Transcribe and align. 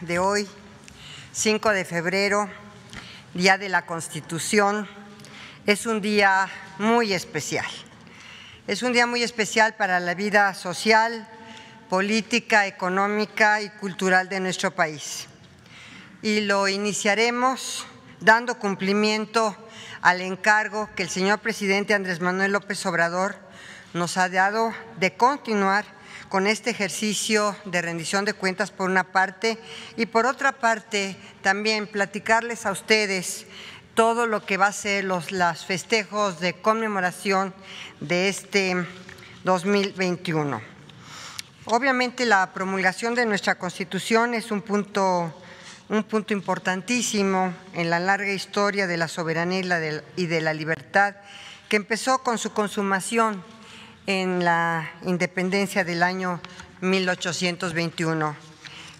de 0.00 0.18
hoy, 0.18 0.48
5 1.32 1.70
de 1.70 1.84
febrero, 1.84 2.50
Día 3.32 3.58
de 3.58 3.68
la 3.68 3.86
Constitución, 3.86 4.88
es 5.66 5.86
un 5.86 6.00
día 6.00 6.48
muy 6.78 7.12
especial. 7.12 7.66
Es 8.66 8.82
un 8.82 8.92
día 8.92 9.06
muy 9.06 9.22
especial 9.22 9.74
para 9.76 10.00
la 10.00 10.14
vida 10.14 10.52
social, 10.54 11.28
política, 11.88 12.66
económica 12.66 13.62
y 13.62 13.70
cultural 13.70 14.28
de 14.28 14.40
nuestro 14.40 14.74
país. 14.74 15.26
Y 16.22 16.40
lo 16.40 16.66
iniciaremos 16.66 17.86
dando 18.20 18.58
cumplimiento 18.58 19.56
al 20.02 20.22
encargo 20.22 20.90
que 20.96 21.04
el 21.04 21.10
señor 21.10 21.38
presidente 21.38 21.94
Andrés 21.94 22.20
Manuel 22.20 22.50
López 22.50 22.84
Obrador 22.84 23.36
nos 23.94 24.16
ha 24.16 24.28
dado 24.28 24.72
de 24.98 25.16
continuar 25.16 25.95
con 26.36 26.46
este 26.46 26.68
ejercicio 26.68 27.56
de 27.64 27.80
rendición 27.80 28.26
de 28.26 28.34
cuentas 28.34 28.70
por 28.70 28.90
una 28.90 29.04
parte 29.04 29.56
y 29.96 30.04
por 30.04 30.26
otra 30.26 30.52
parte 30.52 31.16
también 31.40 31.86
platicarles 31.86 32.66
a 32.66 32.72
ustedes 32.72 33.46
todo 33.94 34.26
lo 34.26 34.44
que 34.44 34.58
va 34.58 34.66
a 34.66 34.72
ser 34.72 35.04
los 35.04 35.30
festejos 35.64 36.38
de 36.38 36.52
conmemoración 36.52 37.54
de 38.00 38.28
este 38.28 38.86
2021. 39.44 40.60
Obviamente 41.64 42.26
la 42.26 42.52
promulgación 42.52 43.14
de 43.14 43.24
nuestra 43.24 43.54
Constitución 43.54 44.34
es 44.34 44.50
un 44.50 44.60
punto, 44.60 45.42
un 45.88 46.04
punto 46.04 46.34
importantísimo 46.34 47.54
en 47.72 47.88
la 47.88 47.98
larga 47.98 48.30
historia 48.30 48.86
de 48.86 48.98
la 48.98 49.08
soberanía 49.08 50.02
y 50.16 50.26
de 50.26 50.40
la 50.42 50.52
libertad 50.52 51.14
que 51.70 51.76
empezó 51.76 52.18
con 52.18 52.36
su 52.36 52.52
consumación 52.52 53.42
en 54.06 54.44
la 54.44 54.90
independencia 55.02 55.84
del 55.84 56.02
año 56.02 56.40
1821. 56.80 58.36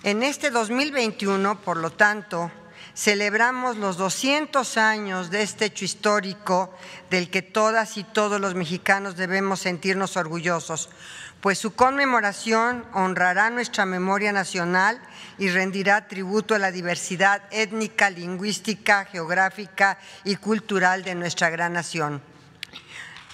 En 0.02 0.22
este 0.22 0.50
2021, 0.50 1.60
por 1.60 1.76
lo 1.76 1.90
tanto, 1.90 2.50
celebramos 2.94 3.76
los 3.76 3.96
200 3.96 4.76
años 4.78 5.30
de 5.30 5.42
este 5.42 5.66
hecho 5.66 5.84
histórico 5.84 6.74
del 7.10 7.30
que 7.30 7.42
todas 7.42 7.96
y 7.96 8.04
todos 8.04 8.40
los 8.40 8.54
mexicanos 8.54 9.16
debemos 9.16 9.60
sentirnos 9.60 10.16
orgullosos, 10.16 10.88
pues 11.40 11.58
su 11.58 11.74
conmemoración 11.74 12.84
honrará 12.92 13.50
nuestra 13.50 13.86
memoria 13.86 14.32
nacional 14.32 15.00
y 15.38 15.50
rendirá 15.50 16.08
tributo 16.08 16.54
a 16.54 16.58
la 16.58 16.72
diversidad 16.72 17.42
étnica, 17.50 18.10
lingüística, 18.10 19.04
geográfica 19.04 19.98
y 20.24 20.36
cultural 20.36 21.04
de 21.04 21.14
nuestra 21.14 21.50
gran 21.50 21.74
nación. 21.74 22.22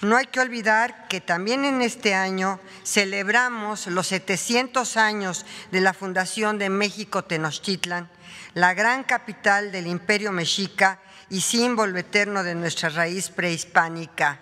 No 0.03 0.17
hay 0.17 0.25
que 0.27 0.41
olvidar 0.41 1.07
que 1.07 1.21
también 1.21 1.63
en 1.63 1.81
este 1.81 2.13
año 2.13 2.59
celebramos 2.83 3.87
los 3.87 4.07
700 4.07 4.97
años 4.97 5.45
de 5.71 5.79
la 5.79 5.93
fundación 5.93 6.57
de 6.57 6.69
México 6.69 7.23
Tenochtitlan, 7.23 8.09
la 8.53 8.73
gran 8.73 9.05
capital 9.05 9.71
del 9.71 9.87
imperio 9.87 10.33
mexica 10.33 10.99
y 11.29 11.39
símbolo 11.39 11.97
eterno 11.97 12.43
de 12.43 12.53
nuestra 12.53 12.89
raíz 12.89 13.29
prehispánica. 13.29 14.41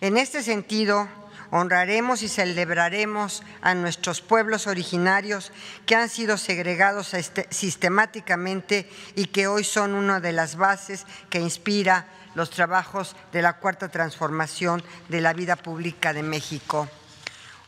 En 0.00 0.16
este 0.16 0.44
sentido, 0.44 1.08
honraremos 1.50 2.22
y 2.22 2.28
celebraremos 2.28 3.42
a 3.62 3.74
nuestros 3.74 4.20
pueblos 4.20 4.68
originarios 4.68 5.50
que 5.86 5.96
han 5.96 6.08
sido 6.08 6.38
segregados 6.38 7.14
este, 7.14 7.48
sistemáticamente 7.50 8.88
y 9.16 9.26
que 9.26 9.48
hoy 9.48 9.64
son 9.64 9.94
una 9.94 10.20
de 10.20 10.30
las 10.30 10.54
bases 10.54 11.04
que 11.30 11.40
inspira 11.40 12.06
los 12.38 12.50
trabajos 12.50 13.16
de 13.32 13.42
la 13.42 13.54
cuarta 13.54 13.88
transformación 13.88 14.80
de 15.08 15.20
la 15.20 15.32
vida 15.32 15.56
pública 15.56 16.12
de 16.12 16.22
México. 16.22 16.88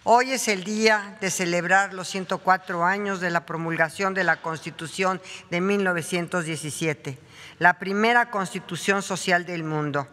Hoy 0.05 0.31
es 0.31 0.47
el 0.47 0.63
día 0.63 1.19
de 1.21 1.33
celebrar 1.33 1.93
los 1.93 2.07
104 2.07 2.85
años 2.85 3.19
de 3.19 3.31
la 3.31 3.47
promulgación 3.47 4.15
de 4.15 4.23
la 4.23 4.41
Constitución 4.41 5.21
de 5.51 5.61
1917, 5.61 7.19
la 7.59 7.81
primera 7.81 8.31
constitución 8.31 9.03
social 9.03 9.45
del 9.45 9.65
mundo. 9.65 10.07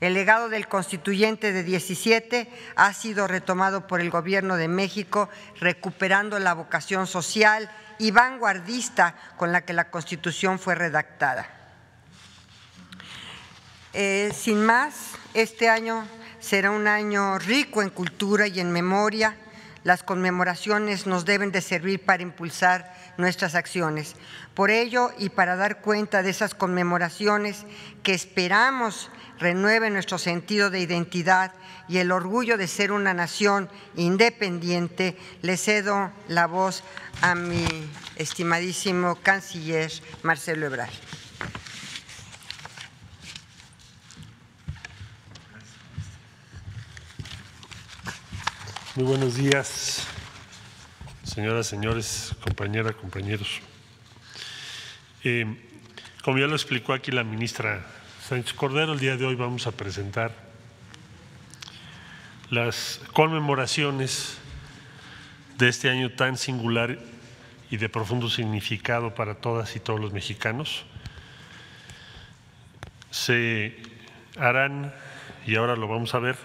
El 0.00 0.12
legado 0.12 0.50
del 0.50 0.68
constituyente 0.68 1.54
de 1.54 1.62
17 1.62 2.50
ha 2.76 2.92
sido 2.92 3.26
retomado 3.26 3.86
por 3.86 4.02
el 4.02 4.10
Gobierno 4.10 4.58
de 4.58 4.68
México, 4.68 5.30
recuperando 5.58 6.38
la 6.38 6.52
vocación 6.52 7.06
social 7.06 7.70
y 7.98 8.10
vanguardista 8.10 9.14
con 9.38 9.52
la 9.52 9.64
que 9.64 9.72
la 9.72 9.90
Constitución 9.90 10.58
fue 10.58 10.74
redactada. 10.74 11.55
Eh, 13.92 14.32
sin 14.34 14.64
más, 14.64 15.12
este 15.34 15.68
año 15.68 16.06
será 16.40 16.70
un 16.70 16.86
año 16.86 17.38
rico 17.38 17.82
en 17.82 17.90
cultura 17.90 18.46
y 18.46 18.60
en 18.60 18.70
memoria. 18.70 19.36
Las 19.84 20.02
conmemoraciones 20.02 21.06
nos 21.06 21.24
deben 21.24 21.52
de 21.52 21.60
servir 21.60 22.04
para 22.04 22.22
impulsar 22.22 22.92
nuestras 23.18 23.54
acciones. 23.54 24.16
Por 24.54 24.70
ello, 24.70 25.10
y 25.18 25.28
para 25.28 25.56
dar 25.56 25.80
cuenta 25.80 26.22
de 26.22 26.30
esas 26.30 26.54
conmemoraciones 26.54 27.64
que 28.02 28.14
esperamos 28.14 29.10
renueven 29.38 29.92
nuestro 29.92 30.18
sentido 30.18 30.70
de 30.70 30.80
identidad 30.80 31.52
y 31.88 31.98
el 31.98 32.10
orgullo 32.10 32.56
de 32.56 32.68
ser 32.68 32.90
una 32.90 33.14
nación 33.14 33.68
independiente, 33.94 35.16
le 35.42 35.56
cedo 35.56 36.10
la 36.28 36.46
voz 36.46 36.82
a 37.20 37.34
mi 37.34 37.66
estimadísimo 38.16 39.16
canciller 39.16 39.92
Marcelo 40.22 40.66
Ebrard. 40.66 40.90
Muy 48.96 49.04
buenos 49.04 49.34
días, 49.34 50.06
señoras, 51.22 51.66
señores, 51.66 52.34
compañeras, 52.42 52.94
compañeros. 52.94 53.60
Eh, 55.22 55.44
como 56.24 56.38
ya 56.38 56.46
lo 56.46 56.54
explicó 56.54 56.94
aquí 56.94 57.10
la 57.10 57.22
ministra 57.22 57.84
Sánchez 58.26 58.54
Cordero, 58.54 58.94
el 58.94 58.98
día 58.98 59.18
de 59.18 59.26
hoy 59.26 59.34
vamos 59.34 59.66
a 59.66 59.72
presentar 59.72 60.32
las 62.48 63.02
conmemoraciones 63.12 64.38
de 65.58 65.68
este 65.68 65.90
año 65.90 66.12
tan 66.12 66.38
singular 66.38 66.98
y 67.70 67.76
de 67.76 67.90
profundo 67.90 68.30
significado 68.30 69.14
para 69.14 69.34
todas 69.34 69.76
y 69.76 69.80
todos 69.80 70.00
los 70.00 70.14
mexicanos. 70.14 70.86
Se 73.10 73.76
harán, 74.38 74.94
y 75.46 75.56
ahora 75.56 75.76
lo 75.76 75.86
vamos 75.86 76.14
a 76.14 76.18
ver, 76.18 76.36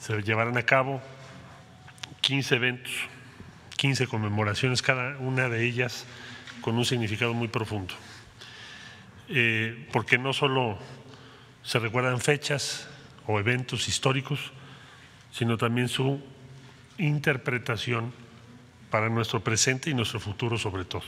se 0.00 0.20
llevarán 0.22 0.58
a 0.58 0.64
cabo 0.64 1.00
15 2.28 2.56
eventos, 2.56 2.92
15 3.78 4.06
conmemoraciones, 4.06 4.82
cada 4.82 5.16
una 5.16 5.48
de 5.48 5.64
ellas 5.64 6.04
con 6.60 6.76
un 6.76 6.84
significado 6.84 7.32
muy 7.32 7.48
profundo. 7.48 7.94
Eh, 9.30 9.88
porque 9.94 10.18
no 10.18 10.34
solo 10.34 10.78
se 11.62 11.78
recuerdan 11.78 12.20
fechas 12.20 12.86
o 13.26 13.40
eventos 13.40 13.88
históricos, 13.88 14.52
sino 15.32 15.56
también 15.56 15.88
su 15.88 16.20
interpretación 16.98 18.12
para 18.90 19.08
nuestro 19.08 19.40
presente 19.42 19.88
y 19.88 19.94
nuestro 19.94 20.20
futuro 20.20 20.58
sobre 20.58 20.84
todo. 20.84 21.04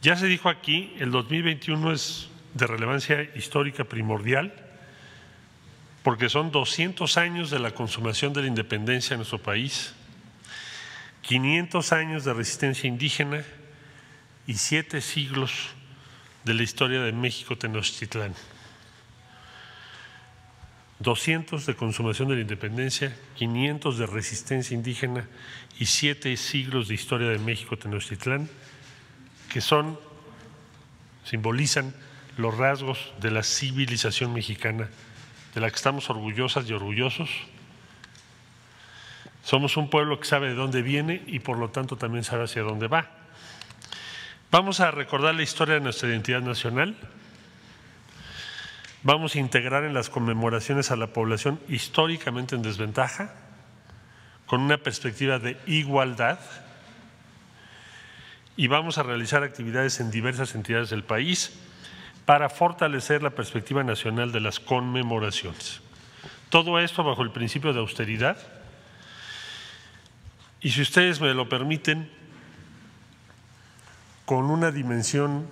Ya 0.00 0.14
se 0.14 0.28
dijo 0.28 0.48
aquí, 0.48 0.94
el 1.00 1.10
2021 1.10 1.90
es 1.90 2.28
de 2.54 2.68
relevancia 2.68 3.20
histórica 3.34 3.82
primordial 3.82 4.65
porque 6.06 6.28
son 6.28 6.52
200 6.52 7.16
años 7.16 7.50
de 7.50 7.58
la 7.58 7.72
consumación 7.72 8.32
de 8.32 8.42
la 8.42 8.46
independencia 8.46 9.14
en 9.14 9.18
nuestro 9.18 9.42
país, 9.42 9.92
500 11.22 11.92
años 11.92 12.24
de 12.24 12.32
resistencia 12.32 12.86
indígena 12.86 13.42
y 14.46 14.54
siete 14.54 15.00
siglos 15.00 15.70
de 16.44 16.54
la 16.54 16.62
historia 16.62 17.00
de 17.00 17.10
México 17.10 17.58
Tenochtitlán. 17.58 18.36
200 21.00 21.66
de 21.66 21.74
consumación 21.74 22.28
de 22.28 22.36
la 22.36 22.42
independencia, 22.42 23.12
500 23.34 23.98
de 23.98 24.06
resistencia 24.06 24.76
indígena 24.76 25.26
y 25.76 25.86
siete 25.86 26.36
siglos 26.36 26.86
de 26.86 26.94
historia 26.94 27.30
de 27.30 27.40
México 27.40 27.76
Tenochtitlán, 27.76 28.48
que 29.52 29.60
son, 29.60 29.98
simbolizan 31.24 31.92
los 32.36 32.56
rasgos 32.56 33.12
de 33.20 33.32
la 33.32 33.42
civilización 33.42 34.32
mexicana 34.32 34.88
de 35.56 35.62
la 35.62 35.70
que 35.70 35.76
estamos 35.76 36.10
orgullosas 36.10 36.68
y 36.68 36.74
orgullosos. 36.74 37.30
Somos 39.42 39.78
un 39.78 39.88
pueblo 39.88 40.20
que 40.20 40.26
sabe 40.26 40.48
de 40.48 40.54
dónde 40.54 40.82
viene 40.82 41.22
y 41.26 41.38
por 41.38 41.56
lo 41.56 41.70
tanto 41.70 41.96
también 41.96 42.24
sabe 42.24 42.44
hacia 42.44 42.60
dónde 42.60 42.88
va. 42.88 43.08
Vamos 44.50 44.80
a 44.80 44.90
recordar 44.90 45.34
la 45.34 45.42
historia 45.42 45.76
de 45.76 45.80
nuestra 45.80 46.10
identidad 46.10 46.42
nacional. 46.42 46.94
Vamos 49.02 49.34
a 49.34 49.38
integrar 49.38 49.84
en 49.84 49.94
las 49.94 50.10
conmemoraciones 50.10 50.90
a 50.90 50.96
la 50.96 51.06
población 51.06 51.58
históricamente 51.70 52.54
en 52.54 52.60
desventaja, 52.60 53.32
con 54.44 54.60
una 54.60 54.76
perspectiva 54.76 55.38
de 55.38 55.56
igualdad. 55.66 56.38
Y 58.58 58.66
vamos 58.66 58.98
a 58.98 59.04
realizar 59.04 59.42
actividades 59.42 60.00
en 60.00 60.10
diversas 60.10 60.54
entidades 60.54 60.90
del 60.90 61.02
país 61.02 61.58
para 62.26 62.50
fortalecer 62.50 63.22
la 63.22 63.30
perspectiva 63.30 63.84
nacional 63.84 64.32
de 64.32 64.40
las 64.40 64.60
conmemoraciones. 64.60 65.80
Todo 66.50 66.78
esto 66.80 67.04
bajo 67.04 67.22
el 67.22 67.30
principio 67.30 67.72
de 67.72 67.78
austeridad. 67.78 68.36
Y 70.60 70.70
si 70.70 70.82
ustedes 70.82 71.20
me 71.20 71.32
lo 71.34 71.48
permiten, 71.48 72.10
con 74.24 74.50
una 74.50 74.72
dimensión 74.72 75.46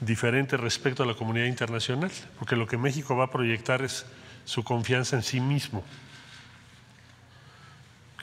diferente 0.00 0.56
respecto 0.56 1.02
a 1.02 1.06
la 1.06 1.14
comunidad 1.14 1.46
internacional, 1.46 2.10
porque 2.38 2.56
lo 2.56 2.66
que 2.66 2.78
México 2.78 3.14
va 3.14 3.24
a 3.24 3.30
proyectar 3.30 3.82
es 3.82 4.06
su 4.46 4.64
confianza 4.64 5.16
en 5.16 5.22
sí 5.22 5.38
mismo, 5.38 5.84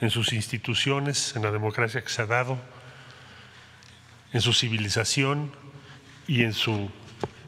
en 0.00 0.10
sus 0.10 0.32
instituciones, 0.32 1.36
en 1.36 1.42
la 1.42 1.52
democracia 1.52 2.02
que 2.02 2.08
se 2.08 2.22
ha 2.22 2.26
dado, 2.26 2.58
en 4.32 4.40
su 4.40 4.52
civilización 4.52 5.52
y 6.26 6.42
en 6.42 6.54
su 6.54 6.90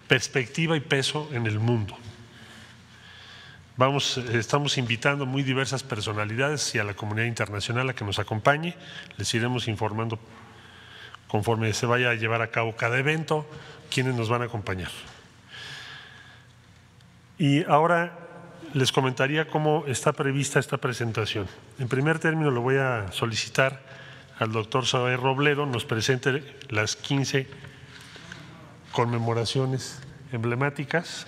perspectiva 0.09 0.77
y 0.77 0.81
peso 0.81 1.29
en 1.33 1.47
el 1.47 1.59
mundo. 1.59 1.97
Vamos, 3.77 4.19
estamos 4.19 4.79
invitando 4.79 5.27
muy 5.27 5.43
diversas 5.43 5.83
personalidades 5.83 6.75
y 6.75 6.79
a 6.79 6.85
la 6.85 6.95
comunidad 6.95 7.27
internacional 7.27 7.91
a 7.91 7.95
que 7.95 8.05
nos 8.05 8.21
acompañe. 8.21 8.77
Les 9.17 9.35
iremos 9.35 9.67
informando 9.67 10.19
conforme 11.27 11.73
se 11.73 11.87
vaya 11.87 12.11
a 12.11 12.15
llevar 12.15 12.41
a 12.43 12.53
cabo 12.53 12.77
cada 12.77 12.99
evento, 12.99 13.45
quienes 13.91 14.15
nos 14.15 14.29
van 14.29 14.43
a 14.43 14.45
acompañar. 14.45 14.93
Y 17.37 17.65
ahora 17.65 18.17
les 18.75 18.93
comentaría 18.93 19.49
cómo 19.49 19.85
está 19.89 20.13
prevista 20.13 20.61
esta 20.61 20.77
presentación. 20.77 21.49
En 21.81 21.89
primer 21.89 22.21
término, 22.21 22.53
lo 22.53 22.61
voy 22.61 22.77
a 22.77 23.11
solicitar 23.11 23.83
al 24.39 24.53
doctor 24.53 24.87
Saber 24.87 25.19
Robledo, 25.19 25.67
nos 25.67 25.85
presente 25.85 26.45
las 26.69 26.95
15 26.95 27.49
conmemoraciones 28.95 29.99
emblemáticas. 30.33 31.27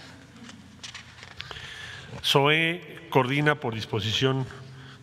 SOE 2.23 3.09
coordina 3.11 3.57
por 3.57 3.75
disposición 3.75 4.47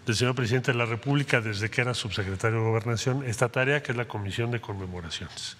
del 0.05 0.15
señor 0.15 0.33
presidente 0.33 0.71
de 0.71 0.77
la 0.77 0.85
República 0.85 1.41
desde 1.41 1.69
que 1.69 1.81
era 1.81 1.93
subsecretario 1.93 2.59
de 2.59 2.63
Gobernación 2.63 3.23
esta 3.25 3.49
tarea 3.49 3.83
que 3.83 3.91
es 3.91 3.97
la 3.97 4.05
Comisión 4.05 4.49
de 4.49 4.61
Conmemoraciones. 4.61 5.57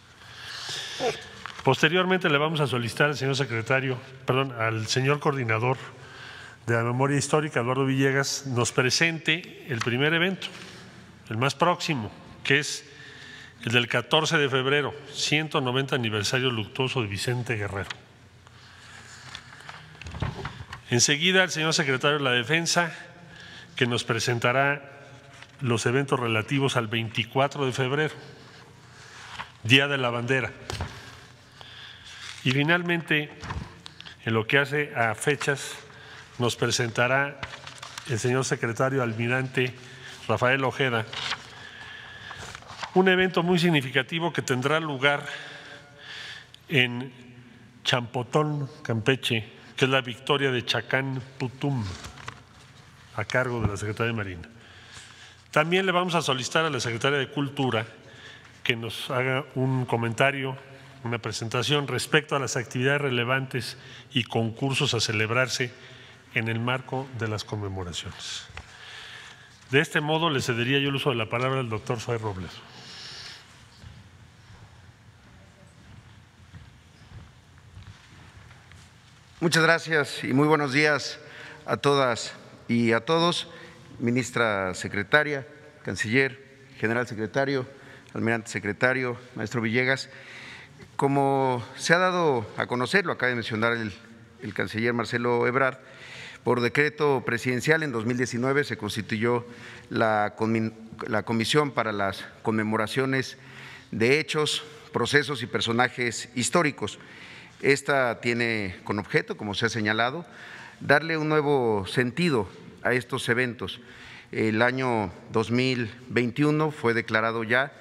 Posteriormente 1.63 2.29
le 2.29 2.37
vamos 2.37 2.61
a 2.61 2.67
solicitar 2.67 3.07
al 3.07 3.17
señor 3.17 3.35
secretario, 3.35 3.97
perdón, 4.25 4.53
al 4.53 4.87
señor 4.87 5.19
coordinador 5.19 5.77
de 6.65 6.75
la 6.75 6.83
memoria 6.83 7.17
histórica, 7.17 7.59
Eduardo 7.59 7.85
Villegas, 7.85 8.45
nos 8.47 8.71
presente 8.71 9.65
el 9.67 9.79
primer 9.79 10.13
evento, 10.13 10.47
el 11.29 11.37
más 11.37 11.53
próximo, 11.53 12.09
que 12.45 12.59
es 12.59 12.85
el 13.65 13.71
del 13.71 13.87
14 13.87 14.37
de 14.37 14.49
febrero, 14.49 14.93
190 15.13 15.95
aniversario 15.95 16.49
luctuoso 16.49 17.01
de 17.01 17.07
Vicente 17.07 17.55
Guerrero. 17.55 17.89
Enseguida 20.89 21.43
el 21.43 21.49
señor 21.49 21.73
secretario 21.73 22.17
de 22.17 22.23
la 22.23 22.31
Defensa, 22.31 22.93
que 23.75 23.87
nos 23.87 24.03
presentará 24.03 24.91
los 25.61 25.85
eventos 25.85 26.19
relativos 26.19 26.75
al 26.75 26.87
24 26.87 27.65
de 27.65 27.71
febrero, 27.71 28.13
Día 29.63 29.87
de 29.87 29.97
la 29.97 30.09
Bandera. 30.09 30.51
Y 32.43 32.51
finalmente, 32.51 33.31
en 34.25 34.33
lo 34.33 34.45
que 34.45 34.57
hace 34.57 34.93
a 34.93 35.15
fechas, 35.15 35.71
nos 36.37 36.57
presentará 36.57 37.39
el 38.09 38.19
señor 38.19 38.43
secretario 38.43 39.01
almirante 39.01 39.73
Rafael 40.27 40.63
Ojeda, 40.65 41.05
un 42.95 43.07
evento 43.09 43.41
muy 43.41 43.57
significativo 43.57 44.31
que 44.31 44.41
tendrá 44.41 44.79
lugar 44.79 45.25
en 46.69 47.11
Champotón, 47.83 48.69
Campeche, 48.83 49.45
que 49.75 49.85
es 49.85 49.91
la 49.91 50.01
victoria 50.01 50.51
de 50.51 50.63
Chacán 50.63 51.21
Putum, 51.37 51.83
a 53.15 53.25
cargo 53.25 53.61
de 53.61 53.67
la 53.67 53.77
Secretaría 53.77 54.11
de 54.11 54.17
Marina. 54.17 54.49
También 55.51 55.85
le 55.85 55.91
vamos 55.91 56.15
a 56.15 56.21
solicitar 56.21 56.65
a 56.65 56.69
la 56.69 56.79
Secretaria 56.79 57.17
de 57.17 57.29
Cultura 57.29 57.85
que 58.63 58.75
nos 58.75 59.09
haga 59.11 59.45
un 59.55 59.85
comentario, 59.85 60.55
una 61.03 61.17
presentación 61.17 61.87
respecto 61.87 62.35
a 62.35 62.39
las 62.39 62.55
actividades 62.55 63.01
relevantes 63.01 63.77
y 64.13 64.23
concursos 64.23 64.93
a 64.93 64.99
celebrarse 64.99 65.71
en 66.33 66.47
el 66.47 66.59
marco 66.59 67.07
de 67.19 67.27
las 67.27 67.43
conmemoraciones. 67.43 68.45
De 69.69 69.79
este 69.79 70.01
modo 70.01 70.29
le 70.29 70.41
cedería 70.41 70.79
yo 70.79 70.89
el 70.89 70.95
uso 70.95 71.09
de 71.09 71.15
la 71.15 71.29
palabra 71.29 71.59
al 71.59 71.69
doctor 71.69 71.99
Soy 71.99 72.17
Robles. 72.17 72.51
Muchas 79.43 79.63
gracias 79.63 80.23
y 80.23 80.31
muy 80.31 80.47
buenos 80.47 80.71
días 80.71 81.19
a 81.65 81.75
todas 81.75 82.31
y 82.69 82.93
a 82.93 83.01
todos. 83.01 83.49
Ministra 83.99 84.73
secretaria, 84.73 85.45
canciller, 85.83 86.41
general 86.77 87.07
secretario, 87.07 87.67
almirante 88.13 88.49
secretario, 88.49 89.17
maestro 89.35 89.59
Villegas. 89.59 90.09
Como 90.95 91.61
se 91.75 91.93
ha 91.93 91.97
dado 91.97 92.47
a 92.55 92.67
conocer, 92.67 93.05
lo 93.05 93.11
acaba 93.11 93.31
de 93.31 93.35
mencionar 93.35 93.73
el, 93.73 94.53
canciller 94.53 94.93
Marcelo 94.93 95.45
Ebrard, 95.45 95.79
por 96.45 96.61
decreto 96.61 97.23
presidencial 97.25 97.83
en 97.83 97.91
2019 97.91 98.63
se 98.63 98.77
constituyó 98.77 99.45
la, 99.89 100.35
la 101.05 101.23
Comisión 101.23 101.71
para 101.71 101.91
las 101.91 102.23
Conmemoraciones 102.43 103.35
de 103.91 104.21
Hechos, 104.21 104.63
Procesos 104.93 105.43
y 105.43 105.47
Personajes 105.47 106.29
Históricos 106.33 106.97
esta 107.63 108.19
tiene 108.19 108.75
con 108.83 108.99
objeto, 108.99 109.37
como 109.37 109.55
se 109.55 109.65
ha 109.65 109.69
señalado, 109.69 110.25
darle 110.81 111.17
un 111.17 111.29
nuevo 111.29 111.87
sentido 111.87 112.47
a 112.83 112.93
estos 112.93 113.27
eventos. 113.29 113.79
El 114.33 114.61
año 114.61 115.11
2021 115.31 116.71
fue 116.71 116.93
declarado 116.93 117.43
ya 117.45 117.71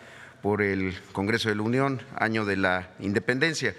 por 0.40 0.62
el 0.62 0.94
Congreso 1.12 1.48
de 1.48 1.56
la 1.56 1.62
Unión 1.62 2.00
año 2.16 2.44
de 2.44 2.56
la 2.56 2.90
independencia. 3.00 3.74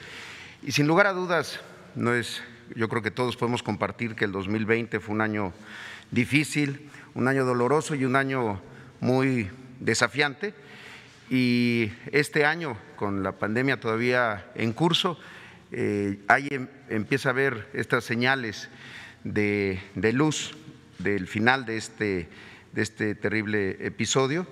Y 0.62 0.74
sin 0.74 0.88
lugar 0.88 1.08
a 1.08 1.14
dudas, 1.14 1.62
no 1.96 2.14
es, 2.14 2.44
yo 2.76 2.90
creo 2.90 3.02
que 3.02 3.12
todos 3.12 3.38
podemos 3.38 3.64
compartir 3.64 4.16
que 4.16 4.26
el 4.26 4.34
2020 4.34 5.00
fue 5.00 5.16
un 5.16 5.22
año 5.22 5.54
difícil, 6.12 6.90
un 7.14 7.30
año 7.30 7.46
doloroso 7.46 7.96
y 7.96 8.04
un 8.04 8.18
año 8.18 8.62
muy 9.00 9.50
desafiante. 9.80 10.54
Y 11.30 11.94
este 12.12 12.44
año, 12.44 12.78
con 12.98 13.24
la 13.24 13.32
pandemia 13.34 13.80
todavía 13.80 14.46
en 14.56 14.74
curso, 14.74 15.18
ahí 16.28 16.48
em, 16.52 16.68
empieza 16.90 17.30
a 17.30 17.34
ver 17.34 17.68
estas 17.74 18.04
señales 18.04 18.70
de, 19.24 19.80
luz 20.14 20.56
del 21.00 21.28
final 21.28 21.66
de 21.66 21.78
este, 21.78 22.28
de 22.74 22.82
este 22.82 23.16
terrible 23.16 23.78
episodio 23.86 24.48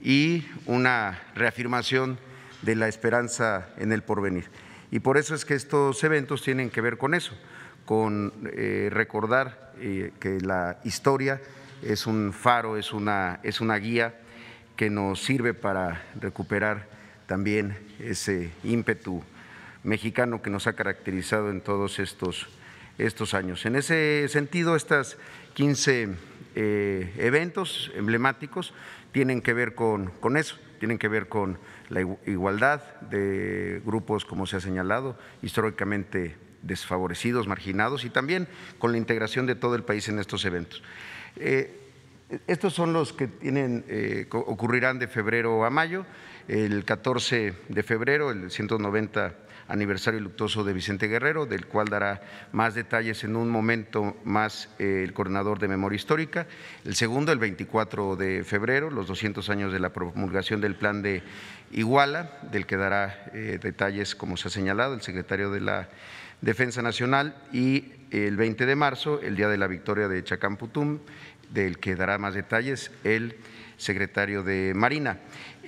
y 0.00 0.44
una 0.66 1.20
reafirmación 1.34 2.18
de 2.62 2.76
la 2.76 2.88
esperanza 2.88 3.68
en 3.78 3.92
el 3.92 4.02
porvenir. 4.02 4.44
Y 4.90 5.00
por 5.00 5.16
eso 5.18 5.34
es 5.34 5.44
que 5.44 5.54
estos 5.54 6.02
eventos 6.04 6.42
tienen 6.42 6.70
que 6.70 6.80
ver 6.80 6.96
con 6.96 7.14
eso, 7.14 7.32
con 7.84 8.32
eh, 8.52 8.88
recordar 8.92 9.72
eh, 9.78 10.12
que 10.20 10.40
la 10.40 10.78
historia 10.84 11.40
es 11.82 12.06
un 12.06 12.32
faro, 12.32 12.76
es 12.76 12.92
una, 12.92 13.40
es 13.42 13.60
una 13.60 13.76
guía 13.76 14.14
que 14.76 14.90
nos 14.90 15.22
sirve 15.22 15.54
para 15.54 16.02
recuperar 16.20 16.88
también 17.26 17.76
ese 17.98 18.50
ímpetu 18.62 19.22
mexicano 19.86 20.42
que 20.42 20.50
nos 20.50 20.66
ha 20.66 20.74
caracterizado 20.74 21.50
en 21.50 21.60
todos 21.60 21.98
estos, 22.00 22.48
estos 22.98 23.34
años. 23.34 23.64
En 23.66 23.76
ese 23.76 24.26
sentido, 24.28 24.74
estos 24.74 25.16
15 25.54 26.08
eh, 26.56 27.14
eventos 27.18 27.92
emblemáticos 27.94 28.74
tienen 29.12 29.40
que 29.40 29.54
ver 29.54 29.74
con, 29.74 30.10
con 30.20 30.36
eso, 30.36 30.58
tienen 30.80 30.98
que 30.98 31.08
ver 31.08 31.28
con 31.28 31.58
la 31.88 32.00
igualdad 32.26 32.82
de 33.02 33.80
grupos, 33.86 34.24
como 34.24 34.46
se 34.46 34.56
ha 34.56 34.60
señalado, 34.60 35.16
históricamente 35.40 36.36
desfavorecidos, 36.62 37.46
marginados, 37.46 38.04
y 38.04 38.10
también 38.10 38.48
con 38.78 38.90
la 38.90 38.98
integración 38.98 39.46
de 39.46 39.54
todo 39.54 39.76
el 39.76 39.84
país 39.84 40.08
en 40.08 40.18
estos 40.18 40.44
eventos. 40.44 40.82
Eh, 41.36 41.80
estos 42.48 42.74
son 42.74 42.92
los 42.92 43.12
que 43.12 43.28
tienen, 43.28 43.84
eh, 43.86 44.26
ocurrirán 44.30 44.98
de 44.98 45.06
febrero 45.06 45.64
a 45.64 45.70
mayo. 45.70 46.04
El 46.48 46.84
14 46.84 47.54
de 47.68 47.82
febrero, 47.84 48.32
el 48.32 48.50
190 48.50 49.45
aniversario 49.68 50.20
luctuoso 50.20 50.64
de 50.64 50.72
Vicente 50.72 51.08
Guerrero, 51.08 51.46
del 51.46 51.66
cual 51.66 51.88
dará 51.88 52.22
más 52.52 52.74
detalles 52.74 53.24
en 53.24 53.36
un 53.36 53.50
momento 53.50 54.16
más 54.24 54.68
eh, 54.78 55.02
el 55.04 55.12
coordinador 55.12 55.58
de 55.58 55.68
memoria 55.68 55.96
histórica. 55.96 56.46
El 56.84 56.94
segundo, 56.94 57.32
el 57.32 57.38
24 57.38 58.16
de 58.16 58.44
febrero, 58.44 58.90
los 58.90 59.06
200 59.06 59.48
años 59.50 59.72
de 59.72 59.80
la 59.80 59.92
promulgación 59.92 60.60
del 60.60 60.76
plan 60.76 61.02
de 61.02 61.22
Iguala, 61.72 62.38
del 62.52 62.66
que 62.66 62.76
dará 62.76 63.30
eh, 63.34 63.58
detalles, 63.60 64.14
como 64.14 64.36
se 64.36 64.48
ha 64.48 64.50
señalado, 64.50 64.94
el 64.94 65.02
secretario 65.02 65.50
de 65.50 65.60
la 65.60 65.88
Defensa 66.40 66.82
Nacional. 66.82 67.36
Y 67.52 67.92
el 68.10 68.36
20 68.36 68.66
de 68.66 68.76
marzo, 68.76 69.20
el 69.20 69.36
día 69.36 69.48
de 69.48 69.58
la 69.58 69.66
victoria 69.66 70.08
de 70.08 70.22
Chacamputum, 70.22 71.00
del 71.50 71.78
que 71.78 71.96
dará 71.96 72.18
más 72.18 72.34
detalles 72.34 72.90
el 73.04 73.36
secretario 73.76 74.42
de 74.42 74.72
Marina. 74.74 75.18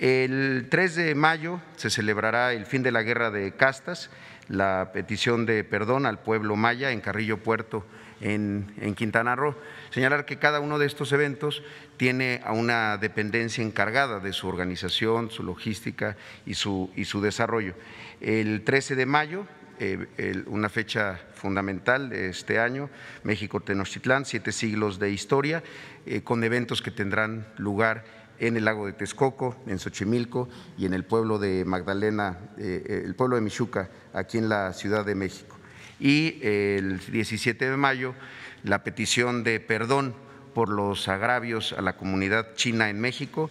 El 0.00 0.68
3 0.70 0.94
de 0.94 1.14
mayo 1.16 1.60
se 1.74 1.90
celebrará 1.90 2.52
el 2.52 2.66
fin 2.66 2.84
de 2.84 2.92
la 2.92 3.02
guerra 3.02 3.32
de 3.32 3.50
castas, 3.56 4.10
la 4.46 4.90
petición 4.92 5.44
de 5.44 5.64
perdón 5.64 6.06
al 6.06 6.20
pueblo 6.20 6.54
maya 6.54 6.92
en 6.92 7.00
Carrillo 7.00 7.38
Puerto 7.38 7.84
en, 8.20 8.72
en 8.80 8.94
Quintana 8.94 9.34
Roo. 9.34 9.56
Señalar 9.90 10.24
que 10.24 10.38
cada 10.38 10.60
uno 10.60 10.78
de 10.78 10.86
estos 10.86 11.10
eventos 11.10 11.64
tiene 11.96 12.40
a 12.44 12.52
una 12.52 12.96
dependencia 12.96 13.64
encargada 13.64 14.20
de 14.20 14.32
su 14.32 14.46
organización, 14.46 15.32
su 15.32 15.42
logística 15.42 16.16
y 16.46 16.54
su, 16.54 16.92
y 16.94 17.04
su 17.04 17.20
desarrollo. 17.20 17.74
El 18.20 18.62
13 18.62 18.94
de 18.94 19.06
mayo, 19.06 19.46
eh, 19.80 20.44
una 20.46 20.68
fecha 20.68 21.20
fundamental 21.34 22.08
de 22.08 22.28
este 22.28 22.60
año, 22.60 22.88
México 23.24 23.60
Tenochtitlán, 23.60 24.24
siete 24.24 24.52
siglos 24.52 25.00
de 25.00 25.10
historia, 25.10 25.62
eh, 26.06 26.22
con 26.22 26.42
eventos 26.44 26.82
que 26.82 26.92
tendrán 26.92 27.46
lugar 27.56 28.04
en 28.40 28.56
el 28.56 28.64
lago 28.64 28.86
de 28.86 28.92
Texcoco, 28.92 29.56
en 29.66 29.78
Xochimilco 29.78 30.48
y 30.76 30.86
en 30.86 30.94
el 30.94 31.04
pueblo 31.04 31.38
de 31.38 31.64
Magdalena, 31.64 32.38
eh, 32.58 33.02
el 33.04 33.14
pueblo 33.14 33.36
de 33.36 33.42
Michuca, 33.42 33.88
aquí 34.12 34.38
en 34.38 34.48
la 34.48 34.72
Ciudad 34.72 35.04
de 35.04 35.14
México. 35.14 35.56
Y 36.00 36.38
el 36.42 36.98
17 37.10 37.70
de 37.70 37.76
mayo, 37.76 38.14
la 38.62 38.84
petición 38.84 39.44
de 39.44 39.60
perdón 39.60 40.14
por 40.54 40.68
los 40.68 41.08
agravios 41.08 41.72
a 41.72 41.82
la 41.82 41.96
comunidad 41.96 42.54
china 42.54 42.88
en 42.90 43.00
México, 43.00 43.50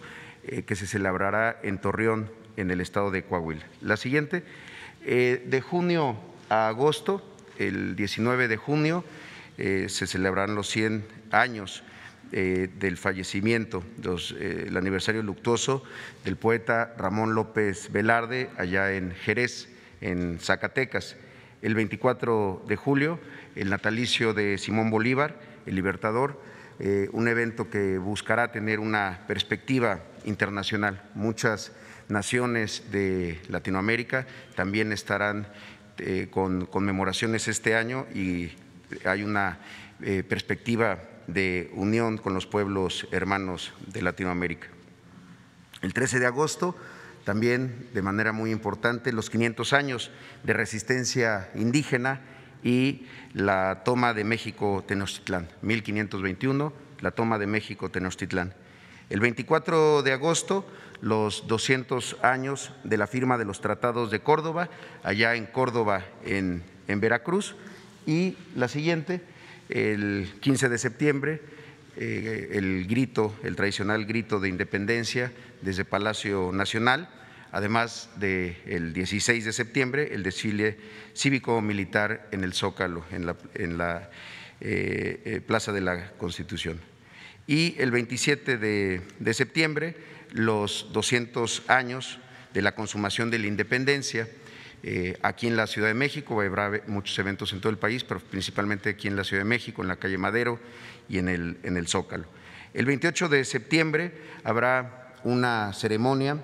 que 0.66 0.76
se 0.76 0.86
celebrará 0.86 1.58
en 1.62 1.78
Torreón, 1.78 2.30
en 2.58 2.70
el 2.70 2.80
estado 2.80 3.10
de 3.10 3.22
Coahuila. 3.22 3.64
La 3.80 3.96
siguiente. 3.96 4.42
Eh, 5.04 5.44
de 5.46 5.60
junio 5.60 6.16
a 6.50 6.68
agosto, 6.68 7.22
el 7.58 7.94
19 7.94 8.48
de 8.48 8.56
junio, 8.56 9.04
eh, 9.56 9.86
se 9.88 10.06
celebrarán 10.06 10.54
los 10.54 10.68
100 10.68 11.04
años 11.30 11.82
eh, 12.32 12.68
del 12.78 12.96
fallecimiento, 12.96 13.82
el 14.38 14.76
aniversario 14.76 15.22
luctuoso 15.22 15.82
del 16.24 16.36
poeta 16.36 16.94
Ramón 16.98 17.34
López 17.34 17.90
Velarde, 17.92 18.50
allá 18.56 18.92
en 18.92 19.12
Jerez, 19.12 19.68
en 20.00 20.38
Zacatecas. 20.40 21.16
El 21.62 21.74
24 21.74 22.64
de 22.68 22.76
julio, 22.76 23.18
el 23.56 23.70
natalicio 23.70 24.34
de 24.34 24.58
Simón 24.58 24.90
Bolívar, 24.90 25.40
el 25.66 25.74
Libertador, 25.74 26.40
un 27.10 27.26
evento 27.26 27.68
que 27.68 27.98
buscará 27.98 28.52
tener 28.52 28.78
una 28.78 29.24
perspectiva 29.26 29.98
internacional. 30.24 31.02
Muchas 31.14 31.72
naciones 32.08 32.84
de 32.90 33.40
Latinoamérica 33.48 34.26
también 34.54 34.92
estarán 34.92 35.46
eh, 35.98 36.28
con 36.30 36.66
conmemoraciones 36.66 37.48
este 37.48 37.74
año 37.74 38.06
y 38.14 38.52
hay 39.04 39.22
una 39.22 39.58
eh, 40.02 40.22
perspectiva 40.22 40.98
de 41.28 41.70
unión 41.74 42.18
con 42.18 42.34
los 42.34 42.46
pueblos 42.46 43.06
hermanos 43.12 43.72
de 43.86 44.02
Latinoamérica. 44.02 44.66
El 45.80 45.94
13 45.94 46.18
de 46.18 46.26
agosto, 46.26 46.74
también 47.24 47.88
de 47.94 48.02
manera 48.02 48.32
muy 48.32 48.50
importante, 48.50 49.12
los 49.12 49.30
500 49.30 49.72
años 49.72 50.10
de 50.42 50.54
resistencia 50.54 51.50
indígena 51.54 52.20
y 52.64 53.06
la 53.34 53.82
toma 53.84 54.14
de 54.14 54.24
México 54.24 54.82
Tenochtitlán, 54.88 55.48
1521, 55.62 56.72
la 57.00 57.12
toma 57.12 57.38
de 57.38 57.46
México 57.46 57.90
Tenochtitlán. 57.90 58.54
El 59.10 59.20
24 59.20 60.02
de 60.02 60.12
agosto, 60.12 60.66
los 61.00 61.46
200 61.46 62.16
años 62.22 62.72
de 62.84 62.98
la 62.98 63.06
firma 63.06 63.38
de 63.38 63.44
los 63.44 63.60
tratados 63.60 64.10
de 64.10 64.20
Córdoba, 64.20 64.68
allá 65.02 65.34
en 65.34 65.46
Córdoba, 65.46 66.04
en, 66.24 66.62
Veracruz. 66.86 67.56
Y 68.06 68.36
la 68.56 68.68
siguiente, 68.68 69.22
el 69.68 70.30
15 70.40 70.68
de 70.68 70.78
septiembre, 70.78 71.40
eh, 71.96 72.50
el 72.52 72.86
grito, 72.86 73.34
el 73.42 73.56
tradicional 73.56 74.06
grito 74.06 74.40
de 74.40 74.48
independencia 74.48 75.32
desde 75.62 75.84
Palacio 75.84 76.50
Nacional, 76.52 77.08
además 77.50 78.10
del 78.16 78.92
16 78.92 79.44
de 79.44 79.52
septiembre, 79.52 80.10
el 80.12 80.22
desfile 80.22 80.76
cívico-militar 81.14 82.28
en 82.30 82.44
el 82.44 82.52
Zócalo, 82.52 83.04
en 83.10 83.26
la, 83.78 84.10
eh, 84.60 85.22
eh, 85.24 85.40
Plaza 85.46 85.72
de 85.72 85.80
la 85.80 86.10
Constitución. 86.12 86.78
Y 87.46 87.74
el 87.78 87.90
27 87.90 88.58
de 88.58 89.34
septiembre, 89.34 89.96
los 90.32 90.90
200 90.92 91.62
años 91.68 92.18
de 92.52 92.62
la 92.62 92.74
consumación 92.74 93.30
de 93.30 93.38
la 93.38 93.46
independencia. 93.46 94.28
Eh, 94.82 95.18
aquí 95.22 95.48
en 95.48 95.56
la 95.56 95.66
Ciudad 95.66 95.88
de 95.88 95.94
México 95.94 96.40
habrá 96.40 96.82
muchos 96.86 97.18
eventos 97.18 97.52
en 97.52 97.60
todo 97.60 97.70
el 97.70 97.78
país, 97.78 98.04
pero 98.04 98.20
principalmente 98.20 98.90
aquí 98.90 99.08
en 99.08 99.16
la 99.16 99.24
Ciudad 99.24 99.42
de 99.42 99.48
México, 99.48 99.82
en 99.82 99.88
la 99.88 99.96
calle 99.96 100.18
Madero 100.18 100.60
y 101.08 101.18
en 101.18 101.28
el, 101.28 101.88
Zócalo. 101.88 102.26
El 102.74 102.86
28 102.86 103.28
de 103.28 103.44
septiembre 103.44 104.12
habrá 104.44 105.14
una 105.24 105.72
ceremonia 105.72 106.38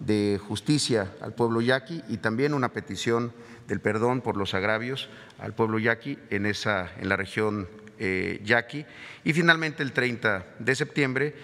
de 0.00 0.40
justicia 0.42 1.12
al 1.20 1.34
pueblo 1.34 1.60
yaqui 1.60 2.02
y 2.08 2.16
también 2.18 2.54
una 2.54 2.72
petición 2.72 3.32
del 3.68 3.80
perdón 3.80 4.20
por 4.20 4.36
los 4.36 4.54
agravios 4.54 5.08
al 5.38 5.54
pueblo 5.54 5.78
yaqui 5.78 6.18
en, 6.30 6.46
esa, 6.46 6.90
en 6.98 7.08
la 7.08 7.16
región 7.16 7.68
eh, 7.98 8.40
yaqui. 8.44 8.84
Y 9.24 9.32
finalmente 9.32 9.82
el 9.82 9.92
30 9.92 10.44
de 10.58 10.74
septiembre 10.74 11.34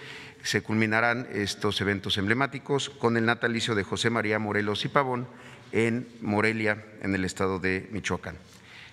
se 0.43 0.61
culminarán 0.61 1.27
estos 1.31 1.79
eventos 1.79 2.17
emblemáticos 2.17 2.89
con 2.89 3.15
el 3.15 3.25
natalicio 3.25 3.75
de 3.75 3.83
José 3.83 4.09
María 4.09 4.39
Morelos 4.39 4.83
y 4.83 4.89
Pavón 4.89 5.25
en 5.73 6.07
Morelia, 6.21 6.85
en 7.01 7.13
el 7.15 7.25
estado 7.25 7.59
de 7.59 7.89
Michoacán. 7.91 8.37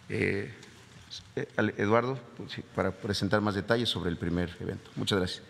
Eh, 0.08 0.50
Eduardo, 1.76 2.18
para 2.74 2.90
presentar 2.90 3.40
más 3.40 3.54
detalles 3.54 3.88
sobre 3.88 4.10
el 4.10 4.16
primer 4.16 4.56
evento. 4.60 4.90
Muchas 4.96 5.18
gracias. 5.18 5.42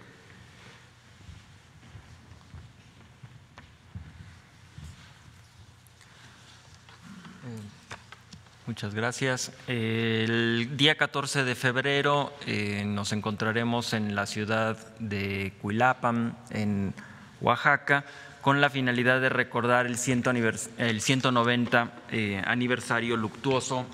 Muchas 8.67 8.95
gracias. 8.95 9.53
El 9.67 10.77
día 10.77 10.97
14 10.97 11.45
de 11.45 11.55
febrero 11.55 12.33
eh, 12.47 12.85
nos 12.87 13.13
encontraremos 13.13 13.95
en 13.95 14.15
la 14.15 14.27
ciudad 14.27 14.77
de 15.01 15.53
Cuilapam, 15.61 16.37
en 16.51 16.95
Oaxaca, 17.41 18.05
con 18.41 18.61
la 18.61 18.71
finalidad 18.71 19.21
de 19.21 19.29
recordar 19.29 19.87
el, 19.87 19.99
190 19.99 21.93
eh, 22.11 22.43
aniversario 22.45 23.17
luctuoso 23.17 23.87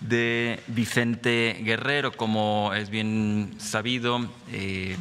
de 0.00 0.60
Vicente 0.68 1.60
Guerrero. 1.64 2.12
Como 2.12 2.72
es 2.74 2.90
bien 2.90 3.54
sabido, 3.58 4.28
eh, 4.52 4.96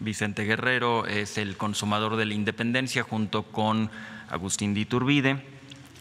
Vicente 0.00 0.44
Guerrero 0.44 1.06
es 1.06 1.38
el 1.38 1.56
consumador 1.56 2.16
de 2.16 2.26
la 2.26 2.34
independencia 2.34 3.02
junto 3.02 3.42
con 3.42 3.90
Agustín 4.30 4.74
de 4.74 4.80
Iturbide, 4.80 5.42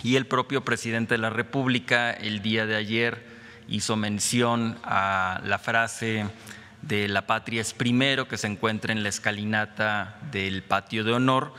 y 0.03 0.15
el 0.15 0.27
propio 0.27 0.63
presidente 0.63 1.15
de 1.15 1.19
la 1.19 1.31
República 1.31 2.11
el 2.11 2.41
día 2.41 2.65
de 2.65 2.75
ayer 2.75 3.25
hizo 3.67 3.95
mención 3.95 4.77
a 4.83 5.41
la 5.43 5.57
frase 5.57 6.27
de 6.87 7.07
la 7.07 7.27
patria 7.27 7.61
es 7.61 7.73
primero 7.73 8.27
que 8.27 8.37
se 8.37 8.47
encuentra 8.47 8.93
en 8.93 9.03
la 9.03 9.09
escalinata 9.09 10.19
del 10.31 10.63
patio 10.63 11.03
de 11.03 11.13
honor 11.13 11.53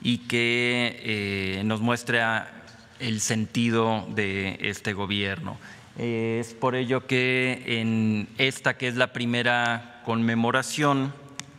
y 0.00 0.18
que 0.18 1.00
eh, 1.02 1.62
nos 1.64 1.80
muestra 1.80 2.52
el 3.00 3.20
sentido 3.20 4.06
de 4.14 4.58
este 4.60 4.92
gobierno. 4.92 5.58
Es 5.96 6.54
por 6.54 6.76
ello 6.76 7.06
que 7.06 7.62
en 7.66 8.28
esta 8.38 8.76
que 8.76 8.86
es 8.86 8.96
la 8.96 9.12
primera 9.12 10.00
conmemoración 10.04 11.12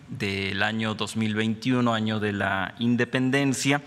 del 0.08 0.64
año 0.64 0.96
2021, 0.96 1.94
año 1.94 2.22
de 2.22 2.32
la 2.32 2.74
independencia, 2.80 3.82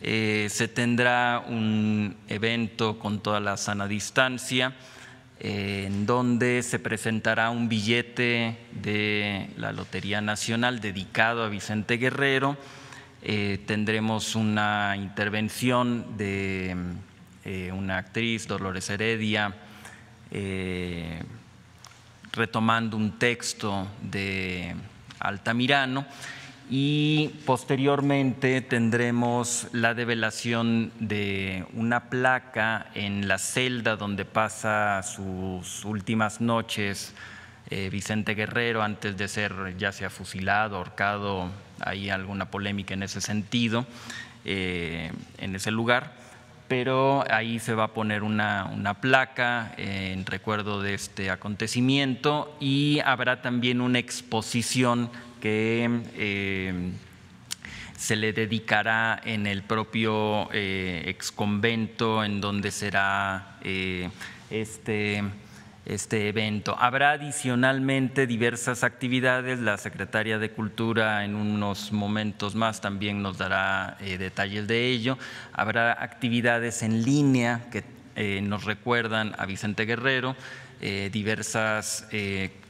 eh, 0.00 0.48
se 0.50 0.68
tendrá 0.68 1.44
un 1.46 2.16
evento 2.28 2.98
con 2.98 3.20
toda 3.20 3.40
la 3.40 3.56
sana 3.56 3.86
distancia 3.86 4.68
eh, 4.68 4.93
en 5.46 6.06
donde 6.06 6.62
se 6.62 6.78
presentará 6.78 7.50
un 7.50 7.68
billete 7.68 8.56
de 8.72 9.50
la 9.58 9.72
Lotería 9.72 10.22
Nacional 10.22 10.80
dedicado 10.80 11.44
a 11.44 11.50
Vicente 11.50 11.98
Guerrero. 11.98 12.56
Eh, 13.20 13.62
tendremos 13.66 14.36
una 14.36 14.96
intervención 14.96 16.16
de 16.16 16.74
una 17.74 17.98
actriz, 17.98 18.48
Dolores 18.48 18.88
Heredia, 18.88 19.54
retomando 22.32 22.96
un 22.96 23.18
texto 23.18 23.86
de 24.00 24.74
Altamirano 25.20 26.06
y 26.70 27.28
posteriormente 27.44 28.60
tendremos 28.60 29.68
la 29.72 29.94
develación 29.94 30.92
de 30.98 31.66
una 31.74 32.08
placa 32.08 32.86
en 32.94 33.28
la 33.28 33.38
celda 33.38 33.96
donde 33.96 34.24
pasa 34.24 35.02
sus 35.02 35.84
últimas 35.84 36.40
noches 36.40 37.14
eh, 37.70 37.88
Vicente 37.90 38.34
Guerrero 38.34 38.82
antes 38.82 39.16
de 39.16 39.26
ser 39.26 39.76
ya 39.78 39.90
sea 39.90 40.10
fusilado, 40.10 40.76
ahorcado, 40.76 41.50
hay 41.80 42.10
alguna 42.10 42.50
polémica 42.50 42.92
en 42.92 43.02
ese 43.02 43.22
sentido, 43.22 43.86
eh, 44.44 45.10
en 45.38 45.54
ese 45.54 45.70
lugar, 45.70 46.12
pero 46.68 47.24
ahí 47.30 47.58
se 47.58 47.74
va 47.74 47.84
a 47.84 47.88
poner 47.88 48.22
una, 48.22 48.98
placa 49.00 49.72
en 49.78 50.26
recuerdo 50.26 50.82
de 50.82 50.92
este 50.94 51.30
acontecimiento 51.30 52.54
y 52.60 53.00
habrá 53.00 53.40
también 53.40 53.80
una 53.80 53.98
exposición 53.98 55.10
que 55.44 56.00
eh, 56.16 56.72
se 57.98 58.16
le 58.16 58.32
dedicará 58.32 59.20
en 59.22 59.46
el 59.46 59.62
propio 59.62 60.48
exconvento 60.52 62.24
en 62.24 62.40
donde 62.40 62.70
será 62.70 63.58
este 64.48 65.22
este 65.86 66.28
evento. 66.28 66.76
Habrá 66.78 67.12
adicionalmente 67.12 68.26
diversas 68.26 68.84
actividades. 68.84 69.60
La 69.60 69.76
secretaria 69.76 70.38
de 70.38 70.50
Cultura 70.50 71.24
en 71.24 71.34
unos 71.34 71.92
momentos 71.92 72.54
más 72.54 72.80
también 72.80 73.22
nos 73.22 73.38
dará 73.38 73.96
eh, 74.00 74.18
detalles 74.18 74.66
de 74.66 74.86
ello. 74.88 75.18
Habrá 75.52 75.92
actividades 75.92 76.82
en 76.82 77.04
línea 77.04 77.66
que 77.70 77.84
eh, 78.16 78.40
nos 78.42 78.64
recuerdan 78.64 79.34
a 79.38 79.46
Vicente 79.46 79.84
Guerrero, 79.84 80.36
eh, 80.80 81.10
diversas 81.12 82.06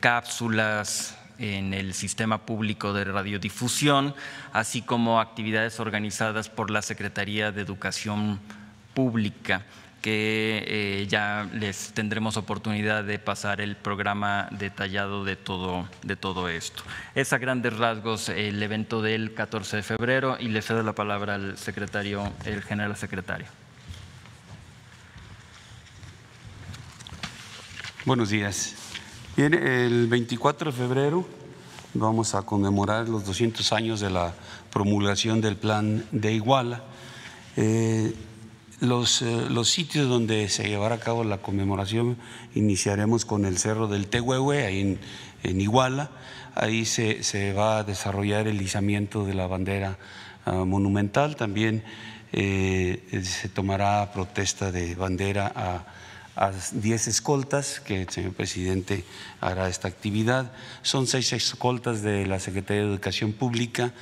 cápsulas 0.01 1.19
en 1.39 1.75
el 1.75 1.95
sistema 1.95 2.47
público 2.47 2.93
de 2.93 3.05
radiodifusión, 3.05 4.15
así 4.53 4.83
como 4.83 5.21
actividades 5.21 5.81
organizadas 5.81 6.49
por 6.49 6.71
la 6.71 6.83
Secretaría 6.83 7.53
de 7.53 7.63
Educación 7.63 8.41
Pública 8.95 9.63
que 10.05 10.63
eh, 10.67 11.07
ya 11.09 11.49
les 11.55 11.95
tendremos 11.95 12.37
oportunidad 12.37 13.05
de 13.05 13.19
pasar 13.19 13.63
el 13.63 13.75
programa 13.75 14.49
detallado 14.51 15.25
de 15.25 15.35
todo, 15.35 15.89
de 16.03 16.15
todo 16.15 16.51
esto. 16.51 16.83
Es 17.15 17.33
a 17.33 17.39
grandes 17.39 17.75
rasgos 17.79 18.29
el 18.29 18.63
evento 18.63 19.01
del 19.01 19.33
14 19.33 19.79
de 19.79 19.83
febrero 19.83 20.37
y 20.39 20.49
le 20.49 20.61
cedo 20.61 20.83
la 20.83 20.93
palabra 20.93 21.37
al 21.37 21.57
secretario, 21.57 22.31
el 22.45 22.63
general 22.63 22.95
secretario. 22.99 23.47
Buenos 28.05 28.29
días. 28.29 28.84
Bien, 29.37 29.53
el 29.53 30.07
24 30.07 30.71
de 30.71 30.79
febrero 30.79 31.27
vamos 31.93 32.37
a 32.37 32.43
conmemorar 32.43 33.09
los 33.09 33.27
200 33.27 33.73
años 33.73 33.99
de 33.99 34.09
la 34.09 34.33
promulgación 34.71 35.41
del 35.41 35.57
plan 35.57 36.07
de 36.13 36.35
Iguala. 36.35 36.85
Eh, 37.57 38.15
los, 38.79 39.23
eh, 39.23 39.47
los, 39.51 39.69
sitios 39.69 40.09
donde 40.09 40.49
se 40.49 40.69
llevará 40.69 40.95
a 40.95 41.01
cabo 41.01 41.25
la 41.25 41.39
conmemoración, 41.39 42.17
iniciaremos 42.55 43.25
con 43.25 43.45
el 43.45 43.59
Cerro 43.59 43.89
del 43.89 44.07
Tehuehue, 44.07 44.67
ahí 44.67 45.01
en, 45.43 45.61
Iguala. 45.61 46.13
Ahí 46.55 46.85
se, 46.85 47.25
se, 47.25 47.53
va 47.53 47.79
a 47.79 47.83
desarrollar 47.83 48.47
el 48.47 48.63
izamiento 48.63 49.25
de 49.25 49.35
la 49.35 49.49
bandera 49.49 49.99
ah, 50.47 50.65
monumental. 50.65 51.35
También 51.35 51.83
eh, 52.31 53.21
se 53.25 53.49
tomará 53.49 54.13
protesta 54.13 54.71
de 54.71 54.95
bandera 54.95 55.53
a, 55.57 55.87
a 56.37 56.51
10 56.73 57.09
escoltas, 57.09 57.81
que 57.81 58.03
el 58.03 58.09
señor 58.09 58.33
presidente 58.33 59.05
hará 59.41 59.69
esta 59.69 59.89
actividad. 59.89 60.53
Son 60.83 61.07
seis 61.07 61.33
escoltas 61.33 62.03
de 62.03 62.27
la 62.27 62.41
Secretaría 62.41 62.83
de 62.83 62.89
Educación 62.89 63.33
Pública 63.33 63.93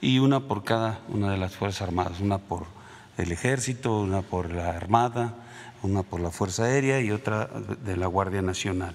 y 0.00 0.18
una 0.18 0.40
por 0.40 0.64
cada 0.64 1.00
una 1.08 1.30
de 1.30 1.38
las 1.38 1.54
Fuerzas 1.54 1.82
Armadas, 1.82 2.20
una 2.20 2.38
por 2.38 2.66
el 3.18 3.30
ejército, 3.30 4.00
una 4.00 4.22
por 4.22 4.52
la 4.52 4.70
Armada, 4.70 5.34
una 5.82 6.02
por 6.02 6.20
la 6.20 6.30
Fuerza 6.30 6.64
Aérea 6.64 7.00
y 7.00 7.10
otra 7.10 7.48
de 7.84 7.96
la 7.96 8.06
Guardia 8.06 8.42
Nacional. 8.42 8.94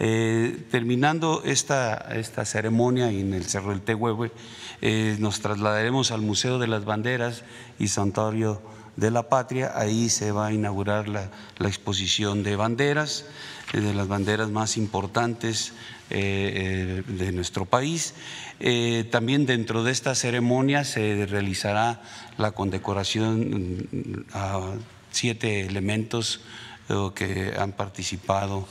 Eh, 0.00 0.68
terminando 0.70 1.42
esta, 1.44 1.96
esta, 2.14 2.44
ceremonia 2.44 3.10
en 3.10 3.34
el 3.34 3.46
Cerro 3.46 3.70
del 3.70 3.80
Tehuehue, 3.80 4.30
eh, 4.80 5.16
nos 5.18 5.40
trasladaremos 5.40 6.12
al 6.12 6.20
Museo 6.20 6.60
de 6.60 6.68
las 6.68 6.84
Banderas 6.84 7.42
y 7.80 7.88
Santuario 7.88 8.62
de 8.98 9.10
la 9.10 9.28
Patria. 9.28 9.72
Ahí 9.74 10.10
se 10.10 10.32
va 10.32 10.48
a 10.48 10.52
inaugurar 10.52 11.08
la, 11.08 11.30
exposición 11.60 12.42
de 12.42 12.56
banderas, 12.56 13.24
eh, 13.72 13.80
de 13.80 13.94
las 13.94 14.08
banderas 14.08 14.50
más 14.50 14.76
importantes 14.76 15.72
de 16.10 17.32
nuestro 17.34 17.66
país. 17.66 18.14
también 19.10 19.44
dentro 19.44 19.84
de 19.84 19.92
esta 19.92 20.14
ceremonia 20.14 20.84
se 20.84 21.26
realizará 21.26 22.00
la 22.38 22.52
condecoración 22.52 23.88
mm, 23.90 24.24
a 24.32 24.72
siete 25.10 25.66
elementos 25.66 26.40
eh, 26.88 27.10
que 27.14 27.52
han 27.58 27.72
participado 27.72 28.66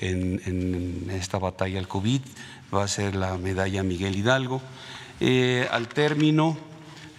en, 0.00 1.10
esta 1.10 1.38
batalla 1.38 1.78
al 1.78 1.86
COVID, 1.86 2.20
va 2.74 2.82
a 2.82 2.88
ser 2.88 3.14
la 3.14 3.38
medalla 3.38 3.82
Miguel 3.82 4.16
Hidalgo. 4.16 4.60
Eh, 5.20 5.68
al 5.70 5.88
término 5.88 6.58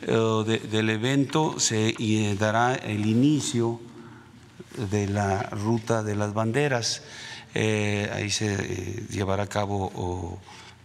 eh, 0.02 0.62
del 0.72 0.90
evento 0.90 1.60
se 1.60 1.94
dará 2.40 2.76
el 2.76 3.06
inicio 3.06 3.80
de 4.92 5.08
la 5.08 5.44
ruta 5.44 6.04
de 6.04 6.16
las 6.16 6.34
banderas. 6.34 7.04
ahí 7.54 8.30
se 8.30 9.06
llevará 9.10 9.44
a 9.44 9.48
cabo 9.48 10.40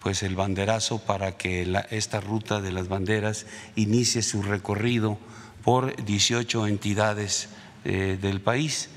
pues 0.05 0.23
el 0.23 0.37
banderazo 0.37 0.99
para 0.99 1.39
que 1.39 1.67
esta 1.91 2.21
ruta 2.21 2.61
de 2.61 2.73
las 2.73 2.89
banderas 2.89 3.47
inicie 3.75 4.21
su 4.21 4.43
recorrido 4.43 5.19
por 5.65 5.97
18 6.05 6.67
entidades 6.67 7.49
eh, 7.87 8.19
del 8.21 8.43
país. 8.43 8.91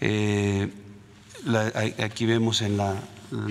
Eh, 0.00 0.70
aquí 2.02 2.24
vemos 2.24 2.62
en 2.62 2.78
la 2.78 2.96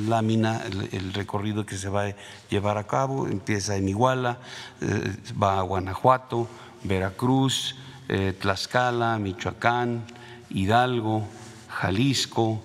lámina 0.08 0.62
el, 0.92 1.14
recorrido 1.14 1.66
que 1.66 1.78
se 1.78 1.90
va 1.90 2.08
a 2.08 2.16
llevar 2.50 2.78
a 2.78 2.86
cabo, 2.86 3.28
empieza 3.28 3.76
en 3.76 3.90
Iguala, 3.90 4.38
eh, 4.82 5.16
va 5.42 5.60
a 5.60 5.62
Guanajuato, 5.62 6.48
Veracruz, 6.84 7.76
Tlaxcala, 8.40 9.18
Michoacán, 9.18 10.04
Hidalgo, 10.50 11.26
Jalisco, 11.70 12.62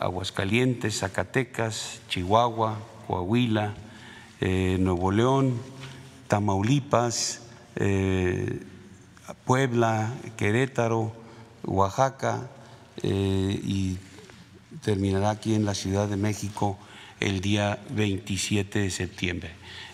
Aguascalientes, 0.00 0.98
Zacatecas, 0.98 2.00
Chihuahua, 2.08 2.76
Coahuila, 3.06 3.74
eh, 4.40 4.76
Nuevo 4.80 5.12
León, 5.12 5.58
Tamaulipas, 6.28 7.42
eh, 7.76 8.62
Puebla, 9.44 10.12
Querétaro, 10.36 11.12
Oaxaca 11.64 12.48
eh, 13.02 13.60
y 13.62 13.98
terminará 14.86 15.30
aquí 15.30 15.56
en 15.56 15.64
la 15.64 15.74
Ciudad 15.74 16.06
de 16.06 16.16
México 16.16 16.78
el 17.18 17.40
día 17.40 17.80
27 17.90 18.78
de 18.78 18.90
septiembre. 18.92 19.50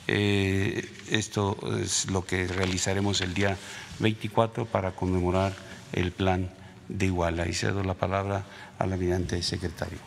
esto 0.06 1.56
es 1.80 2.10
lo 2.10 2.26
que 2.26 2.46
realizaremos 2.46 3.22
el 3.22 3.32
día 3.32 3.56
24 4.00 4.66
para 4.66 4.90
conmemorar 4.90 5.54
el 5.94 6.12
plan 6.12 6.50
de 6.88 7.06
Iguala. 7.06 7.48
Y 7.48 7.54
cedo 7.54 7.82
la 7.82 7.94
palabra 7.94 8.44
al 8.78 8.92
almirante 8.92 9.42
secretario. 9.42 9.98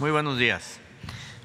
Muy 0.00 0.10
buenos 0.10 0.36
días. 0.40 0.80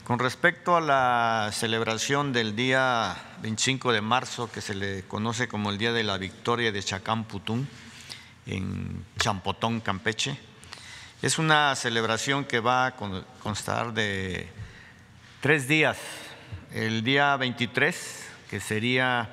Con 0.05 0.17
respecto 0.17 0.75
a 0.75 0.81
la 0.81 1.51
celebración 1.53 2.33
del 2.33 2.55
día 2.55 3.15
25 3.43 3.93
de 3.93 4.01
marzo, 4.01 4.51
que 4.51 4.61
se 4.61 4.73
le 4.73 5.03
conoce 5.03 5.47
como 5.47 5.69
el 5.69 5.77
Día 5.77 5.93
de 5.93 6.01
la 6.01 6.17
Victoria 6.17 6.71
de 6.71 6.81
Chacán-Putún, 6.81 7.67
en 8.49 9.05
Champotón, 9.17 9.79
Campeche, 9.79 10.37
es 11.21 11.37
una 11.37 11.75
celebración 11.75 12.45
que 12.45 12.59
va 12.59 12.87
a 12.87 12.95
constar 12.95 13.93
de 13.93 14.49
tres 15.41 15.67
días. 15.67 15.97
El 16.73 17.03
día 17.03 17.35
23, 17.37 18.25
que 18.49 18.59
sería 18.59 19.29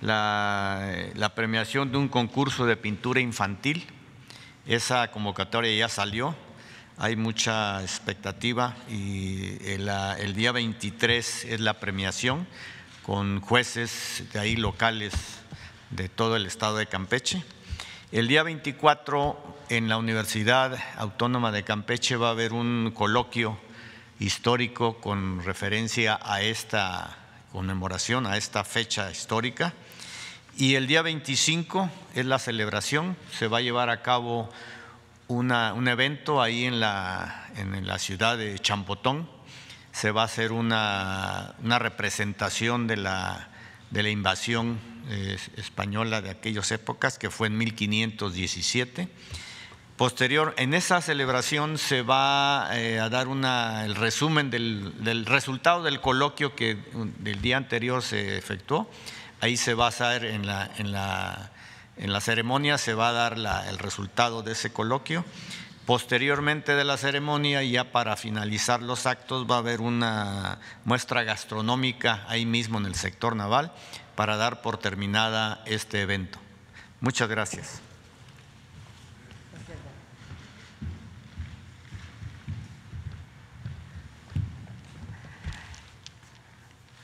la, 0.00 1.32
premiación 1.34 1.92
de 1.92 1.98
un 1.98 2.08
concurso 2.08 2.66
de 2.66 2.76
pintura 2.76 3.20
infantil, 3.20 3.86
esa 4.66 5.10
convocatoria 5.10 5.74
ya 5.74 5.88
salió, 5.88 6.34
hay 6.98 7.16
mucha 7.16 7.80
expectativa 7.82 8.76
y 8.88 9.56
el, 9.64 10.34
día 10.34 10.52
23 10.52 11.44
es 11.46 11.60
la 11.60 11.80
premiación 11.80 12.46
con 13.02 13.40
jueces 13.40 14.24
de 14.32 14.38
ahí 14.38 14.56
locales 14.56 15.14
de 15.90 16.08
todo 16.08 16.36
el 16.36 16.46
estado 16.46 16.76
de 16.76 16.86
Campeche. 16.86 17.42
El 18.12 18.26
día 18.26 18.42
24 18.42 19.56
en 19.68 19.88
la 19.88 19.96
Universidad 19.96 20.76
Autónoma 20.96 21.52
de 21.52 21.62
Campeche 21.62 22.16
va 22.16 22.26
a 22.26 22.30
haber 22.32 22.52
un 22.52 22.90
coloquio 22.92 23.56
histórico 24.18 24.96
con 24.96 25.44
referencia 25.44 26.18
a 26.20 26.42
esta 26.42 27.16
conmemoración, 27.52 28.26
a 28.26 28.36
esta 28.36 28.64
fecha 28.64 29.12
histórica. 29.12 29.74
Y 30.56 30.74
el 30.74 30.88
día 30.88 31.02
25 31.02 31.88
es 32.16 32.26
la 32.26 32.40
celebración, 32.40 33.16
se 33.38 33.46
va 33.46 33.58
a 33.58 33.60
llevar 33.60 33.90
a 33.90 34.02
cabo 34.02 34.50
un 35.28 35.86
evento 35.86 36.42
ahí 36.42 36.64
en 36.64 36.80
la, 36.80 37.46
en 37.54 37.86
la 37.86 38.00
ciudad 38.00 38.36
de 38.36 38.58
Champotón. 38.58 39.30
Se 39.92 40.10
va 40.10 40.22
a 40.22 40.24
hacer 40.24 40.50
una, 40.50 41.54
representación 41.62 42.88
de 42.88 42.96
la, 42.96 43.50
de 43.90 44.02
la 44.02 44.10
invasión 44.10 44.80
española 45.56 46.22
de 46.22 46.30
aquellas 46.30 46.70
épocas, 46.72 47.18
que 47.18 47.30
fue 47.30 47.48
en 47.48 47.58
1517. 47.58 49.08
Posterior, 49.96 50.54
en 50.56 50.72
esa 50.72 51.02
celebración 51.02 51.76
se 51.76 52.02
va 52.02 52.70
eh, 52.72 52.98
a 53.00 53.10
dar 53.10 53.28
una, 53.28 53.84
el 53.84 53.94
resumen 53.94 54.50
del, 54.50 55.04
del, 55.04 55.26
resultado 55.26 55.82
del 55.82 56.00
coloquio 56.00 56.56
que 56.56 56.78
del 57.18 57.42
día 57.42 57.58
anterior 57.58 58.02
se 58.02 58.38
efectuó. 58.38 58.90
Ahí 59.40 59.56
se 59.56 59.74
va 59.74 59.86
a 59.86 59.88
hacer 59.88 60.24
en 60.24 60.46
la, 60.46 60.70
en 60.78 60.92
la 60.92 61.50
en 62.00 62.14
la 62.14 62.20
ceremonia 62.22 62.78
se 62.78 62.94
va 62.94 63.10
a 63.10 63.12
dar 63.12 63.36
el 63.68 63.78
resultado 63.78 64.42
de 64.42 64.52
ese 64.52 64.72
coloquio. 64.72 65.22
Posteriormente 65.84 66.74
de 66.74 66.84
la 66.84 66.96
ceremonia, 66.96 67.62
ya 67.62 67.92
para 67.92 68.16
finalizar 68.16 68.80
los 68.80 69.04
actos, 69.04 69.46
va 69.50 69.56
a 69.56 69.58
haber 69.58 69.82
una 69.82 70.60
muestra 70.84 71.24
gastronómica 71.24 72.24
ahí 72.26 72.46
mismo 72.46 72.78
en 72.78 72.86
el 72.86 72.94
sector 72.94 73.36
naval 73.36 73.72
para 74.20 74.36
dar 74.36 74.60
por 74.60 74.76
terminada 74.76 75.62
este 75.64 76.02
evento. 76.02 76.38
Muchas 77.00 77.26
gracias. 77.26 77.80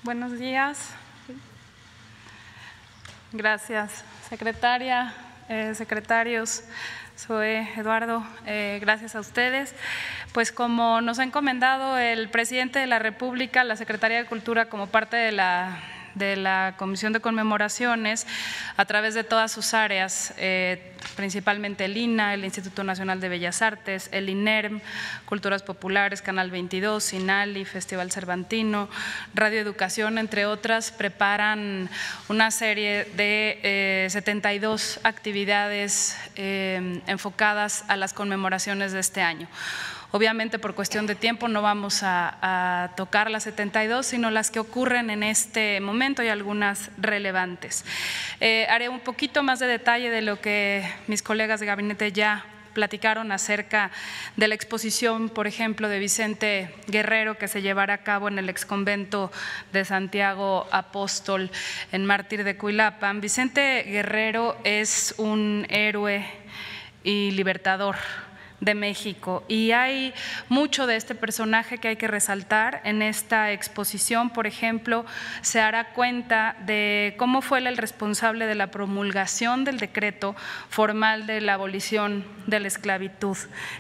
Buenos 0.02 0.38
días. 0.38 0.90
Gracias, 3.32 4.04
secretaria, 4.28 5.14
eh, 5.48 5.72
secretarios. 5.74 6.64
Soy 7.16 7.66
Eduardo, 7.78 8.26
eh, 8.44 8.76
gracias 8.82 9.16
a 9.16 9.20
ustedes. 9.20 9.74
Pues 10.34 10.52
como 10.52 11.00
nos 11.00 11.18
ha 11.18 11.24
encomendado 11.24 11.96
el 11.96 12.28
presidente 12.28 12.78
de 12.78 12.86
la 12.86 12.98
República, 12.98 13.64
la 13.64 13.76
Secretaría 13.76 14.18
de 14.18 14.26
Cultura 14.26 14.68
como 14.68 14.88
parte 14.88 15.16
de 15.16 15.32
la 15.32 15.95
de 16.16 16.36
la 16.36 16.74
Comisión 16.76 17.12
de 17.12 17.20
Conmemoraciones 17.20 18.26
a 18.76 18.84
través 18.86 19.14
de 19.14 19.22
todas 19.22 19.52
sus 19.52 19.74
áreas, 19.74 20.34
eh, 20.38 20.92
principalmente 21.14 21.84
el 21.84 21.96
INA, 21.96 22.34
el 22.34 22.44
Instituto 22.44 22.82
Nacional 22.82 23.20
de 23.20 23.28
Bellas 23.28 23.62
Artes, 23.62 24.08
el 24.12 24.28
INERM, 24.28 24.80
Culturas 25.26 25.62
Populares, 25.62 26.22
Canal 26.22 26.50
22, 26.50 27.04
SINALI, 27.04 27.64
Festival 27.64 28.10
Cervantino, 28.10 28.88
Radio 29.34 29.60
Educación, 29.60 30.18
entre 30.18 30.46
otras, 30.46 30.90
preparan 30.90 31.90
una 32.28 32.50
serie 32.50 33.04
de 33.16 34.08
72 34.10 34.96
eh, 34.96 35.00
actividades 35.04 36.16
eh, 36.36 37.02
enfocadas 37.06 37.84
a 37.88 37.96
las 37.96 38.14
conmemoraciones 38.14 38.92
de 38.92 39.00
este 39.00 39.20
año. 39.20 39.48
Obviamente 40.12 40.58
por 40.58 40.74
cuestión 40.74 41.06
de 41.06 41.14
tiempo 41.14 41.48
no 41.48 41.62
vamos 41.62 42.00
a, 42.02 42.92
tocar 42.96 43.30
las 43.30 43.44
72, 43.44 44.06
sino 44.06 44.30
las 44.30 44.50
que 44.50 44.60
ocurren 44.60 45.10
en 45.10 45.22
este 45.22 45.80
momento 45.80 46.22
y 46.22 46.28
algunas 46.28 46.90
relevantes. 46.96 47.84
Eh, 48.40 48.66
haré 48.70 48.88
un 48.88 49.00
poquito 49.00 49.42
más 49.42 49.58
de 49.58 49.66
detalle 49.66 50.10
de 50.10 50.22
lo 50.22 50.40
que 50.40 50.88
mis 51.06 51.22
colegas 51.22 51.60
de 51.60 51.66
gabinete 51.66 52.12
ya 52.12 52.44
platicaron 52.76 53.32
acerca 53.32 53.90
de 54.36 54.48
la 54.48 54.54
exposición, 54.54 55.30
por 55.30 55.46
ejemplo, 55.46 55.88
de 55.88 55.98
Vicente 55.98 56.74
Guerrero 56.88 57.38
que 57.38 57.48
se 57.48 57.62
llevará 57.62 57.94
a 57.94 58.02
cabo 58.02 58.28
en 58.28 58.38
el 58.38 58.50
exconvento 58.50 59.32
de 59.72 59.86
Santiago 59.86 60.66
Apóstol 60.70 61.50
en 61.90 62.04
Mártir 62.04 62.44
de 62.44 62.58
Cuilapan. 62.58 63.22
Vicente 63.22 63.82
Guerrero 63.84 64.58
es 64.62 65.14
un 65.16 65.66
héroe 65.70 66.26
y 67.02 67.30
libertador 67.30 67.96
de 68.60 68.74
México. 68.74 69.44
Y 69.48 69.72
hay 69.72 70.14
mucho 70.48 70.86
de 70.86 70.96
este 70.96 71.14
personaje 71.14 71.78
que 71.78 71.88
hay 71.88 71.96
que 71.96 72.08
resaltar. 72.08 72.80
En 72.84 73.02
esta 73.02 73.52
exposición, 73.52 74.30
por 74.30 74.46
ejemplo, 74.46 75.04
se 75.42 75.60
hará 75.60 75.92
cuenta 75.92 76.56
de 76.64 77.14
cómo 77.18 77.42
fue 77.42 77.58
el 77.58 77.76
responsable 77.76 78.46
de 78.46 78.54
la 78.54 78.70
promulgación 78.70 79.64
del 79.64 79.78
decreto 79.78 80.34
formal 80.68 81.26
de 81.26 81.40
la 81.40 81.54
abolición 81.54 82.24
de 82.46 82.60
la 82.60 82.68
esclavitud 82.68 83.36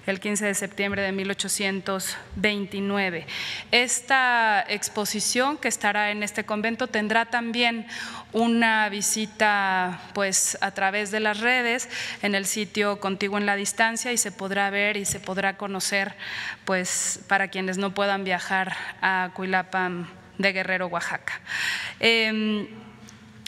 el 0.06 0.18
15 0.20 0.46
de 0.46 0.54
septiembre 0.54 1.02
de 1.02 1.12
1829. 1.12 3.26
Esta 3.70 4.64
exposición 4.68 5.58
que 5.58 5.68
estará 5.68 6.10
en 6.10 6.22
este 6.22 6.44
convento 6.44 6.86
tendrá 6.88 7.26
también 7.26 7.86
una 8.36 8.86
visita 8.90 9.98
pues 10.12 10.58
a 10.60 10.70
través 10.72 11.10
de 11.10 11.20
las 11.20 11.40
redes 11.40 11.88
en 12.20 12.34
el 12.34 12.44
sitio 12.44 13.00
Contigo 13.00 13.38
en 13.38 13.46
la 13.46 13.56
Distancia 13.56 14.12
y 14.12 14.18
se 14.18 14.30
podrá 14.30 14.68
ver 14.68 14.98
y 14.98 15.06
se 15.06 15.20
podrá 15.20 15.56
conocer 15.56 16.14
pues 16.66 17.20
para 17.28 17.48
quienes 17.48 17.78
no 17.78 17.94
puedan 17.94 18.24
viajar 18.24 18.76
a 19.00 19.30
Cuilapan 19.32 20.06
de 20.36 20.52
Guerrero, 20.52 20.88
Oaxaca. 20.88 21.40
Em, 21.98 22.68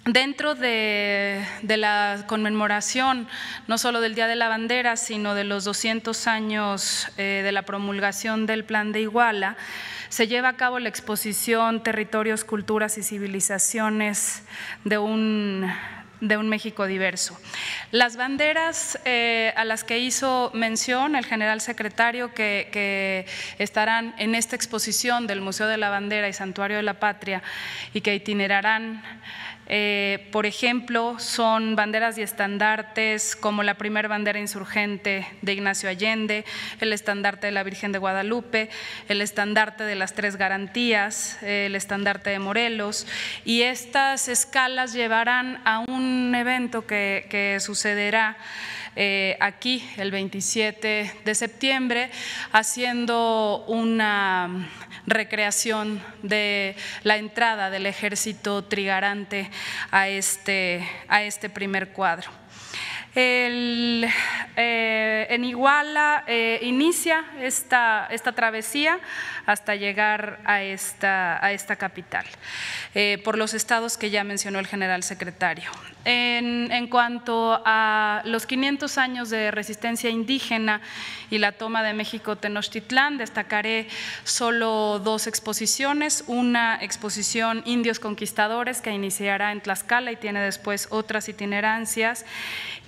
dentro 0.07 0.55
de, 0.55 1.45
la 1.63 2.25
conmemoración, 2.27 3.29
no 3.67 3.77
solo 3.77 4.01
del 4.01 4.15
Día 4.15 4.27
de 4.27 4.37
la 4.37 4.49
Bandera, 4.49 4.97
sino 4.97 5.35
de 5.35 5.45
los 5.45 5.65
200 5.65 6.27
años 6.27 7.09
eh, 7.19 7.43
de 7.45 7.53
la 7.53 7.61
promulgación 7.61 8.47
del 8.47 8.65
Plan 8.65 8.93
de 8.93 9.03
Iguala, 9.03 9.59
se 10.09 10.27
lleva 10.27 10.49
a 10.49 10.57
cabo 10.57 10.79
la 10.79 10.89
exposición 10.89 11.83
Territorios, 11.83 12.45
Culturas 12.45 12.99
y 12.99 13.03
Civilizaciones 13.03 14.43
de 14.85 14.99
un 14.99 15.71
de 16.21 16.37
un 16.37 16.49
México 16.49 16.87
diverso. 16.87 17.39
Las 17.93 18.17
banderas 18.17 18.99
eh, 19.05 19.53
a 19.57 19.65
las 19.65 19.85
que 19.85 19.99
hizo 19.99 20.51
mención 20.55 21.15
el 21.15 21.25
general 21.25 21.61
secretario 21.61 22.35
que, 22.35 22.69
que, 22.73 23.27
estarán 23.59 24.15
en 24.19 24.35
esta 24.35 24.57
exposición 24.57 25.27
del 25.27 25.41
Museo 25.41 25.69
de 25.69 25.77
la 25.77 25.91
Bandera 25.91 26.29
y 26.29 26.33
Santuario 26.33 26.77
de 26.77 26.83
la 26.83 26.95
Patria 26.95 27.43
y 27.95 28.01
que 28.01 28.15
itinerarán 28.15 29.03
eh, 29.69 30.29
por 30.33 30.47
ejemplo, 30.47 31.19
son 31.19 31.77
banderas 31.77 32.17
y 32.17 32.23
estandartes 32.23 33.37
como 33.37 33.63
la 33.63 33.75
primera 33.75 34.09
bandera 34.09 34.39
insurgente 34.39 35.27
de 35.43 35.53
Ignacio 35.53 35.91
Allende, 35.91 36.47
el 36.81 36.93
estandarte 36.95 37.49
de 37.49 37.53
la 37.53 37.63
Virgen 37.63 37.93
de 37.93 37.99
Guadalupe, 37.99 38.71
el 39.09 39.21
estandarte 39.21 39.85
de 39.85 39.95
las 39.95 40.15
tres 40.15 40.37
garantías, 40.37 41.43
el 41.43 41.75
estandarte 41.75 42.31
de 42.31 42.39
Morelos, 42.39 43.07
y 43.45 43.63
estas 43.63 44.29
escalas 44.29 44.95
llevarán 44.95 45.61
a 45.67 45.81
un 45.81 46.35
evento 46.35 46.87
que, 46.87 47.27
que 47.29 47.61
sucederá 47.61 48.39
eh, 49.01 49.37
aquí 49.39 49.89
el 49.97 50.11
27 50.11 51.21
de 51.25 51.35
septiembre, 51.37 52.11
haciendo 52.51 53.65
una 53.69 54.69
recreación 55.07 56.03
de 56.25 56.75
la 57.05 57.17
entrada 57.17 57.71
del 57.71 57.87
ejército 57.87 58.65
trigarante 58.65 59.53
a 59.93 60.09
este, 60.09 60.85
este 61.09 61.49
primer 61.49 61.91
cuadro. 61.93 62.29
El, 63.15 64.05
eh, 64.57 65.27
en 65.31 65.45
Iguala 65.45 66.25
eh, 66.27 66.59
inicia 66.63 67.25
esta, 67.41 68.09
travesía 68.35 68.99
hasta 69.49 69.75
llegar 69.77 70.41
a 70.45 70.63
esta, 70.63 71.43
a 71.43 71.53
esta 71.53 71.77
capital, 71.77 72.27
eh, 72.95 73.19
por 73.25 73.39
los 73.39 73.55
estados 73.55 73.97
que 73.97 74.11
ya 74.11 74.23
mencionó 74.23 74.59
el 74.59 74.67
general 74.67 75.03
secretario. 75.03 75.71
En, 76.05 76.71
en, 76.71 76.87
cuanto 76.89 77.59
a 77.65 78.21
los 78.27 78.45
500 78.45 78.99
años 78.99 79.31
de 79.31 79.51
resistencia 79.51 80.11
indígena 80.11 80.83
y 81.31 81.39
la 81.39 81.53
toma 81.53 81.83
de 81.83 81.95
México 81.95 82.37
Tenochtitlán, 82.37 83.17
destacaré 83.17 83.89
solo 84.23 84.99
dos 84.99 85.27
exposiciones, 85.27 86.25
una 86.27 86.79
exposición 86.83 87.63
Indios 87.65 88.01
Conquistadores 88.01 88.83
que 88.83 88.91
iniciará 88.91 89.53
en 89.53 89.63
Tlaxcala 89.63 90.13
y 90.13 90.17
tiene 90.17 90.41
después 90.41 90.89
otras 90.91 91.27
itinerancias, 91.31 92.27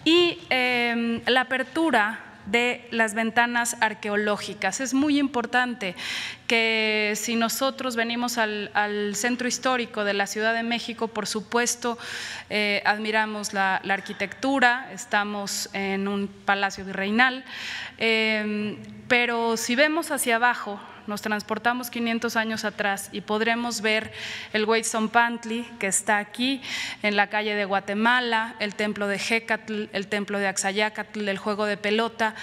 y 0.04 0.38
em, 0.50 1.22
la 1.24 1.40
apertura 1.40 2.29
de 2.50 2.86
las 2.90 3.14
ventanas 3.14 3.76
arqueológicas. 3.80 4.80
Es 4.80 4.94
muy 4.94 5.18
importante 5.18 5.94
que 6.46 7.12
si 7.16 7.36
nosotros 7.36 7.96
venimos 7.96 8.38
al, 8.38 8.70
centro 9.14 9.48
histórico 9.48 10.04
de 10.04 10.14
la 10.14 10.26
Ciudad 10.26 10.54
de 10.54 10.62
México, 10.62 11.08
por 11.08 11.26
supuesto, 11.26 11.98
eh, 12.48 12.82
admiramos 12.84 13.52
la, 13.52 13.76
arquitectura, 13.76 14.90
estamos 14.92 15.68
en 15.72 16.08
un 16.08 16.28
palacio 16.28 16.84
virreinal, 16.84 17.44
em, 17.98 18.76
pero 19.08 19.56
si 19.56 19.74
vemos 19.74 20.10
hacia 20.10 20.36
abajo, 20.36 20.80
nos 21.10 21.20
transportamos 21.22 21.90
500 21.90 22.36
años 22.36 22.64
atrás 22.64 23.10
y 23.12 23.20
podremos 23.20 23.82
ver 23.82 24.12
el 24.54 24.66
Pantli 25.12 25.68
que 25.78 25.88
está 25.88 26.18
aquí 26.18 26.62
en 27.02 27.16
la 27.16 27.26
calle 27.26 27.54
de 27.54 27.64
Guatemala, 27.64 28.54
el 28.60 28.74
templo 28.76 29.08
de 29.08 29.18
Jecatl, 29.18 29.86
el 29.92 30.06
templo 30.06 30.38
de 30.38 30.46
Axayacatl, 30.46 31.28
el 31.28 31.36
juego 31.36 31.66
de 31.66 31.76
pelota, 31.76 32.34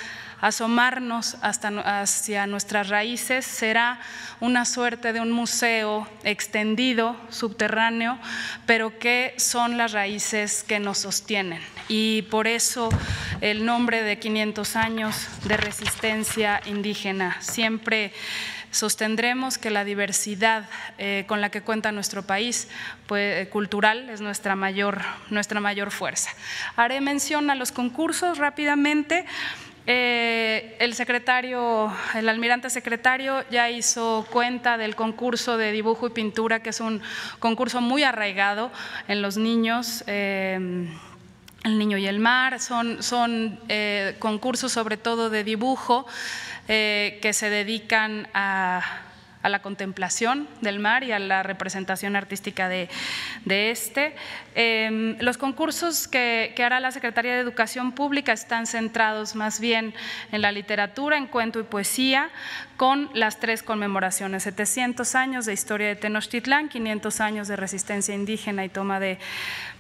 asomarnos 0.42 1.38
hasta 1.42 1.70
hacia 2.02 2.46
nuestras 2.46 2.90
raíces 2.90 3.46
será 3.46 4.00
una 4.40 4.66
suerte 4.66 5.14
de 5.14 5.22
un 5.22 5.32
museo 5.32 6.08
extendido, 6.24 7.16
subterráneo, 7.30 8.20
pero 8.66 9.00
que 9.00 9.34
son 9.38 9.78
las 9.78 9.94
raíces 9.94 10.64
que 10.64 10.80
nos 10.80 11.00
sostienen. 11.00 11.62
Y 11.88 12.24
por 12.24 12.48
eso 12.48 12.90
el 13.42 13.66
nombre 13.66 14.04
de 14.04 14.20
500 14.20 14.76
años 14.76 15.28
de 15.46 15.58
resistencia 15.58 16.62
indígena. 16.66 17.38
Siempre 17.42 18.12
sostendremos 18.72 19.58
que 19.58 19.70
la 19.70 19.84
diversidad 19.84 20.66
eh, 20.98 21.26
con 21.28 21.42
la 21.42 21.50
que 21.50 21.62
cuenta 21.62 21.92
nuestro 21.92 22.24
país 22.24 22.68
pues, 23.08 23.46
eh, 23.46 23.50
cultural 23.50 24.10
es 24.10 24.22
nuestra 24.22 24.56
mayor, 24.56 25.02
nuestra 25.30 25.60
mayor 25.60 25.92
fuerza. 25.92 26.30
Haré 26.76 27.02
mención 27.02 27.50
a 27.50 27.56
los 27.56 27.72
concursos 27.72 28.38
rápidamente. 28.38 29.26
Eh, 29.90 30.76
el 30.80 30.96
secretario, 30.96 31.94
el 32.14 32.28
almirante 32.28 32.70
secretario 32.70 33.46
ya 33.50 33.70
hizo 33.70 34.28
cuenta 34.32 34.78
del 34.78 34.96
concurso 34.96 35.58
de 35.58 35.72
dibujo 35.72 36.08
y 36.08 36.10
pintura, 36.10 36.62
que 36.62 36.72
es 36.72 36.82
un 36.82 37.02
concurso 37.40 37.80
muy 37.80 38.04
arraigado 38.04 38.70
en 39.08 39.22
los 39.22 39.38
niños 39.38 40.04
el 40.08 41.80
Niño 41.80 41.98
y 41.98 42.06
el 42.06 42.20
Mar, 42.20 42.62
son, 42.62 43.02
son 43.04 43.60
concursos 44.20 44.72
sobre 44.72 44.96
todo 44.96 45.30
de 45.30 45.44
dibujo 45.44 46.06
eh, 46.68 47.20
que 47.22 47.34
se 47.34 47.50
dedican 47.50 48.28
a, 48.34 49.04
la 49.44 49.62
contemplación 49.62 50.46
del 50.60 50.80
mar 50.80 51.06
y 51.06 51.14
a 51.14 51.20
la 51.20 51.42
representación 51.42 52.18
artística 52.18 52.68
de, 52.68 52.90
este. 53.46 54.14
Em, 54.56 55.16
los 55.22 55.38
concursos 55.38 56.10
que, 56.10 56.52
que, 56.54 56.66
hará 56.66 56.82
la 56.82 56.92
Secretaría 56.92 57.34
de 57.34 57.40
Educación 57.40 57.94
Pública 57.94 58.34
están 58.34 58.68
centrados 58.68 59.36
más 59.36 59.62
bien 59.62 59.94
en 60.34 60.42
la 60.42 60.52
literatura, 60.52 61.16
en 61.16 61.28
cuento 61.28 61.62
y 61.62 61.64
poesía, 61.64 62.30
con 62.76 63.10
las 63.14 63.40
tres 63.40 63.64
conmemoraciones, 63.64 64.44
700 64.44 65.16
años 65.16 65.46
de 65.46 65.54
historia 65.54 65.88
de 65.88 65.96
Tenochtitlán, 65.96 66.68
500 66.68 67.22
años 67.22 67.48
de 67.48 67.56
resistencia 67.56 68.14
indígena 68.14 68.66
y 68.66 68.70
toma 68.70 69.00
de 69.00 69.18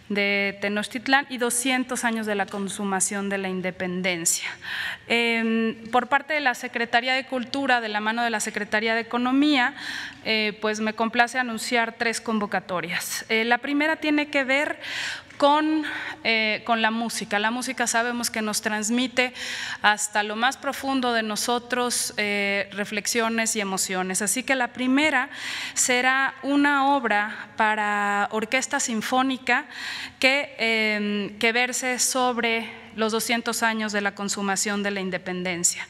de 0.09 0.57
Tenochtitlán 0.61 1.25
y 1.29 1.37
200 1.37 2.03
años 2.03 2.25
de 2.25 2.35
la 2.35 2.45
consumación 2.45 3.29
de 3.29 3.37
la 3.37 3.49
independencia. 3.49 4.49
Em, 5.07 5.75
por 5.91 6.07
parte 6.07 6.33
de 6.33 6.39
la 6.39 6.53
Secretaría 6.53 7.13
de 7.13 7.25
Cultura, 7.25 7.81
de 7.81 7.89
la 7.89 7.99
mano 7.99 8.23
de 8.23 8.29
la 8.29 8.39
Secretaría 8.39 8.95
de 8.95 9.01
Economía, 9.01 9.75
eh, 10.23 10.57
pues 10.61 10.79
me 10.79 10.93
complace 10.93 11.39
anunciar 11.39 11.95
tres 11.97 12.21
convocatorias. 12.21 13.25
Eh, 13.29 13.43
la 13.43 13.57
primera 13.57 13.97
tiene 13.97 14.27
que 14.29 14.43
ver 14.43 14.79
con, 15.37 15.83
eh, 16.23 16.63
con, 16.65 16.81
la 16.81 16.91
música. 16.91 17.39
La 17.39 17.51
música 17.51 17.87
sabemos 17.87 18.29
que 18.29 18.41
nos 18.41 18.61
transmite 18.61 19.33
hasta 19.81 20.23
lo 20.23 20.35
más 20.35 20.57
profundo 20.57 21.13
de 21.13 21.23
nosotros 21.23 22.13
eh, 22.17 22.69
reflexiones 22.73 23.55
y 23.55 23.61
emociones. 23.61 24.21
Así 24.21 24.43
que 24.43 24.55
la 24.55 24.73
primera 24.73 25.29
será 25.73 26.33
una 26.43 26.95
obra 26.95 27.49
para 27.55 28.27
orquesta 28.31 28.79
sinfónica 28.79 29.65
que, 30.19 30.55
em, 30.57 31.37
que 31.37 31.51
verse 31.51 31.99
sobre 31.99 32.69
los 32.95 33.11
200 33.11 33.61
años 33.63 33.91
de 33.91 34.01
la 34.01 34.15
consumación 34.15 34.81
de 34.83 34.91
la 34.91 34.99
independencia. 34.99 35.87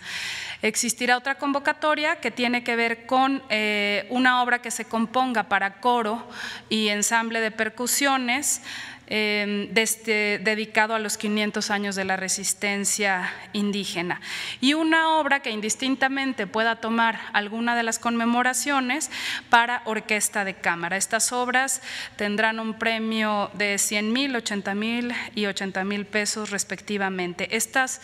Existirá 0.62 1.18
otra 1.18 1.36
convocatoria 1.36 2.16
que 2.16 2.32
tiene 2.32 2.64
que 2.64 2.76
ver 2.76 3.06
con 3.06 3.44
eh, 3.50 4.08
una 4.10 4.42
obra 4.42 4.60
que 4.60 4.72
se 4.72 4.86
componga 4.86 5.44
para 5.44 5.80
coro 5.80 6.28
y 6.68 6.90
ensamble 6.90 7.42
de 7.42 7.52
percusiones 7.52 8.62
Em, 9.10 9.70
este, 9.78 10.38
dedicado 10.44 10.94
a 10.94 11.00
los 11.00 11.18
500 11.18 11.72
años 11.72 11.96
de 11.96 12.04
la 12.04 12.18
resistencia 12.18 13.32
indígena. 13.54 14.20
Y 14.60 14.74
una 14.74 15.18
obra 15.18 15.40
que 15.40 15.50
indistintamente 15.50 16.46
pueda 16.46 16.82
tomar 16.82 17.18
alguna 17.32 17.78
de 17.78 17.84
las 17.84 18.00
conmemoraciones 18.00 19.10
para 19.50 19.82
orquesta 19.86 20.44
de 20.44 20.56
cámara. 20.56 20.98
Estas 20.98 21.32
obras 21.32 21.82
tendrán 22.18 22.60
un 22.60 22.74
premio 22.74 23.50
de 23.54 23.78
100 23.78 24.12
mil, 24.12 24.36
80 24.36 24.76
mil 24.76 25.14
y 25.36 25.46
80 25.46 25.86
mil 25.86 26.06
pesos 26.06 26.50
respectivamente. 26.50 27.56
Estas, 27.56 28.02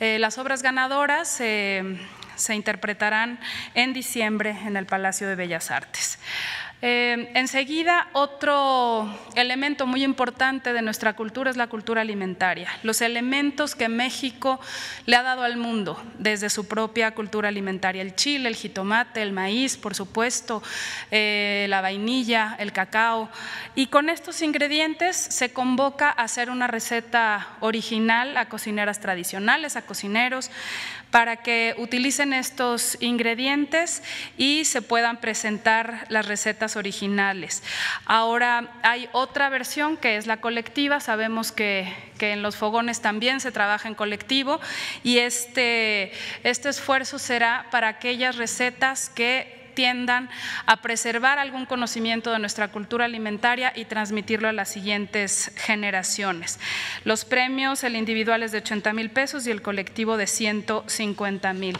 eh, 0.00 0.18
las 0.18 0.36
obras 0.36 0.64
ganadoras 0.64 1.40
eh, 1.40 1.96
se 2.34 2.56
interpretarán 2.56 3.38
en 3.74 3.92
diciembre 3.92 4.56
en 4.66 4.76
el 4.76 4.86
Palacio 4.86 5.28
de 5.28 5.36
Bellas 5.36 5.70
Artes. 5.70 6.18
Eh, 6.82 7.30
enseguida, 7.34 8.08
otro 8.14 9.06
elemento 9.34 9.86
muy 9.86 10.02
importante 10.02 10.72
de 10.72 10.80
nuestra 10.80 11.12
cultura 11.12 11.50
es 11.50 11.58
la 11.58 11.66
cultura 11.66 12.00
alimentaria, 12.00 12.70
los 12.82 13.02
elementos 13.02 13.74
que 13.74 13.90
México 13.90 14.58
le 15.04 15.16
ha 15.16 15.22
dado 15.22 15.42
al 15.42 15.58
mundo 15.58 16.02
desde 16.18 16.48
su 16.48 16.66
propia 16.68 17.14
cultura 17.14 17.48
alimentaria, 17.48 18.00
el 18.00 18.14
chile, 18.14 18.48
el 18.48 18.56
jitomate, 18.56 19.20
el 19.20 19.32
maíz, 19.32 19.76
por 19.76 19.94
supuesto, 19.94 20.62
eh, 21.10 21.66
la 21.68 21.82
vainilla, 21.82 22.56
el 22.58 22.72
cacao. 22.72 23.28
Y 23.74 23.88
con 23.88 24.08
estos 24.08 24.40
ingredientes 24.40 25.16
se 25.16 25.52
convoca 25.52 26.08
a 26.08 26.22
hacer 26.22 26.48
una 26.48 26.66
receta 26.66 27.56
original 27.60 28.38
a 28.38 28.48
cocineras 28.48 29.00
tradicionales, 29.00 29.76
a 29.76 29.82
cocineros, 29.82 30.50
para 31.10 31.36
que 31.36 31.74
utilicen 31.78 32.32
estos 32.32 32.96
ingredientes 33.00 34.02
y 34.36 34.64
se 34.64 34.82
puedan 34.82 35.18
presentar 35.18 36.06
las 36.08 36.26
recetas 36.26 36.76
originales. 36.76 37.62
Ahora 38.04 38.72
hay 38.82 39.08
otra 39.12 39.48
versión 39.48 39.96
que 39.96 40.16
es 40.16 40.26
la 40.26 40.38
colectiva, 40.38 41.00
sabemos 41.00 41.52
que, 41.52 41.92
que 42.18 42.32
en 42.32 42.42
los 42.42 42.56
fogones 42.56 43.00
también 43.00 43.40
se 43.40 43.52
trabaja 43.52 43.88
en 43.88 43.94
colectivo 43.94 44.60
y 45.02 45.18
este, 45.18 46.12
este 46.44 46.68
esfuerzo 46.68 47.18
será 47.18 47.66
para 47.70 47.88
aquellas 47.88 48.36
recetas 48.36 49.08
que 49.08 49.59
tiendan 49.74 50.28
a 50.66 50.76
preservar 50.78 51.38
algún 51.38 51.66
conocimiento 51.66 52.32
de 52.32 52.38
nuestra 52.38 52.68
cultura 52.68 53.04
alimentaria 53.04 53.72
y 53.74 53.84
transmitirlo 53.84 54.48
a 54.48 54.52
las 54.52 54.68
siguientes 54.68 55.52
generaciones. 55.56 56.58
Los 57.04 57.24
premios, 57.24 57.84
el 57.84 57.96
individual 57.96 58.42
es 58.42 58.52
de 58.52 58.58
80 58.58 58.92
mil 58.92 59.10
pesos 59.10 59.46
y 59.46 59.50
el 59.50 59.62
colectivo 59.62 60.16
de 60.16 60.26
150 60.26 61.52
mil. 61.54 61.78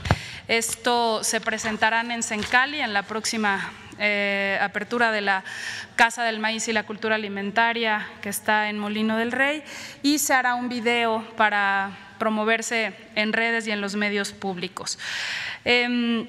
Esto 0.49 1.23
se 1.23 1.41
presentarán 1.41 2.11
en 2.11 2.23
Sencali 2.23 2.81
en 2.81 2.93
la 2.93 3.03
próxima 3.03 3.73
eh, 4.03 4.59
apertura 4.63 5.13
de 5.13 5.21
la 5.21 5.45
Casa 5.95 6.25
del 6.25 6.39
Maíz 6.39 6.67
y 6.69 6.73
la 6.73 6.85
Cultura 6.85 7.17
Alimentaria 7.17 8.09
que 8.23 8.31
está 8.31 8.71
en 8.71 8.79
Molino 8.79 9.19
del 9.19 9.31
Rey 9.31 9.63
y 10.03 10.19
se 10.19 10.33
hará 10.33 10.55
un 10.55 10.71
video 10.71 11.23
para 11.37 11.99
promoverse 12.19 12.95
en 13.15 13.35
redes 13.35 13.67
y 13.67 13.73
en 13.73 13.83
los 13.83 13.97
medios 13.97 14.33
públicos. 14.33 14.99
Em, 15.67 16.27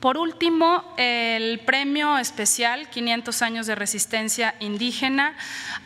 por 0.00 0.16
último, 0.16 0.84
el 0.96 1.60
premio 1.60 2.18
especial 2.18 2.88
500 2.88 3.42
años 3.42 3.66
de 3.66 3.74
resistencia 3.74 4.54
indígena 4.60 5.36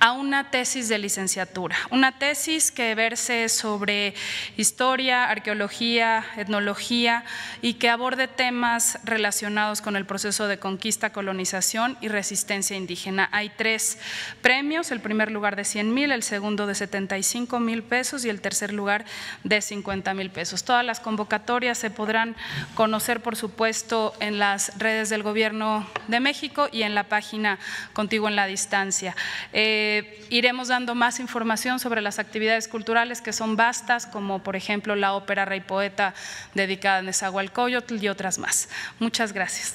a 0.00 0.12
una 0.12 0.50
tesis 0.50 0.88
de 0.88 0.98
licenciatura, 0.98 1.76
una 1.90 2.18
tesis 2.18 2.72
que 2.72 2.94
verse 2.94 3.48
sobre 3.48 4.14
historia, 4.56 5.24
arqueología, 5.30 6.24
etnología 6.36 7.24
y 7.62 7.74
que 7.74 7.88
aborde 7.88 8.28
temas 8.28 8.98
relacionados 9.04 9.80
con 9.80 9.96
el 9.96 10.04
proceso 10.04 10.46
de 10.46 10.58
conquista, 10.58 11.10
colonización 11.10 11.96
y 12.00 12.08
resistencia 12.08 12.76
indígena. 12.76 13.28
Hay 13.32 13.50
tres 13.56 13.98
premios, 14.42 14.90
el 14.90 15.00
primer 15.00 15.30
lugar 15.30 15.56
de 15.56 15.64
100 15.64 15.94
mil, 15.94 16.12
el 16.12 16.22
segundo 16.22 16.66
de 16.66 16.74
75 16.74 17.60
mil 17.60 17.82
pesos 17.82 18.24
y 18.24 18.28
el 18.28 18.40
tercer 18.40 18.72
lugar 18.72 19.04
de 19.44 19.60
50 19.60 20.12
mil 20.14 20.30
pesos. 20.30 20.64
Todas 20.64 20.84
las 20.84 21.00
convocatorias 21.00 21.78
se 21.78 21.90
podrán 21.90 22.36
conocer, 22.74 23.22
por 23.22 23.36
supuesto, 23.36 24.01
en 24.20 24.38
las 24.38 24.78
redes 24.78 25.08
del 25.10 25.22
Gobierno 25.22 25.86
de 26.08 26.20
México 26.20 26.68
y 26.72 26.82
en 26.82 26.94
la 26.94 27.04
página 27.04 27.58
Contigo 27.92 28.28
en 28.28 28.36
la 28.36 28.46
Distancia. 28.46 29.14
Eh, 29.52 30.26
iremos 30.30 30.68
dando 30.68 30.94
más 30.94 31.20
información 31.20 31.78
sobre 31.78 32.00
las 32.00 32.18
actividades 32.18 32.68
culturales 32.68 33.20
que 33.20 33.32
son 33.32 33.56
vastas, 33.56 34.06
como 34.06 34.42
por 34.42 34.56
ejemplo 34.56 34.96
la 34.96 35.14
ópera 35.14 35.44
Rey 35.44 35.60
Poeta 35.60 36.14
dedicada 36.54 36.98
a 36.98 37.02
Nezahualcóyotl 37.02 38.02
y 38.02 38.08
otras 38.08 38.38
más. 38.38 38.68
Muchas 38.98 39.32
gracias. 39.32 39.74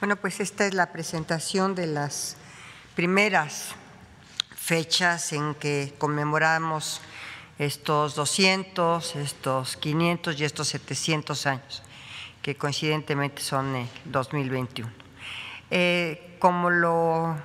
Bueno, 0.00 0.16
pues 0.16 0.40
esta 0.40 0.66
es 0.66 0.72
la 0.72 0.92
presentación 0.92 1.74
de 1.74 1.86
las 1.86 2.38
primeras 2.96 3.74
fechas 4.56 5.34
en 5.34 5.54
que 5.54 5.92
conmemoramos 5.98 7.02
estos 7.58 8.14
200, 8.14 9.16
estos 9.16 9.76
500 9.76 10.40
y 10.40 10.44
estos 10.44 10.68
700 10.68 11.46
años, 11.46 11.82
que 12.40 12.56
coincidentemente 12.56 13.42
son 13.42 13.76
el 13.76 13.88
2021. 14.06 14.90
Eh, 15.70 16.34
como 16.38 16.70
lo, 16.70 17.36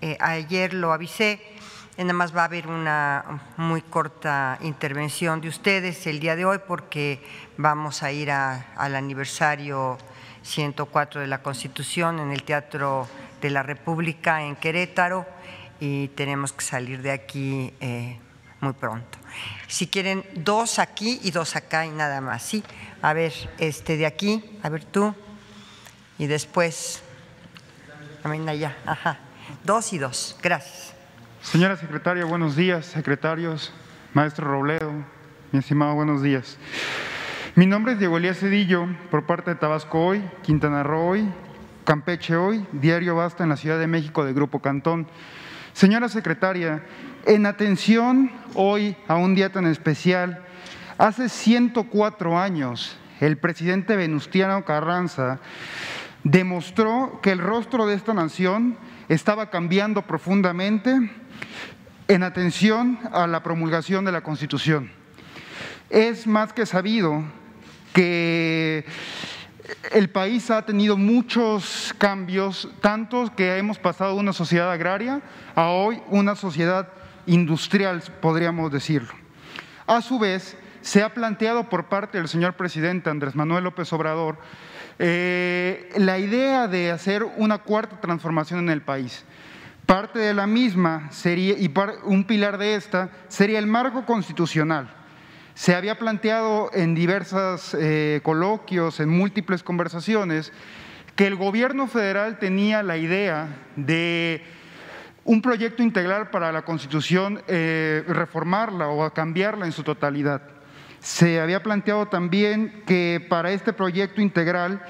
eh, 0.00 0.18
ayer 0.18 0.74
lo 0.74 0.92
avisé, 0.92 1.40
nada 1.96 2.12
más 2.12 2.36
va 2.36 2.40
a 2.40 2.46
haber 2.46 2.66
una 2.66 3.40
muy 3.56 3.82
corta 3.82 4.58
intervención 4.62 5.40
de 5.40 5.46
ustedes 5.46 6.08
el 6.08 6.18
día 6.18 6.34
de 6.34 6.44
hoy 6.44 6.58
porque 6.66 7.24
vamos 7.56 8.02
a 8.02 8.10
ir 8.10 8.32
al 8.32 8.96
aniversario 8.96 9.96
104 10.48 11.20
de 11.20 11.26
la 11.26 11.42
Constitución 11.42 12.18
en 12.18 12.32
el 12.32 12.42
Teatro 12.42 13.06
de 13.40 13.50
la 13.50 13.62
República 13.62 14.42
en 14.42 14.56
Querétaro 14.56 15.26
y 15.78 16.08
tenemos 16.08 16.52
que 16.52 16.64
salir 16.64 17.02
de 17.02 17.10
aquí 17.10 17.72
eh, 17.80 18.18
muy 18.60 18.72
pronto. 18.72 19.18
Si 19.68 19.86
quieren, 19.86 20.24
dos 20.34 20.78
aquí 20.78 21.20
y 21.22 21.30
dos 21.30 21.54
acá 21.54 21.84
y 21.86 21.90
nada 21.90 22.20
más, 22.20 22.42
¿sí? 22.42 22.64
A 23.02 23.12
ver, 23.12 23.32
este 23.58 23.96
de 23.96 24.06
aquí, 24.06 24.42
a 24.62 24.68
ver 24.70 24.84
tú, 24.84 25.14
y 26.18 26.26
después, 26.26 27.02
también 28.22 28.48
allá, 28.48 28.76
ajá, 28.86 29.18
dos 29.64 29.92
y 29.92 29.98
dos, 29.98 30.36
gracias. 30.42 30.94
Señora 31.42 31.76
secretaria, 31.76 32.24
buenos 32.24 32.56
días, 32.56 32.86
secretarios, 32.86 33.72
maestro 34.14 34.48
Robledo, 34.48 34.92
mi 35.52 35.60
estimado, 35.60 35.94
buenos 35.94 36.22
días. 36.22 36.56
Mi 37.58 37.66
nombre 37.66 37.94
es 37.94 37.98
Diego 37.98 38.18
Elías 38.18 38.38
Cedillo, 38.38 38.86
por 39.10 39.26
parte 39.26 39.50
de 39.50 39.56
Tabasco 39.56 39.98
Hoy, 39.98 40.22
Quintana 40.42 40.84
Roo 40.84 41.08
Hoy, 41.08 41.28
Campeche 41.82 42.36
Hoy, 42.36 42.64
Diario 42.70 43.16
Basta 43.16 43.42
en 43.42 43.48
la 43.48 43.56
Ciudad 43.56 43.80
de 43.80 43.88
México 43.88 44.24
de 44.24 44.32
Grupo 44.32 44.60
Cantón. 44.60 45.08
Señora 45.72 46.08
secretaria, 46.08 46.84
en 47.26 47.46
atención 47.46 48.30
hoy 48.54 48.94
a 49.08 49.16
un 49.16 49.34
día 49.34 49.50
tan 49.50 49.66
especial, 49.66 50.44
hace 50.98 51.28
104 51.28 52.38
años 52.38 52.96
el 53.18 53.38
presidente 53.38 53.96
Venustiano 53.96 54.64
Carranza 54.64 55.40
demostró 56.22 57.18
que 57.24 57.32
el 57.32 57.40
rostro 57.40 57.86
de 57.86 57.96
esta 57.96 58.14
nación 58.14 58.76
estaba 59.08 59.50
cambiando 59.50 60.02
profundamente 60.02 61.10
en 62.06 62.22
atención 62.22 63.00
a 63.10 63.26
la 63.26 63.42
promulgación 63.42 64.04
de 64.04 64.12
la 64.12 64.20
Constitución. 64.20 64.92
Es 65.90 66.28
más 66.28 66.52
que 66.52 66.64
sabido 66.64 67.24
que 67.98 68.84
el 69.90 70.08
país 70.08 70.52
ha 70.52 70.64
tenido 70.64 70.96
muchos 70.96 71.92
cambios, 71.98 72.70
tantos 72.80 73.28
que 73.32 73.58
hemos 73.58 73.76
pasado 73.76 74.14
de 74.14 74.20
una 74.20 74.32
sociedad 74.32 74.70
agraria 74.70 75.20
a 75.56 75.70
hoy 75.70 76.00
una 76.06 76.36
sociedad 76.36 76.90
industrial, 77.26 78.00
podríamos 78.20 78.70
decirlo. 78.70 79.12
A 79.84 80.00
su 80.00 80.20
vez, 80.20 80.56
se 80.80 81.02
ha 81.02 81.12
planteado 81.12 81.68
por 81.68 81.86
parte 81.86 82.18
del 82.18 82.28
señor 82.28 82.54
presidente 82.54 83.10
Andrés 83.10 83.34
Manuel 83.34 83.64
López 83.64 83.92
Obrador 83.92 84.38
eh, 85.00 85.90
la 85.96 86.20
idea 86.20 86.68
de 86.68 86.92
hacer 86.92 87.24
una 87.24 87.58
cuarta 87.58 88.00
transformación 88.00 88.60
en 88.60 88.70
el 88.70 88.82
país. 88.82 89.24
Parte 89.86 90.20
de 90.20 90.34
la 90.34 90.46
misma 90.46 91.10
sería, 91.10 91.58
y 91.58 91.68
un 92.04 92.22
pilar 92.22 92.58
de 92.58 92.76
esta 92.76 93.10
sería 93.26 93.58
el 93.58 93.66
marco 93.66 94.06
constitucional. 94.06 94.97
Se 95.58 95.74
había 95.74 95.98
planteado 95.98 96.70
en 96.72 96.94
diversos 96.94 97.74
eh, 97.74 98.20
coloquios, 98.22 99.00
en 99.00 99.08
múltiples 99.08 99.64
conversaciones, 99.64 100.52
que 101.16 101.26
el 101.26 101.34
gobierno 101.34 101.88
federal 101.88 102.38
tenía 102.38 102.84
la 102.84 102.96
idea 102.96 103.48
de 103.74 104.44
un 105.24 105.42
proyecto 105.42 105.82
integral 105.82 106.30
para 106.30 106.52
la 106.52 106.62
Constitución, 106.62 107.42
eh, 107.48 108.04
reformarla 108.06 108.86
o 108.86 109.12
cambiarla 109.12 109.66
en 109.66 109.72
su 109.72 109.82
totalidad. 109.82 110.42
Se 111.00 111.40
había 111.40 111.60
planteado 111.60 112.06
también 112.06 112.84
que 112.86 113.26
para 113.28 113.50
este 113.50 113.72
proyecto 113.72 114.20
integral 114.20 114.80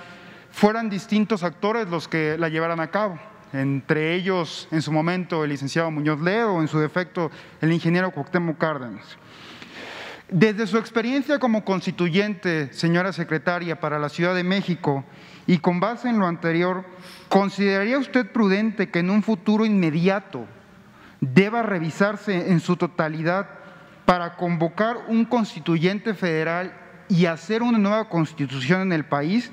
fueran 0.51 0.91
distintos 0.91 1.45
actores 1.45 1.89
los 1.89 2.09
que 2.09 2.37
la 2.37 2.51
llevaran 2.51 2.81
a 2.81 2.91
cabo, 2.91 3.19
entre 3.55 4.15
ellos 4.15 4.69
en 4.71 4.83
su 4.83 4.93
momento 4.93 5.45
el 5.45 5.49
licenciado 5.51 5.91
Muñoz 5.91 6.21
Ledo, 6.21 6.61
en 6.61 6.69
su 6.69 6.79
defecto 6.79 7.31
el 7.63 7.73
ingeniero 7.73 8.11
Cuauhtémoc 8.11 8.59
Cárdenas. 8.59 9.17
Desde 10.31 10.67
su 10.67 10.77
experiencia 10.77 11.39
como 11.39 11.65
constituyente, 11.65 12.71
señora 12.75 13.15
secretaria, 13.15 13.81
para 13.81 13.99
la 13.99 14.11
Ciudad 14.11 14.35
de 14.35 14.45
México, 14.45 15.05
y 15.47 15.57
con 15.57 15.81
base 15.81 16.11
en 16.11 16.19
lo 16.19 16.27
anterior, 16.27 16.85
¿consideraría 17.31 17.97
usted 17.97 18.31
prudente 18.31 18.91
que 18.91 18.99
en 18.99 19.09
un 19.09 19.23
futuro 19.23 19.65
inmediato 19.65 20.45
deba 21.23 21.63
revisarse 21.63 22.51
en 22.51 22.61
su 22.61 22.77
totalidad 22.77 23.49
para 24.05 24.37
convocar 24.37 24.99
un 25.09 25.25
constituyente 25.25 26.13
federal 26.13 26.75
y 27.09 27.25
hacer 27.25 27.63
una 27.63 27.79
nueva 27.79 28.11
constitución 28.11 28.83
en 28.83 28.93
el 28.93 29.07
país, 29.07 29.51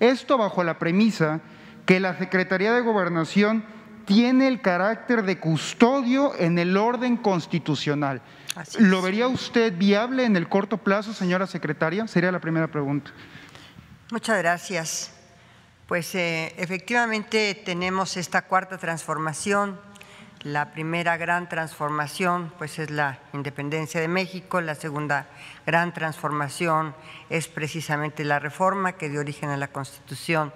esto 0.00 0.38
bajo 0.38 0.64
la 0.64 0.78
premisa 0.78 1.40
que 1.84 2.00
la 2.00 2.16
Secretaría 2.16 2.72
de 2.72 2.80
Gobernación 2.80 3.62
tiene 4.06 4.48
el 4.48 4.62
carácter 4.62 5.24
de 5.24 5.38
custodio 5.38 6.32
en 6.38 6.58
el 6.58 6.78
orden 6.78 7.18
constitucional. 7.18 8.22
¿Lo 8.78 9.02
vería 9.02 9.26
usted 9.28 9.72
viable 9.76 10.24
en 10.24 10.36
el 10.36 10.48
corto 10.48 10.78
plazo, 10.78 11.12
señora 11.12 11.46
secretaria? 11.46 12.06
Sería 12.06 12.30
la 12.30 12.40
primera 12.40 12.68
pregunta. 12.68 13.10
Muchas 14.10 14.38
gracias. 14.38 15.10
Pues 15.86 16.14
eh, 16.14 16.54
efectivamente 16.56 17.60
tenemos 17.64 18.16
esta 18.16 18.42
cuarta 18.42 18.78
transformación 18.78 19.78
la 20.44 20.72
primera 20.72 21.16
gran 21.16 21.48
transformación 21.48 22.52
pues 22.58 22.78
es 22.78 22.90
la 22.90 23.18
independencia 23.32 23.98
de 23.98 24.08
México, 24.08 24.60
la 24.60 24.74
segunda 24.74 25.26
gran 25.64 25.94
transformación 25.94 26.94
es 27.30 27.48
precisamente 27.48 28.24
la 28.24 28.38
reforma 28.38 28.92
que 28.92 29.08
dio 29.08 29.20
origen 29.20 29.48
a 29.48 29.56
la 29.56 29.68
Constitución 29.68 30.52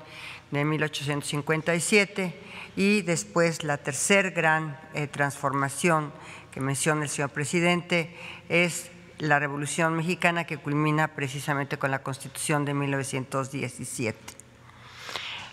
de 0.51 0.67
1857 0.67 2.39
y 2.77 3.01
después 3.01 3.65
la 3.65 3.79
tercera 3.79 4.29
gran 4.29 4.79
eh, 4.93 5.07
transformación 5.07 6.13
menciona 6.61 7.03
el 7.03 7.09
señor 7.09 7.31
presidente 7.31 8.14
es 8.49 8.90
la 9.18 9.38
Revolución 9.38 9.97
Mexicana 9.97 10.44
que 10.44 10.59
culmina 10.59 11.09
precisamente 11.09 11.79
con 11.79 11.90
la 11.90 12.03
Constitución 12.03 12.64
de 12.64 12.75
1917. 12.75 14.18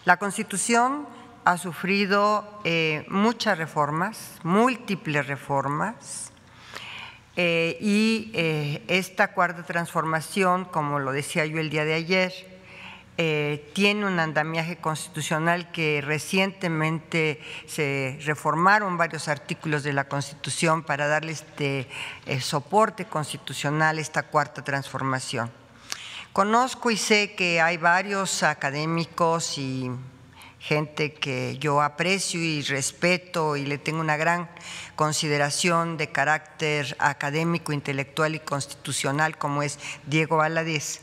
La 0.06 0.18
Constitución 0.18 1.08
ha 1.46 1.58
sufrido 1.58 2.60
eh, 2.64 3.06
muchas 3.10 3.58
reformas, 3.58 4.40
múltiples 4.44 5.28
reformas, 5.28 6.32
eh, 7.38 7.78
y 7.82 8.32
eh, 8.34 8.84
esta 8.88 9.34
cuarta 9.34 9.64
transformación, 9.64 10.66
como 10.66 11.00
lo 11.00 11.12
decía 11.12 11.46
yo 11.46 11.60
el 11.60 11.70
día 11.70 11.84
de 11.84 11.94
ayer, 11.94 12.55
tiene 13.16 14.06
un 14.06 14.20
andamiaje 14.20 14.78
constitucional 14.78 15.72
que 15.72 16.02
recientemente 16.02 17.40
se 17.66 18.20
reformaron 18.24 18.98
varios 18.98 19.28
artículos 19.28 19.84
de 19.84 19.94
la 19.94 20.10
Constitución 20.10 20.84
para 20.84 21.08
darle 21.08 21.32
este 21.32 21.88
soporte 22.42 23.06
constitucional 23.06 23.98
a 23.98 24.02
esta 24.02 24.24
cuarta 24.24 24.64
transformación. 24.64 25.50
Conozco 26.34 26.92
y 26.92 26.98
sé 26.98 27.34
que 27.36 27.62
hay 27.62 27.78
varios 27.78 28.44
académicos 28.44 29.58
y 29.58 29.90
gente 30.60 31.14
que 31.14 31.58
yo 31.60 31.82
aprecio 31.82 32.42
y 32.42 32.64
respeto 32.64 33.56
y 33.56 33.66
le 33.66 33.78
tengo 33.78 34.02
una 34.02 34.18
gran 34.18 34.50
consideración 34.96 35.96
de 35.96 36.12
carácter 36.12 36.98
académico, 37.00 37.72
intelectual 37.72 38.34
y 38.34 38.40
constitucional, 38.40 39.38
como 39.38 39.62
es 39.62 39.80
Diego 40.08 40.38
Valadez, 40.38 41.02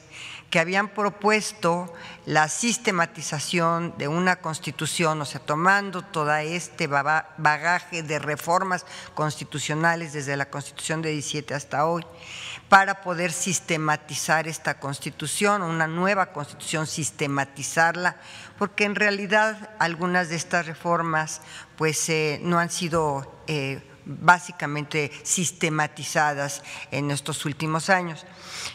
que 0.53 0.61
habían 0.61 0.89
propuesto 0.89 1.91
la 2.27 2.47
sistematización 2.47 3.95
de 3.97 4.07
una 4.07 4.37
constitución, 4.37 5.19
o 5.23 5.25
sea, 5.25 5.41
tomando 5.41 6.03
todo 6.03 6.37
este 6.37 6.89
bagaje 6.89 8.03
de 8.03 8.19
reformas 8.19 8.85
constitucionales 9.15 10.13
desde 10.13 10.37
la 10.37 10.51
constitución 10.51 11.01
de 11.01 11.13
17 11.13 11.55
hasta 11.55 11.87
hoy, 11.87 12.05
para 12.69 13.01
poder 13.01 13.33
sistematizar 13.33 14.47
esta 14.47 14.79
constitución, 14.79 15.63
una 15.63 15.87
nueva 15.87 16.35
constitución, 16.35 16.87
sistematizarla, 16.87 18.17
porque 18.59 18.85
en 18.85 18.95
realidad 18.95 19.71
algunas 19.79 20.29
de 20.29 20.37
estas 20.37 20.67
reformas 20.67 21.41
pues 21.77 22.07
eh, 22.11 22.41
no 22.43 22.59
han 22.59 22.69
sido 22.69 23.43
eh, 23.47 23.83
básicamente 24.05 25.13
sistematizadas 25.23 26.63
en 26.91 27.11
estos 27.11 27.47
últimos 27.47 27.89
años. 27.89 28.27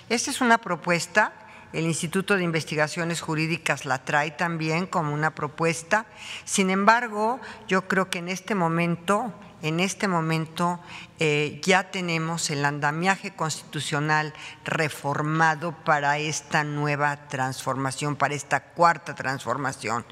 Esta 0.09 0.31
es 0.31 0.41
una 0.41 0.57
propuesta 0.57 1.43
el 1.73 1.85
Instituto 1.85 2.35
de 2.35 2.43
Investigaciones 2.43 3.21
Jurídicas 3.21 3.85
la 3.85 4.03
trae 4.05 4.31
también 4.31 4.85
como 4.85 5.13
una 5.13 5.35
propuesta. 5.35 6.05
Sin 6.45 6.69
embargo, 6.69 7.39
yo 7.67 7.87
creo 7.87 8.09
que 8.09 8.19
en 8.19 8.29
este 8.29 8.55
momento 8.55 9.33
en 9.63 9.79
este 9.79 10.07
momento 10.07 10.79
eh, 11.19 11.59
ya 11.63 11.89
tenemos 11.89 12.51
el 12.51 12.63
andamiaje 12.63 13.31
constitucional 13.35 14.33
reformado 14.63 15.71
para 15.83 16.19
esta 16.19 16.63
nueva 16.63 17.27
transformación, 17.27 18.15
para 18.15 18.35
esta 18.35 18.59
cuarta 18.59 19.15
transformación. 19.15 20.05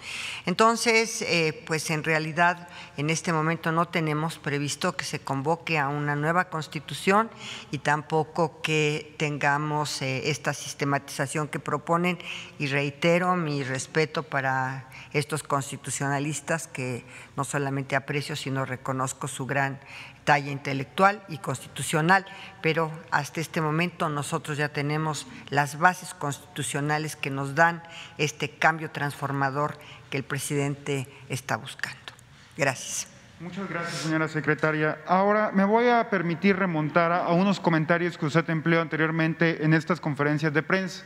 Entonces, 0.48 1.22
eh, 1.22 1.64
pues 1.68 1.92
en 1.92 2.04
realidad 2.04 2.68
en 2.98 3.10
este 3.10 3.34
momento 3.34 3.72
no 3.72 3.88
tenemos 3.88 4.38
previsto 4.38 4.96
que 4.96 5.04
se 5.04 5.20
convoque 5.20 5.78
a 5.78 5.90
una 5.90 6.16
nueva 6.16 6.50
constitución 6.50 7.30
y 7.72 7.80
tampoco 7.80 8.62
que 8.62 9.16
tengamos 9.18 10.02
eh, 10.02 10.30
esta 10.30 10.54
sistematización 10.54 11.48
que 11.48 11.60
proponen 11.60 12.18
y 12.58 12.68
reitero 12.68 13.36
mi 13.36 13.64
respeto 13.64 14.24
para 14.24 14.90
estos 15.14 15.44
constitucionalistas 15.44 16.68
que 16.68 17.06
no 17.36 17.44
solamente 17.44 17.96
aprecio, 17.96 18.36
sino 18.36 18.66
reconozco 18.66 19.28
su 19.28 19.46
gran 19.46 19.80
talla 20.24 20.52
intelectual 20.52 21.24
y 21.30 21.38
constitucional, 21.38 22.26
pero 22.62 22.92
hasta 23.12 23.42
este 23.42 23.62
momento 23.62 24.10
nosotros 24.10 24.58
ya 24.58 24.70
tenemos 24.70 25.28
las 25.50 25.78
bases 25.78 26.14
constitucionales 26.14 27.16
que 27.16 27.30
nos 27.30 27.56
dan 27.56 27.84
este 28.18 28.50
cambio 28.50 28.90
transformador 28.90 29.78
que 30.10 30.18
el 30.18 30.24
presidente 30.24 31.08
está 31.30 31.58
buscando. 31.58 32.15
Gracias. 32.58 33.08
Muchas 33.40 33.70
gracias, 33.70 34.02
señora 34.02 34.28
secretaria. 34.28 34.98
Ahora 35.06 35.52
me 35.54 35.66
voy 35.66 35.90
a 35.90 36.10
permitir 36.10 36.56
remontar 36.56 37.12
a 37.12 37.34
unos 37.34 37.60
comentarios 37.60 38.18
que 38.18 38.26
usted 38.26 38.50
empleó 38.50 38.82
anteriormente 38.82 39.64
en 39.66 39.74
estas 39.74 40.00
conferencias 40.00 40.54
de 40.54 40.64
prensa 40.64 41.04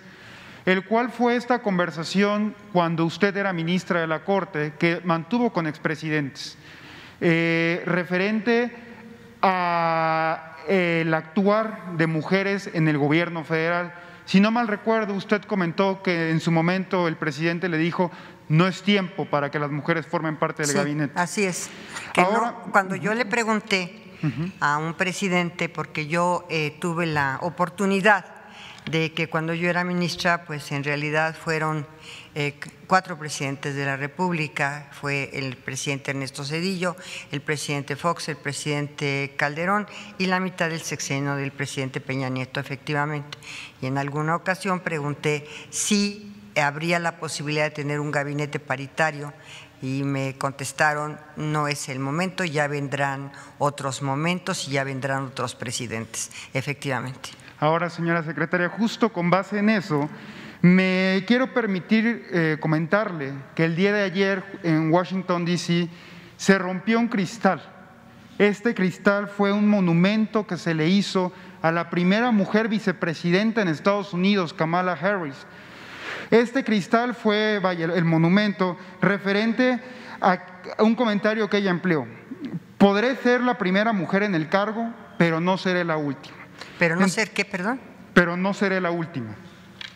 el 0.65 0.85
cual 0.85 1.09
fue 1.09 1.35
esta 1.35 1.63
conversación 1.63 2.55
cuando 2.73 3.05
usted 3.05 3.35
era 3.35 3.53
ministra 3.53 4.01
de 4.01 4.07
la 4.07 4.23
Corte, 4.23 4.73
que 4.77 5.01
mantuvo 5.03 5.51
con 5.51 5.67
expresidentes, 5.67 6.57
eh, 7.21 7.81
referente 7.85 8.71
a 9.41 10.57
el 10.67 11.13
actuar 11.13 11.97
de 11.97 12.07
mujeres 12.07 12.69
en 12.73 12.87
el 12.87 12.97
gobierno 12.97 13.43
federal. 13.43 13.93
Si 14.25 14.39
no 14.39 14.51
mal 14.51 14.67
recuerdo, 14.67 15.13
usted 15.13 15.41
comentó 15.43 16.03
que 16.03 16.29
en 16.29 16.39
su 16.39 16.51
momento 16.51 17.07
el 17.07 17.15
presidente 17.15 17.69
le 17.69 17.77
dijo 17.77 18.11
no 18.49 18.67
es 18.67 18.81
tiempo 18.83 19.25
para 19.25 19.49
que 19.51 19.59
las 19.59 19.71
mujeres 19.71 20.05
formen 20.07 20.37
parte 20.37 20.63
del 20.63 20.71
Sí, 20.71 20.77
gabinete. 20.77 21.13
Así 21.15 21.43
es. 21.45 21.69
Que 22.13 22.21
no- 22.21 22.27
Ahora- 22.27 22.55
cuando 22.71 22.95
yo 22.95 23.13
le 23.13 23.25
pregunté 23.25 23.95
a 24.59 24.77
un 24.77 24.95
presidente, 24.95 25.69
porque 25.69 26.07
yo 26.07 26.45
eh, 26.49 26.75
tuve 26.81 27.05
la 27.05 27.37
oportunidad 27.41 28.25
de 28.89 29.13
que 29.13 29.29
cuando 29.29 29.53
yo 29.53 29.69
era 29.69 29.83
ministra, 29.83 30.45
pues 30.45 30.71
en 30.71 30.83
realidad 30.83 31.35
fueron 31.37 31.85
eh, 32.35 32.59
cuatro 32.87 33.17
presidentes 33.17 33.75
de 33.75 33.85
la 33.85 33.97
República, 33.97 34.87
fue 34.91 35.29
el 35.33 35.55
presidente 35.57 36.11
Ernesto 36.11 36.43
Cedillo, 36.43 36.95
el 37.31 37.41
presidente 37.41 37.95
Fox, 37.95 38.29
el 38.29 38.37
presidente 38.37 39.33
Calderón 39.37 39.87
y 40.17 40.25
la 40.25 40.39
mitad 40.39 40.69
del 40.69 40.81
sexenio 40.81 41.35
del 41.35 41.51
presidente 41.51 42.01
Peña 42.01 42.29
Nieto, 42.29 42.59
efectivamente. 42.59 43.37
Y 43.81 43.85
en 43.87 43.97
alguna 43.97 44.35
ocasión 44.35 44.79
pregunté 44.79 45.47
si 45.69 46.35
habría 46.61 46.99
la 46.99 47.17
posibilidad 47.17 47.65
de 47.65 47.71
tener 47.71 47.99
un 47.99 48.11
gabinete 48.11 48.59
paritario 48.59 49.33
y 49.81 50.03
me 50.03 50.35
contestaron, 50.37 51.17
no 51.37 51.67
es 51.67 51.89
el 51.89 51.99
momento, 51.99 52.43
ya 52.43 52.67
vendrán 52.67 53.31
otros 53.57 54.01
momentos 54.01 54.67
y 54.67 54.71
ya 54.71 54.83
vendrán 54.83 55.23
otros 55.23 55.55
presidentes, 55.55 56.31
efectivamente. 56.53 57.29
Ahora, 57.59 57.89
señora 57.89 58.23
secretaria, 58.23 58.69
justo 58.69 59.11
con 59.11 59.29
base 59.29 59.59
en 59.59 59.69
eso, 59.69 60.09
me 60.61 61.23
quiero 61.27 61.53
permitir 61.53 62.27
eh, 62.31 62.57
comentarle 62.59 63.33
que 63.55 63.65
el 63.65 63.75
día 63.75 63.93
de 63.93 64.03
ayer 64.03 64.43
en 64.63 64.91
Washington, 64.91 65.45
D.C., 65.45 65.87
se 66.35 66.57
rompió 66.57 66.99
un 66.99 67.09
cristal. 67.09 67.61
Este 68.37 68.73
cristal 68.73 69.27
fue 69.27 69.51
un 69.51 69.67
monumento 69.67 70.47
que 70.47 70.57
se 70.57 70.73
le 70.73 70.87
hizo 70.87 71.33
a 71.61 71.71
la 71.71 71.89
primera 71.89 72.31
mujer 72.31 72.69
vicepresidenta 72.69 73.61
en 73.61 73.67
Estados 73.67 74.13
Unidos, 74.13 74.53
Kamala 74.53 74.93
Harris. 74.93 75.45
Este 76.31 76.63
cristal 76.63 77.15
fue, 77.15 77.59
el 77.95 78.05
monumento 78.05 78.77
referente 79.01 79.79
a 80.21 80.39
un 80.79 80.95
comentario 80.95 81.49
que 81.49 81.57
ella 81.57 81.71
empleó. 81.71 82.05
Podré 82.77 83.15
ser 83.17 83.41
la 83.41 83.57
primera 83.57 83.93
mujer 83.93 84.23
en 84.23 84.35
el 84.35 84.47
cargo, 84.49 84.93
pero 85.17 85.39
no 85.39 85.57
seré 85.57 85.83
la 85.83 85.97
última. 85.97 86.35
Pero 86.77 86.95
no 86.95 87.07
sé 87.07 87.27
qué, 87.31 87.45
perdón. 87.45 87.79
pero 88.13 88.37
no 88.37 88.53
seré 88.53 88.79
la 88.81 88.91
última. 88.91 89.31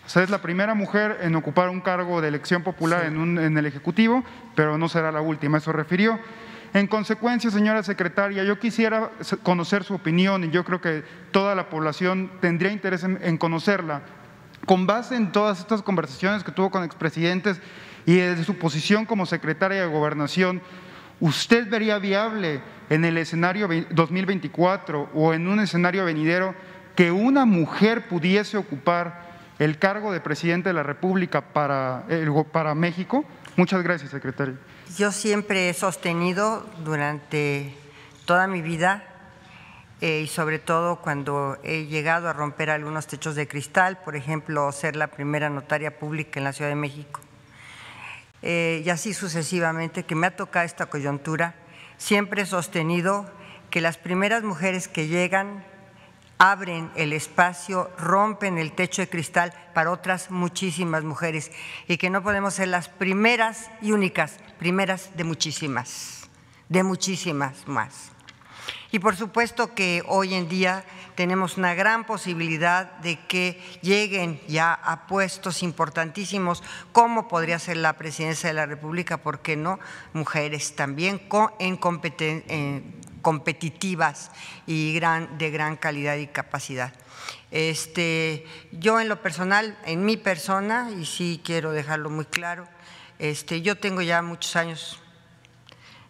O 0.05 0.09
sea, 0.09 0.23
es 0.23 0.29
la 0.29 0.41
primera 0.41 0.73
mujer 0.73 1.19
en 1.21 1.35
ocupar 1.35 1.69
un 1.69 1.79
cargo 1.79 2.19
de 2.21 2.27
elección 2.27 2.61
popular 2.61 3.05
en, 3.05 3.17
un- 3.17 3.39
en 3.39 3.57
el 3.57 3.65
Ejecutivo, 3.65 4.23
pero 4.55 4.77
no 4.77 4.89
será 4.89 5.11
la 5.11 5.21
última, 5.21 5.59
eso 5.59 5.71
refirió. 5.71 6.19
En 6.73 6.87
consecuencia, 6.87 7.51
señora 7.51 7.83
secretaria, 7.83 8.43
yo 8.43 8.59
quisiera 8.59 9.11
conocer 9.43 9.83
su 9.83 9.93
opinión 9.93 10.43
y 10.43 10.49
yo 10.49 10.65
creo 10.65 10.81
que 10.81 11.03
toda 11.31 11.53
la 11.55 11.69
población 11.69 12.31
tendría 12.41 12.71
interés 12.71 13.03
en 13.03 13.37
conocerla. 13.37 14.01
Con 14.65 14.87
base 14.87 15.15
en 15.15 15.31
todas 15.31 15.59
estas 15.59 15.81
conversaciones 15.81 16.43
que 16.43 16.51
tuvo 16.51 16.71
con 16.71 16.83
expresidentes 16.83 17.59
y 18.05 18.15
desde 18.15 18.43
su 18.43 18.57
posición 18.57 19.05
como 19.05 19.25
secretaria 19.25 19.81
de 19.81 19.87
Gobernación, 19.87 20.61
¿usted 21.19 21.69
vería 21.69 21.99
viable 21.99 22.61
en 22.89 23.03
el 23.05 23.17
escenario 23.17 23.67
ve- 23.67 23.87
2024 23.91 25.09
o 25.13 25.33
en 25.33 25.47
un 25.47 25.59
escenario 25.59 26.05
venidero 26.05 26.55
que 26.95 27.11
una 27.11 27.45
mujer 27.45 28.07
pudiese 28.07 28.57
ocupar 28.57 29.33
el 29.59 29.77
cargo 29.79 30.11
de 30.11 30.19
presidente 30.21 30.69
de 30.69 30.73
la 30.73 30.83
República 30.83 31.41
para, 31.41 32.03
para 32.51 32.73
México? 32.75 33.25
Muchas 33.55 33.83
gracias, 33.83 34.11
secretaria. 34.11 34.55
Yo 34.97 35.11
siempre 35.11 35.69
he 35.69 35.73
sostenido 35.73 36.65
durante 36.83 37.75
toda 38.25 38.47
mi 38.47 38.61
vida 38.61 39.03
eh, 40.03 40.19
y 40.19 40.27
sobre 40.27 40.59
todo 40.59 40.97
cuando 40.97 41.57
he 41.63 41.85
llegado 41.85 42.27
a 42.27 42.33
romper 42.33 42.69
algunos 42.69 43.07
techos 43.07 43.35
de 43.35 43.47
cristal, 43.47 44.01
por 44.03 44.17
ejemplo, 44.17 44.69
ser 44.73 44.97
la 44.97 45.07
primera 45.07 45.49
notaria 45.49 45.97
pública 45.97 46.41
en 46.41 46.43
la 46.43 46.51
Ciudad 46.51 46.69
de 46.69 46.75
México, 46.75 47.21
eh, 48.41 48.81
y 48.85 48.89
así 48.89 49.13
sucesivamente, 49.13 50.03
que 50.03 50.15
me 50.15 50.27
ha 50.27 50.35
tocado 50.35 50.65
esta 50.65 50.87
coyuntura, 50.87 51.55
siempre 51.95 52.41
he 52.41 52.45
sostenido 52.45 53.31
que 53.69 53.79
las 53.79 53.97
primeras 53.97 54.43
mujeres 54.43 54.89
que 54.89 55.07
llegan 55.07 55.63
abren 56.37 56.91
el 56.95 57.13
espacio, 57.13 57.89
rompen 57.97 58.57
el 58.57 58.73
techo 58.73 59.01
de 59.01 59.07
cristal 59.07 59.53
para 59.73 59.89
otras 59.89 60.31
muchísimas 60.31 61.05
mujeres 61.05 61.49
y 61.87 61.95
que 61.95 62.09
no 62.09 62.21
podemos 62.21 62.55
ser 62.55 62.67
las 62.67 62.89
primeras 62.89 63.71
y 63.81 63.93
únicas, 63.93 64.35
primeras 64.59 65.15
de 65.15 65.23
muchísimas, 65.23 66.29
de 66.67 66.83
muchísimas 66.83 67.69
más. 67.69 68.12
Y 68.93 68.99
por 68.99 69.15
supuesto 69.15 69.73
que 69.73 70.03
hoy 70.05 70.35
en 70.35 70.47
día 70.47 70.85
tenemos 71.15 71.57
una 71.57 71.73
gran 71.73 72.05
posibilidad 72.05 72.91
de 72.97 73.17
que 73.25 73.59
lleguen 73.81 74.39
ya 74.47 74.71
a 74.71 75.07
puestos 75.07 75.63
importantísimos, 75.63 76.61
como 76.91 77.27
podría 77.27 77.57
ser 77.57 77.77
la 77.77 77.93
presidencia 77.93 78.49
de 78.49 78.53
la 78.53 78.67
República, 78.67 79.17
¿por 79.17 79.39
qué 79.39 79.55
no? 79.55 79.79
Mujeres 80.13 80.75
también 80.75 81.19
en 81.57 81.77
competitivas 83.23 84.31
y 84.67 84.99
de 84.99 85.49
gran 85.49 85.75
calidad 85.77 86.17
y 86.17 86.27
capacidad. 86.27 86.93
Este, 87.49 88.45
yo 88.73 88.99
en 88.99 89.09
lo 89.09 89.23
personal, 89.23 89.75
en 89.87 90.05
mi 90.05 90.17
persona, 90.17 90.91
y 90.91 91.07
sí 91.07 91.41
quiero 91.43 91.71
dejarlo 91.71 92.11
muy 92.11 92.25
claro, 92.25 92.67
este, 93.17 93.63
yo 93.63 93.75
tengo 93.75 94.03
ya 94.03 94.21
muchos 94.21 94.55
años 94.55 95.02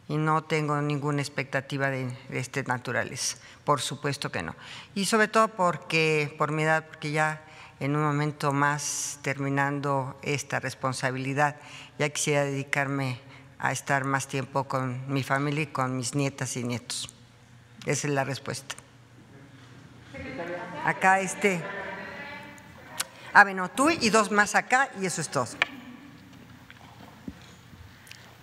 y 0.07 0.17
no 0.17 0.43
tengo 0.43 0.81
ninguna 0.81 1.21
expectativa 1.21 1.89
de, 1.89 2.05
de 2.29 2.39
este 2.39 2.63
naturaleza, 2.63 3.37
por 3.63 3.81
supuesto 3.81 4.31
que 4.31 4.43
no. 4.43 4.55
Y 4.95 5.05
sobre 5.05 5.27
todo 5.27 5.47
porque, 5.49 6.33
por 6.37 6.51
mi 6.51 6.63
edad, 6.63 6.85
porque 6.87 7.11
ya 7.11 7.41
en 7.79 7.95
un 7.95 8.03
momento 8.03 8.51
más 8.53 9.19
terminando 9.21 10.17
esta 10.21 10.59
responsabilidad, 10.59 11.57
ya 11.99 12.09
quisiera 12.09 12.43
dedicarme 12.43 13.19
a 13.59 13.71
estar 13.71 14.03
más 14.03 14.27
tiempo 14.27 14.65
con 14.65 15.11
mi 15.11 15.23
familia 15.23 15.63
y 15.63 15.67
con 15.67 15.95
mis 15.97 16.15
nietas 16.15 16.57
y 16.57 16.63
nietos. 16.63 17.13
Esa 17.85 18.07
es 18.07 18.13
la 18.13 18.23
respuesta. 18.23 18.75
Acá 20.85 21.19
este. 21.19 21.61
Ah, 23.33 23.43
bueno, 23.43 23.69
tú 23.71 23.89
y 23.89 24.09
dos 24.09 24.31
más 24.31 24.55
acá 24.55 24.89
y 25.01 25.05
eso 25.05 25.21
es 25.21 25.29
todo. 25.29 25.47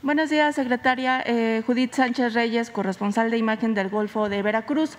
Buenos 0.02 0.30
días, 0.30 0.54
secretaria. 0.54 1.22
Eh, 1.26 1.62
Judith 1.66 1.92
Sánchez 1.92 2.32
Reyes, 2.32 2.70
corresponsal 2.70 3.30
de 3.30 3.36
imagen 3.36 3.74
del 3.74 3.88
Golfo 3.90 4.28
de 4.28 4.42
Veracruz. 4.42 4.96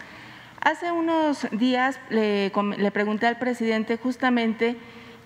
Hace 0.64 0.92
unos 0.92 1.48
días 1.52 2.00
le, 2.10 2.52
le 2.78 2.92
pregunté 2.92 3.26
al 3.26 3.38
presidente 3.40 3.98
justamente 3.98 4.78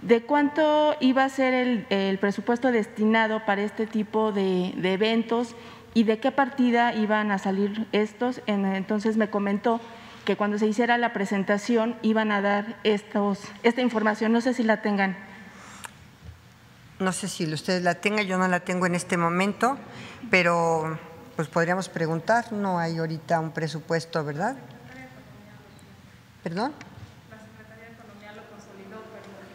de 0.02 0.22
cuánto 0.22 0.96
iba 1.02 1.26
a 1.26 1.30
ser 1.30 1.86
el, 1.90 2.18
presupuesto 2.20 2.72
destinado 2.72 3.44
para 3.46 3.64
este 3.64 3.86
tipo 3.86 4.32
de, 4.32 4.74
de 4.78 4.94
eventos 4.94 5.56
y 5.94 6.04
de 6.04 6.20
qué 6.20 6.32
partida 6.32 6.94
iban 6.94 7.32
a 7.32 7.38
salir 7.38 7.86
estos. 7.92 8.42
En- 8.48 8.66
entonces 8.66 9.18
me 9.18 9.30
comentó 9.30 9.82
que 10.24 10.38
cuando 10.38 10.58
se 10.58 10.68
hiciera 10.68 10.98
la 10.98 11.12
presentación 11.12 11.96
iban 12.02 12.32
a 12.32 12.42
dar 12.42 12.78
estos, 12.86 13.42
esta 13.64 13.82
información. 13.82 14.32
No 14.32 14.40
sé 14.40 14.54
si 14.54 14.64
la 14.64 14.82
tengan. 14.82 15.18
No 16.98 17.12
sé 17.12 17.28
si 17.28 17.52
ustedes 17.52 17.84
la 17.84 17.96
tengan, 17.96 18.26
yo 18.26 18.38
no 18.38 18.48
la 18.48 18.62
tengo 18.62 18.86
en 18.86 18.96
este 18.96 19.18
momento, 19.18 19.78
pero 20.32 20.98
pues 21.36 21.50
podríamos 21.50 21.90
preguntar, 21.90 22.54
no 22.54 22.80
hay 22.80 22.98
ahorita 22.98 23.40
un 23.42 23.52
presupuesto, 23.52 24.24
¿verdad? 24.24 24.56
¿Perdón? 26.42 26.72
La 27.30 27.38
Secretaría 27.38 27.86
de 27.88 27.94
Economía 27.94 28.32
lo 28.32 28.44
consolidó, 28.50 29.04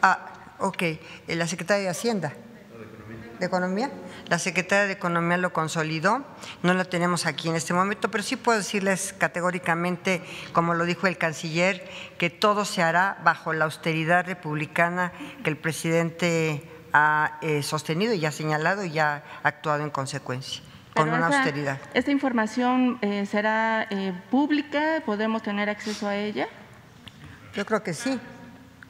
Ah, 0.03 0.33
ok, 0.59 0.83
Eh, 0.83 1.01
la 1.37 1.47
Secretaría 1.47 1.85
de 1.85 1.89
Hacienda. 1.89 2.35
¿De 3.39 3.47
Economía? 3.47 3.91
La 4.29 4.39
Secretaría 4.39 4.87
de 4.87 4.93
Economía 4.93 5.39
lo 5.39 5.55
consolidó, 5.55 6.23
no 6.63 6.75
lo 6.75 6.85
tenemos 6.85 7.25
aquí 7.25 7.49
en 7.49 7.57
este 7.57 7.73
momento, 7.73 8.11
pero 8.11 8.23
sí 8.23 8.37
puedo 8.37 8.59
decirles 8.59 9.15
categóricamente, 9.17 10.23
como 10.53 10.75
lo 10.75 10.85
dijo 10.85 11.07
el 11.07 11.17
canciller, 11.17 11.89
que 12.19 12.29
todo 12.29 12.67
se 12.67 12.83
hará 12.83 13.19
bajo 13.25 13.55
la 13.55 13.65
austeridad 13.65 14.27
republicana 14.27 15.13
que 15.43 15.49
el 15.49 15.57
presidente 15.57 16.70
ha 16.93 17.39
eh, 17.43 17.63
sostenido 17.63 18.15
y 18.15 18.25
ha 18.27 18.33
señalado 18.33 18.85
y 18.85 18.99
ha 18.99 19.23
actuado 19.43 19.83
en 19.83 19.91
consecuencia, 19.91 20.63
con 20.95 21.05
Pero 21.07 21.17
una 21.17 21.29
esa- 21.29 21.39
austeridad. 21.39 21.79
¿Esta 21.95 22.11
información 22.11 22.99
eh, 23.03 23.27
será 23.27 23.87
eh, 23.91 24.13
pública? 24.31 25.03
¿Podemos 25.07 25.43
tener 25.43 25.69
acceso 25.71 26.09
a 26.09 26.17
ella? 26.17 26.49
Yo 27.55 27.65
creo 27.67 27.83
que 27.83 27.95
sí, 27.95 28.19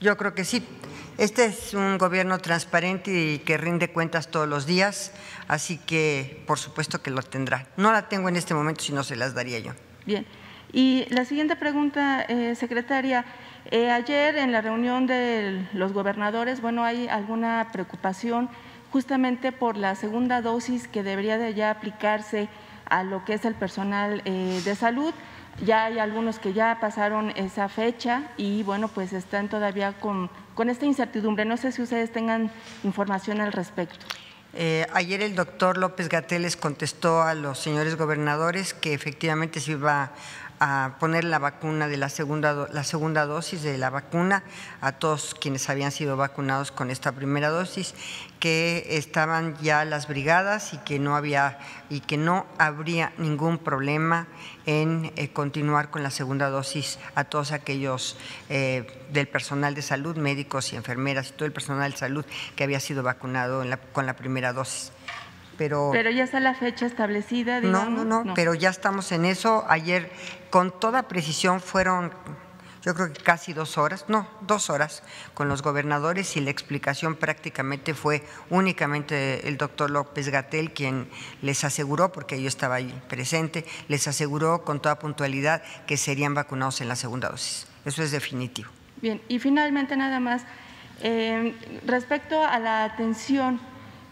yo 0.00 0.16
creo 0.16 0.34
que 0.34 0.44
sí. 0.44 0.66
Este 1.18 1.44
es 1.46 1.74
un 1.74 1.98
gobierno 1.98 2.38
transparente 2.38 3.10
y 3.10 3.38
que 3.40 3.58
rinde 3.58 3.90
cuentas 3.92 4.28
todos 4.30 4.48
los 4.48 4.64
días, 4.64 5.12
así 5.48 5.76
que 5.76 6.42
por 6.46 6.58
supuesto 6.58 7.02
que 7.02 7.10
lo 7.10 7.22
tendrá. 7.22 7.66
No 7.76 7.92
la 7.92 8.08
tengo 8.08 8.28
en 8.30 8.36
este 8.36 8.54
momento, 8.54 8.82
si 8.82 8.92
no 8.92 9.04
se 9.04 9.16
las 9.16 9.34
daría 9.34 9.58
yo. 9.58 9.72
Bien. 10.06 10.26
Y 10.72 11.04
la 11.10 11.24
siguiente 11.24 11.56
pregunta, 11.56 12.22
eh, 12.22 12.54
secretaria. 12.54 13.24
Eh, 13.66 13.90
ayer 13.90 14.36
en 14.36 14.52
la 14.52 14.60
reunión 14.60 15.06
de 15.06 15.66
los 15.72 15.92
gobernadores, 15.92 16.60
bueno, 16.60 16.84
hay 16.84 17.08
alguna 17.08 17.68
preocupación 17.72 18.48
justamente 18.90 19.52
por 19.52 19.76
la 19.76 19.94
segunda 19.94 20.42
dosis 20.42 20.88
que 20.88 21.02
debería 21.02 21.38
de 21.38 21.54
ya 21.54 21.70
aplicarse 21.70 22.48
a 22.86 23.04
lo 23.04 23.24
que 23.24 23.34
es 23.34 23.44
el 23.44 23.54
personal 23.54 24.22
eh, 24.24 24.60
de 24.64 24.74
salud. 24.74 25.14
Ya 25.64 25.84
hay 25.84 25.98
algunos 25.98 26.38
que 26.38 26.52
ya 26.52 26.78
pasaron 26.80 27.30
esa 27.36 27.68
fecha 27.68 28.24
y 28.36 28.62
bueno, 28.62 28.88
pues 28.88 29.12
están 29.12 29.48
todavía 29.48 29.92
con, 29.92 30.30
con 30.54 30.70
esta 30.70 30.86
incertidumbre. 30.86 31.44
No 31.44 31.56
sé 31.56 31.70
si 31.70 31.82
ustedes 31.82 32.10
tengan 32.12 32.50
información 32.82 33.40
al 33.40 33.52
respecto. 33.52 34.06
Eh, 34.52 34.84
ayer 34.92 35.22
el 35.22 35.36
doctor 35.36 35.78
López 35.78 36.08
Gatel 36.08 36.42
les 36.42 36.56
contestó 36.56 37.22
a 37.22 37.34
los 37.34 37.60
señores 37.60 37.96
gobernadores 37.96 38.74
que 38.74 38.94
efectivamente 38.94 39.60
se 39.60 39.72
iba 39.72 40.12
a 40.60 40.96
poner 41.00 41.24
la 41.24 41.38
vacuna 41.38 41.88
de 41.88 41.96
la 41.96 42.10
segunda, 42.10 42.68
la 42.70 42.84
segunda 42.84 43.24
dosis 43.24 43.62
de 43.62 43.78
la 43.78 43.88
vacuna 43.88 44.44
a 44.82 44.92
todos 44.92 45.34
quienes 45.34 45.70
habían 45.70 45.90
sido 45.90 46.18
vacunados 46.18 46.70
con 46.70 46.90
esta 46.90 47.12
primera 47.12 47.48
dosis, 47.48 47.94
que 48.40 48.86
estaban 48.90 49.56
ya 49.62 49.86
las 49.86 50.06
brigadas 50.06 50.74
y 50.74 50.78
que 50.78 50.98
no 50.98 51.16
había 51.16 51.58
y 51.88 52.00
que 52.00 52.18
no 52.18 52.46
habría 52.58 53.12
ningún 53.16 53.58
problema 53.58 54.26
en 54.66 55.12
eh, 55.16 55.32
continuar 55.32 55.90
con 55.90 56.02
la 56.02 56.10
segunda 56.10 56.50
dosis 56.50 56.98
a 57.14 57.24
todos 57.24 57.52
aquellos 57.52 58.18
eh, 58.50 59.06
del 59.12 59.28
personal 59.28 59.74
de 59.74 59.82
salud, 59.82 60.16
médicos 60.16 60.72
y 60.72 60.76
enfermeras 60.76 61.30
y 61.30 61.32
todo 61.32 61.46
el 61.46 61.52
personal 61.52 61.90
de 61.90 61.96
salud 61.96 62.24
que 62.54 62.64
había 62.64 62.80
sido 62.80 63.02
vacunado 63.02 63.64
con 63.92 64.04
la 64.04 64.14
primera 64.14 64.52
dosis. 64.52 64.92
Pero, 65.68 65.92
ya 66.10 66.24
está 66.24 66.40
la 66.40 66.54
fecha 66.54 66.86
establecida, 66.86 67.60
digamos. 67.60 67.90
No, 67.90 68.04
no, 68.04 68.24
no, 68.24 68.34
pero 68.34 68.54
ya 68.54 68.70
estamos 68.70 69.12
en 69.12 69.26
eso. 69.26 69.66
Ayer, 69.68 70.10
con 70.48 70.70
toda 70.80 71.02
precisión, 71.02 71.60
fueron, 71.60 72.12
yo 72.80 72.94
creo 72.94 73.12
que 73.12 73.22
casi 73.22 73.52
dos 73.52 73.76
horas, 73.76 74.06
no, 74.08 74.26
dos 74.40 74.70
horas 74.70 75.02
con 75.34 75.50
los 75.50 75.60
gobernadores 75.60 76.34
y 76.38 76.40
la 76.40 76.48
explicación 76.50 77.14
prácticamente 77.14 77.92
fue 77.92 78.24
únicamente 78.48 79.46
el 79.48 79.58
doctor 79.58 79.90
López 79.90 80.30
Gatel 80.30 80.72
quien 80.72 81.10
les 81.42 81.62
aseguró, 81.62 82.10
porque 82.10 82.40
yo 82.40 82.48
estaba 82.48 82.76
ahí 82.76 82.98
presente, 83.10 83.66
les 83.88 84.08
aseguró 84.08 84.64
con 84.64 84.80
toda 84.80 84.98
puntualidad 84.98 85.62
que 85.86 85.98
serían 85.98 86.32
vacunados 86.32 86.80
en 86.80 86.88
la 86.88 86.96
segunda 86.96 87.28
dosis. 87.28 87.66
Eso 87.84 88.02
es 88.02 88.12
definitivo. 88.12 88.70
Bien, 89.02 89.20
y 89.28 89.38
finalmente 89.38 89.94
nada 89.94 90.20
más, 90.20 90.42
eh, 91.02 91.54
respecto 91.84 92.42
a 92.42 92.58
la 92.58 92.84
atención 92.84 93.60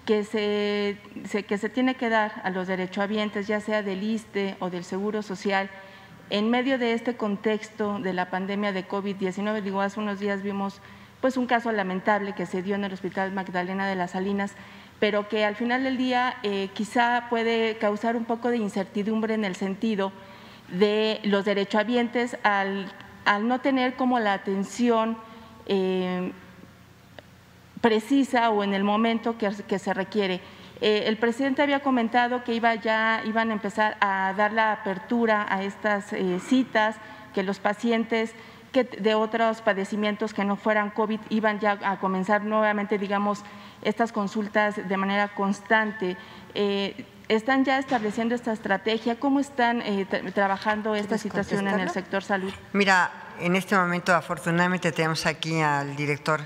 que 0.09 0.24
se, 0.24 0.96
que 1.44 1.59
se 1.59 1.68
tiene 1.68 1.94
que 1.94 2.09
dar 2.09 2.40
a 2.42 2.48
los 2.48 2.66
derechohabientes, 2.66 3.46
ya 3.46 3.61
sea 3.61 3.82
del 3.82 4.02
ISTE 4.02 4.56
o 4.59 4.70
del 4.70 4.82
Seguro 4.82 5.20
Social, 5.20 5.68
en 6.30 6.48
medio 6.48 6.78
de 6.78 6.94
este 6.94 7.18
contexto 7.18 7.98
de 7.98 8.14
la 8.14 8.30
pandemia 8.30 8.72
de 8.72 8.88
COVID-19. 8.88 9.61
Digo, 9.61 9.82
hace 9.82 10.00
unos 10.00 10.18
días 10.18 10.42
vimos 10.42 10.80
pues 11.20 11.36
un 11.36 11.44
caso 11.44 11.72
lamentable 11.72 12.34
que 12.34 12.46
se 12.46 12.62
dio 12.62 12.74
en 12.74 12.84
el 12.84 12.92
Hospital 12.94 13.32
Magdalena 13.32 13.86
de 13.86 13.96
las 13.96 14.12
Salinas, 14.12 14.54
pero 14.98 15.28
que 15.28 15.44
al 15.44 15.56
final 15.56 15.84
del 15.84 15.98
día 15.98 16.38
eh, 16.42 16.70
quizá 16.72 17.26
puede 17.28 17.76
causar 17.76 18.16
un 18.16 18.24
poco 18.24 18.48
de 18.48 18.56
incertidumbre 18.56 19.34
en 19.34 19.44
el 19.44 19.56
sentido 19.56 20.11
de 20.68 21.20
los 21.24 21.44
derechohabientes 21.44 22.38
al, 22.44 22.90
al 23.26 23.46
no 23.46 23.61
tener 23.61 23.94
como 23.94 24.20
la 24.20 24.32
atención 24.32 25.18
eh, 25.66 26.32
precisa 27.81 28.51
o 28.51 28.64
en 28.64 28.74
el 28.74 28.85
momento 28.85 29.37
que, 29.39 29.79
se 29.79 29.95
requiere. 29.95 30.41
Eh, 30.81 31.05
el 31.07 31.16
presidente 31.16 31.62
había 31.62 31.81
comentado 31.81 32.45
que 32.45 32.55
iba 32.55 32.74
ya, 32.74 33.22
iban 33.24 33.51
a 33.51 33.53
empezar 33.53 33.97
a 34.01 34.33
dar 34.37 34.53
la 34.53 34.72
apertura 34.72 35.47
a 35.49 35.62
estas 35.62 36.12
eh, 36.12 36.39
citas, 36.41 36.97
que 37.35 37.43
los 37.43 37.59
pacientes 37.59 38.35
que 38.72 38.85
de 38.85 39.14
otros 39.14 39.62
padecimientos 39.62 40.35
que 40.35 40.45
no 40.45 40.57
fueran 40.57 40.91
COVID 40.91 41.20
iban 41.31 41.59
ya 41.59 41.79
a 41.83 41.99
comenzar 41.99 42.45
nuevamente, 42.45 42.99
digamos, 42.99 43.43
estas 43.83 44.12
consultas 44.12 44.89
de 44.89 44.97
manera 44.97 45.29
constante. 45.29 46.16
Eh, 46.55 47.07
¿Están 47.29 47.64
ya 47.64 47.79
estableciendo 47.79 48.35
esta 48.35 48.53
estrategia? 48.53 49.20
¿Cómo 49.20 49.39
están 49.39 49.83
trabajando 50.33 50.95
esta 50.95 51.18
situación 51.18 51.68
en 51.68 51.79
el 51.79 51.91
sector 51.91 52.22
salud? 52.22 52.53
Mira, 52.72 53.11
en 53.41 53.57
este 53.57 53.76
momento 53.76 54.14
afortunadamente 54.14 54.93
tenemos 54.93 55.26
aquí 55.26 55.61
al 55.61 55.97
director 55.97 56.41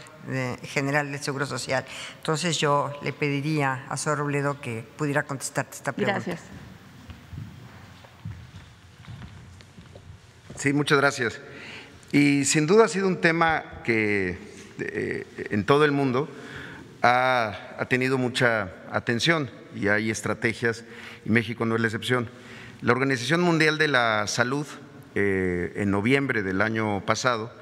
general 0.62 1.11
del 1.11 1.20
Seguro 1.20 1.47
Social. 1.47 1.84
Entonces 2.16 2.59
yo 2.59 2.93
le 3.03 3.12
pediría 3.12 3.86
a 3.88 3.97
Sor 3.97 4.18
Robledo 4.18 4.61
que 4.61 4.84
pudiera 4.97 5.24
contestarte 5.24 5.76
esta 5.76 5.93
pregunta. 5.93 6.20
Gracias. 6.24 6.40
Sí, 10.57 10.72
muchas 10.72 10.99
gracias. 10.99 11.40
Y 12.12 12.45
sin 12.45 12.66
duda 12.66 12.84
ha 12.84 12.88
sido 12.88 13.09
un 13.09 13.20
tema 13.20 13.64
que 13.84 14.38
eh, 14.78 15.49
en 15.51 15.64
todo 15.64 15.84
el 15.84 15.93
mundo 15.93 16.28
ha, 17.03 17.57
ha, 17.78 17.86
tenido 17.86 18.18
mucha 18.18 18.70
atención 18.90 19.51
y 19.74 19.88
hay 19.88 20.11
estrategias 20.11 20.84
y 21.24 21.30
México 21.30 21.64
no 21.64 21.74
es 21.74 21.80
la 21.80 21.88
excepción. 21.88 22.28
La 22.80 22.93
Organización 22.93 23.40
Mundial 23.40 23.78
de 23.78 23.88
la 23.88 24.26
Salud 24.26 24.66
en 25.14 25.90
noviembre 25.90 26.42
del 26.42 26.60
año 26.60 27.04
pasado 27.04 27.52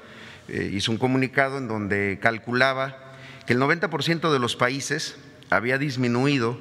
eh, 0.47 0.69
hizo 0.73 0.91
un 0.91 0.97
comunicado 0.97 1.57
en 1.59 1.67
donde 1.67 2.19
calculaba 2.21 2.97
que 3.45 3.53
el 3.53 3.59
90% 3.59 4.33
de 4.33 4.39
los 4.39 4.55
países 4.55 5.15
había 5.49 5.77
disminuido 5.77 6.59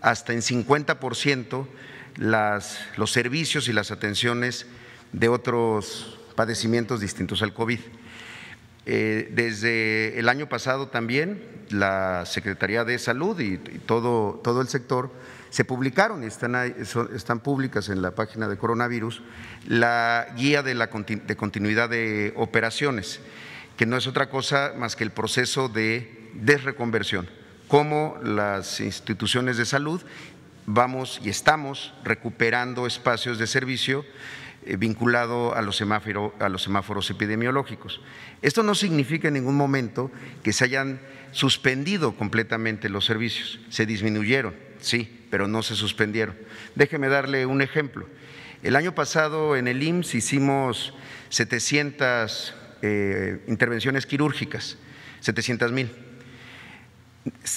hasta 0.00 0.32
en 0.32 0.40
50% 0.40 1.66
las, 2.16 2.80
los 2.96 3.12
servicios 3.12 3.68
y 3.68 3.72
las 3.72 3.90
atenciones 3.90 4.66
de 5.12 5.28
otros 5.28 6.18
padecimientos 6.34 7.00
distintos 7.00 7.42
al 7.42 7.54
COVID. 7.54 7.78
Eh, 8.86 9.30
desde 9.32 10.18
el 10.18 10.28
año 10.28 10.48
pasado 10.48 10.88
también 10.88 11.40
la 11.68 12.24
Secretaría 12.26 12.84
de 12.84 12.98
Salud 12.98 13.38
y, 13.38 13.58
todo, 13.86 14.40
todo 14.42 14.60
el 14.60 14.68
sector 14.68 15.12
se 15.50 15.64
publicaron 15.64 16.22
y 16.22 16.26
están, 16.26 16.54
están 17.14 17.40
públicas 17.40 17.88
en 17.88 18.02
la 18.02 18.12
página 18.12 18.48
de 18.48 18.56
coronavirus 18.56 19.22
la 19.66 20.28
guía 20.36 20.62
de, 20.62 20.74
la, 20.74 20.86
de 20.86 21.36
continuidad 21.36 21.90
de 21.90 22.32
operaciones, 22.36 23.20
que 23.76 23.86
no 23.86 23.96
es 23.96 24.06
otra 24.06 24.30
cosa 24.30 24.72
más 24.76 24.96
que 24.96 25.04
el 25.04 25.10
proceso 25.10 25.68
de 25.68 26.30
desreconversión, 26.34 27.28
cómo 27.68 28.16
las 28.22 28.80
instituciones 28.80 29.56
de 29.56 29.66
salud 29.66 30.00
vamos 30.66 31.20
y 31.22 31.28
estamos 31.28 31.92
recuperando 32.04 32.86
espacios 32.86 33.38
de 33.38 33.46
servicio 33.46 34.04
eh, 34.64 34.76
vinculado 34.76 35.54
a 35.54 35.62
los, 35.62 35.82
a 35.82 36.48
los 36.48 36.62
semáforos 36.62 37.10
epidemiológicos. 37.10 38.00
Esto 38.42 38.62
no 38.62 38.74
significa 38.74 39.28
en 39.28 39.34
ningún 39.34 39.56
momento 39.56 40.10
que 40.42 40.52
se 40.52 40.64
hayan 40.64 41.00
suspendido 41.32 42.14
completamente 42.14 42.88
los 42.88 43.04
servicios, 43.04 43.60
se 43.68 43.86
disminuyeron, 43.86 44.69
sí, 44.80 45.24
pero 45.30 45.48
no 45.48 45.62
se 45.62 45.74
suspendieron. 45.74 46.36
Déjeme 46.74 47.08
darle 47.08 47.46
un 47.46 47.62
ejemplo. 47.62 48.06
El 48.62 48.76
año 48.76 48.94
pasado 48.94 49.56
en 49.56 49.68
el 49.68 49.82
IMSS 49.82 50.16
hicimos 50.16 50.94
700 51.30 52.54
eh, 52.82 53.40
intervenciones 53.46 54.06
quirúrgicas, 54.06 54.76
700 55.20 55.72
mil. 55.72 55.90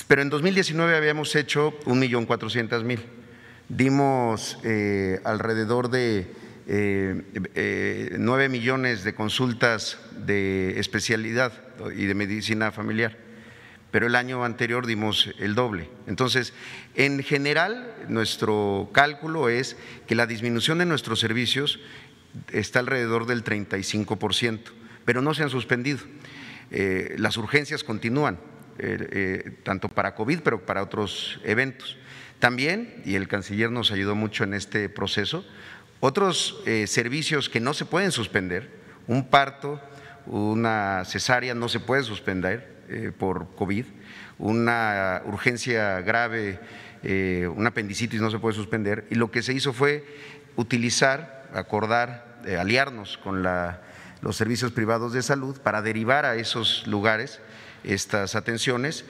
Pero 0.07 0.21
en 0.21 0.29
2019 0.29 0.95
habíamos 0.95 1.35
hecho 1.35 1.77
1.400.000. 1.85 2.99
Dimos 3.69 4.57
eh, 4.63 5.21
alrededor 5.23 5.89
de 5.89 6.27
eh, 6.67 8.15
9 8.17 8.49
millones 8.49 9.03
de 9.03 9.15
consultas 9.15 9.97
de 10.25 10.79
especialidad 10.79 11.53
y 11.95 12.05
de 12.05 12.13
medicina 12.13 12.71
familiar 12.71 13.22
pero 13.93 14.07
el 14.07 14.15
año 14.15 14.43
anterior 14.43 14.87
dimos 14.87 15.29
el 15.37 15.53
doble. 15.53 15.87
Entonces, 16.07 16.51
en 16.95 17.21
general, 17.21 17.93
nuestro 18.07 18.89
cálculo 18.91 19.49
es 19.49 19.77
que 20.07 20.15
la 20.15 20.25
disminución 20.25 20.79
de 20.79 20.87
nuestros 20.87 21.19
servicios 21.19 21.79
está 22.51 22.79
alrededor 22.79 23.27
del 23.27 23.43
35%, 23.43 24.61
pero 25.05 25.21
no 25.21 25.35
se 25.35 25.43
han 25.43 25.51
suspendido. 25.51 25.99
Eh, 26.71 27.13
las 27.19 27.37
urgencias 27.37 27.83
continúan, 27.83 28.39
eh, 28.79 28.97
eh, 29.11 29.51
tanto 29.61 29.89
para 29.89 30.15
COVID, 30.15 30.39
pero 30.39 30.65
para 30.65 30.81
otros 30.81 31.39
eventos. 31.43 31.95
También, 32.39 33.03
y 33.05 33.13
el 33.13 33.27
canciller 33.27 33.69
nos 33.69 33.91
ayudó 33.91 34.15
mucho 34.15 34.43
en 34.43 34.55
este 34.55 34.89
proceso, 34.89 35.45
otros 35.99 36.63
servicios 36.87 37.47
que 37.47 37.59
no 37.59 37.75
se 37.75 37.85
pueden 37.85 38.11
suspender, 38.11 38.71
un 39.05 39.29
parto, 39.29 39.79
una 40.25 41.05
cesárea 41.05 41.53
no 41.53 41.69
se 41.69 41.79
puede 41.79 42.01
suspender, 42.01 42.72
por 43.17 43.55
COVID, 43.55 43.85
una 44.39 45.21
urgencia 45.25 46.01
grave, 46.01 46.59
eh, 47.03 47.47
una 47.55 47.69
apendicitis 47.69 48.21
no 48.21 48.31
se 48.31 48.39
puede 48.39 48.55
suspender, 48.55 49.05
y 49.09 49.15
lo 49.15 49.31
que 49.31 49.41
se 49.41 49.53
hizo 49.53 49.73
fue 49.73 50.05
utilizar, 50.55 51.49
acordar, 51.53 52.41
eh, 52.45 52.57
aliarnos 52.57 53.17
con 53.17 53.43
los 53.43 54.35
servicios 54.35 54.71
privados 54.71 55.13
de 55.13 55.21
salud 55.21 55.59
para 55.61 55.81
derivar 55.81 56.25
a 56.25 56.35
esos 56.35 56.87
lugares 56.87 57.39
estas 57.83 58.35
atenciones 58.35 59.05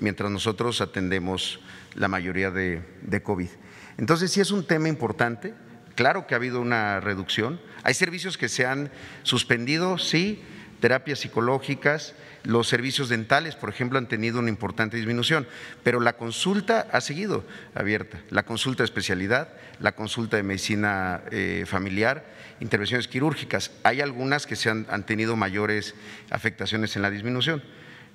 mientras 0.00 0.30
nosotros 0.30 0.80
atendemos 0.80 1.60
la 1.94 2.08
mayoría 2.08 2.50
de 2.50 3.22
COVID. 3.22 3.48
Entonces, 3.96 4.32
sí 4.32 4.40
es 4.40 4.50
un 4.50 4.66
tema 4.66 4.88
importante, 4.88 5.54
claro 5.94 6.26
que 6.26 6.34
ha 6.34 6.36
habido 6.36 6.60
una 6.60 7.00
reducción, 7.00 7.60
hay 7.82 7.94
servicios 7.94 8.36
que 8.36 8.48
se 8.48 8.66
han 8.66 8.90
suspendido, 9.22 9.98
sí, 9.98 10.42
terapias 10.80 11.20
psicológicas, 11.20 12.14
los 12.44 12.68
servicios 12.68 13.08
dentales, 13.08 13.56
por 13.56 13.70
ejemplo, 13.70 13.98
han 13.98 14.06
tenido 14.06 14.38
una 14.38 14.50
importante 14.50 14.98
disminución, 14.98 15.46
pero 15.82 15.98
la 15.98 16.12
consulta 16.12 16.86
ha 16.92 17.00
seguido 17.00 17.42
abierta, 17.74 18.20
la 18.30 18.44
consulta 18.44 18.82
de 18.82 18.84
especialidad, 18.84 19.48
la 19.80 19.92
consulta 19.92 20.36
de 20.36 20.42
medicina 20.42 21.22
eh, 21.30 21.64
familiar, 21.66 22.24
intervenciones 22.60 23.08
quirúrgicas. 23.08 23.70
Hay 23.82 24.02
algunas 24.02 24.46
que 24.46 24.56
se 24.56 24.68
han, 24.68 24.86
han 24.90 25.06
tenido 25.06 25.36
mayores 25.36 25.94
afectaciones 26.30 26.94
en 26.96 27.02
la 27.02 27.10
disminución. 27.10 27.62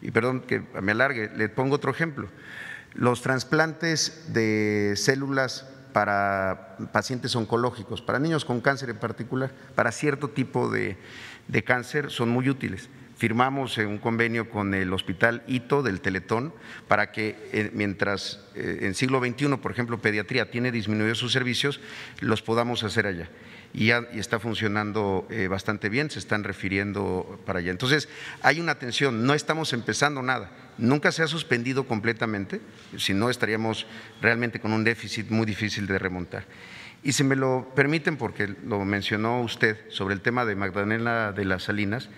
Y 0.01 0.11
perdón 0.11 0.41
que 0.41 0.61
me 0.81 0.91
alargue, 0.91 1.31
le 1.35 1.49
pongo 1.49 1.75
otro 1.75 1.91
ejemplo. 1.91 2.29
Los 2.93 3.21
trasplantes 3.21 4.31
de 4.31 4.93
células 4.95 5.67
para 5.91 6.77
pacientes 6.91 7.35
oncológicos, 7.35 8.01
para 8.03 8.19
niños 8.19 8.45
con 8.45 8.61
cáncer 8.61 8.91
en 8.91 8.97
particular, 8.97 9.51
para 9.73 9.91
cierto 9.91 10.29
tipo 10.29 10.69
de, 10.69 10.97
de 11.47 11.63
cáncer 11.63 12.11
son 12.11 12.29
muy 12.29 12.47
útiles. 12.47 12.89
Firmamos 13.19 13.77
un 13.79 13.97
convenio 13.97 14.49
con 14.49 14.73
el 14.73 14.93
Hospital 14.93 15.43
Ito 15.45 15.83
del 15.83 15.99
Teletón 15.99 16.53
para 16.87 17.11
que 17.11 17.35
eh, 17.51 17.69
mientras 17.73 18.39
eh, 18.55 18.79
en 18.83 18.95
siglo 18.95 19.19
XXI, 19.19 19.57
por 19.57 19.73
ejemplo, 19.73 19.99
pediatría 19.99 20.49
tiene 20.49 20.71
disminuido 20.71 21.13
sus 21.15 21.33
servicios, 21.33 21.81
los 22.21 22.41
podamos 22.41 22.85
hacer 22.85 23.07
allá. 23.07 23.29
Y, 23.73 23.89
está 23.89 24.39
funcionando 24.39 25.27
eh, 25.29 25.49
bastante 25.49 25.89
bien, 25.89 26.09
se 26.09 26.17
están 26.17 26.45
refiriendo 26.45 27.41
para 27.45 27.59
allá. 27.59 27.71
Entonces, 27.71 28.07
hay 28.41 28.61
una 28.61 28.71
atención, 28.71 29.25
no 29.25 29.33
estamos 29.33 29.73
empezando 29.73 30.21
nada, 30.21 30.51
nunca 30.77 31.11
se 31.11 31.21
ha 31.21 31.27
suspendido 31.27 31.85
completamente, 31.87 32.61
si 32.95 33.13
no 33.13 33.29
estaríamos 33.29 33.85
realmente 34.21 34.61
con 34.61 34.71
un 34.71 34.85
déficit 34.85 35.29
muy 35.29 35.45
difícil 35.45 35.87
de 35.87 35.99
remontar. 35.99 36.45
Y 37.01 37.13
si 37.13 37.23
me 37.23 37.35
lo 37.35 37.71
permiten, 37.75 38.17
porque 38.17 38.53
lo 38.65 38.83
mencionó 38.83 39.41
usted 39.41 39.77
sobre 39.89 40.13
el 40.13 40.21
tema 40.21 40.45
de 40.45 40.55
Magdalena 40.55 41.31
de 41.31 41.45
las 41.45 41.63
Salinas, 41.63 42.09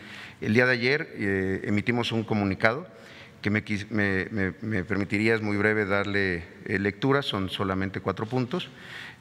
el 0.42 0.56
día 0.56 0.66
de 0.66 0.74
ayer 0.74 1.14
eh, 1.14 1.62
emitimos 1.66 2.12
un 2.12 2.24
comunicado 2.24 2.88
que 3.42 3.50
me, 3.50 3.64
me, 4.62 4.84
permitiría, 4.84 5.34
es 5.36 5.42
muy 5.42 5.58
breve, 5.58 5.86
darle 5.86 6.44
eh, 6.66 6.80
lectura, 6.80 7.22
son 7.22 7.50
solamente 7.50 8.00
cuatro 8.00 8.28
puntos. 8.28 8.70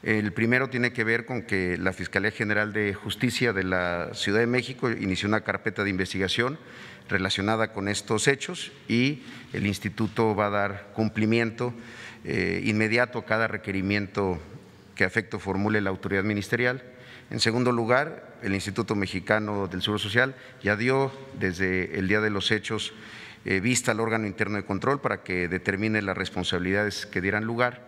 El 0.03 0.31
primero 0.31 0.69
tiene 0.69 0.93
que 0.93 1.03
ver 1.03 1.25
con 1.25 1.43
que 1.43 1.77
la 1.77 1.93
Fiscalía 1.93 2.31
General 2.31 2.73
de 2.73 2.93
Justicia 2.93 3.53
de 3.53 3.63
la 3.63 4.11
Ciudad 4.13 4.39
de 4.39 4.47
México 4.47 4.89
inició 4.91 5.27
una 5.27 5.41
carpeta 5.41 5.83
de 5.83 5.89
investigación 5.89 6.57
relacionada 7.09 7.71
con 7.71 7.87
estos 7.87 8.27
hechos 8.27 8.71
y 8.87 9.23
el 9.53 9.67
instituto 9.67 10.35
va 10.35 10.47
a 10.47 10.49
dar 10.49 10.91
cumplimiento 10.93 11.73
eh, 12.23 12.61
inmediato 12.65 13.19
a 13.19 13.25
cada 13.25 13.47
requerimiento 13.47 14.39
que 15.01 15.05
afecto 15.05 15.39
formule 15.39 15.81
la 15.81 15.89
autoridad 15.89 16.23
ministerial. 16.23 16.83
En 17.31 17.39
segundo 17.39 17.71
lugar, 17.71 18.37
el 18.43 18.53
Instituto 18.53 18.93
Mexicano 18.93 19.65
del 19.65 19.81
Seguro 19.81 19.97
Social 19.97 20.35
ya 20.61 20.75
dio 20.75 21.11
desde 21.39 21.97
el 21.97 22.07
día 22.07 22.21
de 22.21 22.29
los 22.29 22.51
hechos 22.51 22.93
eh, 23.43 23.61
vista 23.61 23.93
al 23.93 23.99
órgano 23.99 24.27
interno 24.27 24.57
de 24.57 24.63
control 24.63 25.01
para 25.01 25.23
que 25.23 25.47
determine 25.47 26.03
las 26.03 26.15
responsabilidades 26.15 27.07
que 27.07 27.19
dieran 27.19 27.45
lugar. 27.45 27.87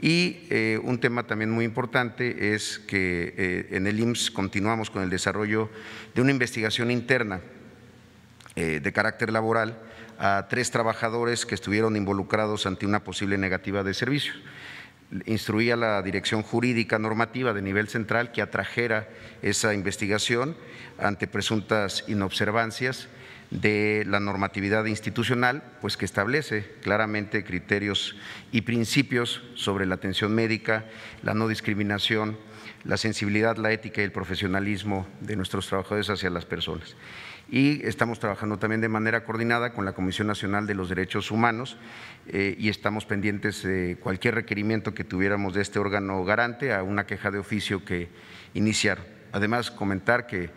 Y 0.00 0.48
eh, 0.50 0.80
un 0.82 0.98
tema 0.98 1.28
también 1.28 1.52
muy 1.52 1.64
importante 1.64 2.52
es 2.52 2.80
que 2.80 3.34
eh, 3.36 3.68
en 3.70 3.86
el 3.86 4.00
IMSS 4.00 4.32
continuamos 4.32 4.90
con 4.90 5.04
el 5.04 5.10
desarrollo 5.10 5.70
de 6.16 6.22
una 6.22 6.32
investigación 6.32 6.90
interna 6.90 7.40
de 8.56 8.92
carácter 8.92 9.30
laboral 9.30 9.78
a 10.18 10.48
tres 10.50 10.72
trabajadores 10.72 11.46
que 11.46 11.54
estuvieron 11.54 11.94
involucrados 11.94 12.66
ante 12.66 12.86
una 12.86 13.04
posible 13.04 13.38
negativa 13.38 13.84
de 13.84 13.94
servicio. 13.94 14.32
Instruía 15.24 15.74
la 15.74 16.02
Dirección 16.02 16.42
Jurídica 16.42 16.98
Normativa 16.98 17.54
de 17.54 17.62
nivel 17.62 17.88
central 17.88 18.30
que 18.30 18.42
atrajera 18.42 19.08
esa 19.40 19.72
investigación 19.72 20.54
ante 20.98 21.26
presuntas 21.26 22.04
inobservancias 22.08 23.08
de 23.50 24.04
la 24.06 24.20
normatividad 24.20 24.84
institucional, 24.84 25.62
pues 25.80 25.96
que 25.96 26.04
establece 26.04 26.70
claramente 26.82 27.42
criterios 27.42 28.16
y 28.52 28.62
principios 28.62 29.42
sobre 29.54 29.86
la 29.86 29.94
atención 29.94 30.34
médica, 30.34 30.84
la 31.22 31.32
no 31.32 31.48
discriminación, 31.48 32.36
la 32.84 32.98
sensibilidad, 32.98 33.56
la 33.56 33.72
ética 33.72 34.02
y 34.02 34.04
el 34.04 34.12
profesionalismo 34.12 35.08
de 35.20 35.36
nuestros 35.36 35.66
trabajadores 35.68 36.10
hacia 36.10 36.28
las 36.28 36.44
personas. 36.44 36.94
Y 37.50 37.86
estamos 37.86 38.18
trabajando 38.18 38.58
también 38.58 38.82
de 38.82 38.90
manera 38.90 39.24
coordinada 39.24 39.72
con 39.72 39.86
la 39.86 39.92
Comisión 39.94 40.26
Nacional 40.26 40.66
de 40.66 40.74
los 40.74 40.90
Derechos 40.90 41.30
Humanos 41.30 41.78
eh, 42.26 42.54
y 42.58 42.68
estamos 42.68 43.06
pendientes 43.06 43.62
de 43.62 43.96
cualquier 44.00 44.34
requerimiento 44.34 44.92
que 44.92 45.02
tuviéramos 45.04 45.54
de 45.54 45.62
este 45.62 45.78
órgano 45.78 46.22
garante 46.24 46.74
a 46.74 46.82
una 46.82 47.06
queja 47.06 47.30
de 47.30 47.38
oficio 47.38 47.86
que 47.86 48.08
iniciar. 48.52 48.98
Además, 49.32 49.70
comentar 49.70 50.26
que 50.26 50.50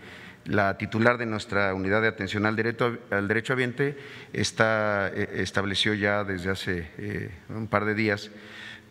la 0.45 0.77
titular 0.77 1.17
de 1.17 1.25
nuestra 1.27 1.73
unidad 1.73 2.01
de 2.01 2.09
atención 2.09 2.45
al 2.45 2.57
derecho, 2.57 2.97
al 3.09 3.27
derecho 3.27 3.53
ambiente 3.53 3.97
está, 4.33 5.09
eh, 5.13 5.29
estableció 5.35 5.93
ya 5.93 6.25
desde 6.25 6.49
hace 6.49 6.89
eh, 6.97 7.31
un 7.49 7.67
par 7.67 7.85
de 7.85 7.95
días 7.95 8.31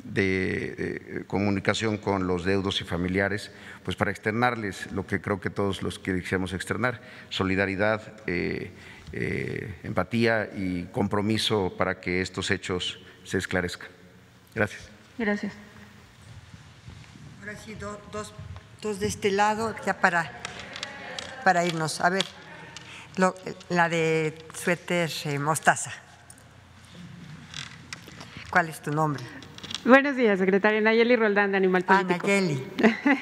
de, 0.05 1.03
de, 1.11 1.25
comunicación 1.27 1.99
con 1.99 2.27
los 2.27 2.45
deudos 2.45 2.81
y 2.81 2.85
familiares, 2.85 3.51
pues 3.85 3.97
para 3.97 4.11
externarles 4.11 4.91
lo 4.93 5.07
que 5.07 5.21
creo 5.21 5.41
que 5.41 5.51
todos 5.51 5.83
los 5.83 5.99
que 5.99 6.13
deseamos 6.13 6.53
externar, 6.53 7.01
solidaridad, 7.29 8.15
eh, 8.27 8.71
eh, 9.13 9.75
empatía 9.83 10.51
y 10.55 10.85
compromiso 10.93 11.75
para 11.77 12.01
que 12.01 12.21
estos 12.21 12.51
hechos 12.51 13.01
se 13.25 13.39
esclarezcan. 13.39 13.89
Gracias. 14.55 14.89
Gracias. 15.19 15.53
Ahora 17.41 17.57
sí, 17.57 17.75
do, 17.75 18.01
dos, 18.13 18.33
dos 18.81 19.01
de 19.01 19.07
este 19.07 19.31
lado, 19.31 19.75
ya 19.85 20.01
para 20.01 20.41
para 21.41 21.65
irnos. 21.65 22.01
A 22.01 22.11
ver, 22.11 22.25
lo, 23.17 23.35
la 23.69 23.89
de 23.89 24.37
suéter 24.55 25.11
eh, 25.25 25.39
mostaza. 25.39 25.93
¿Cuál 28.51 28.69
es 28.69 28.81
tu 28.81 28.91
nombre? 28.91 29.23
Buenos 29.83 30.15
días, 30.15 30.39
secretaria 30.39 30.79
Nayeli 30.79 31.17
Roldán 31.17 31.53
de 31.53 31.57
Animal 31.57 31.85
Político. 31.85 32.27
Ah, 32.27 32.27
Nayeli. 32.27 32.63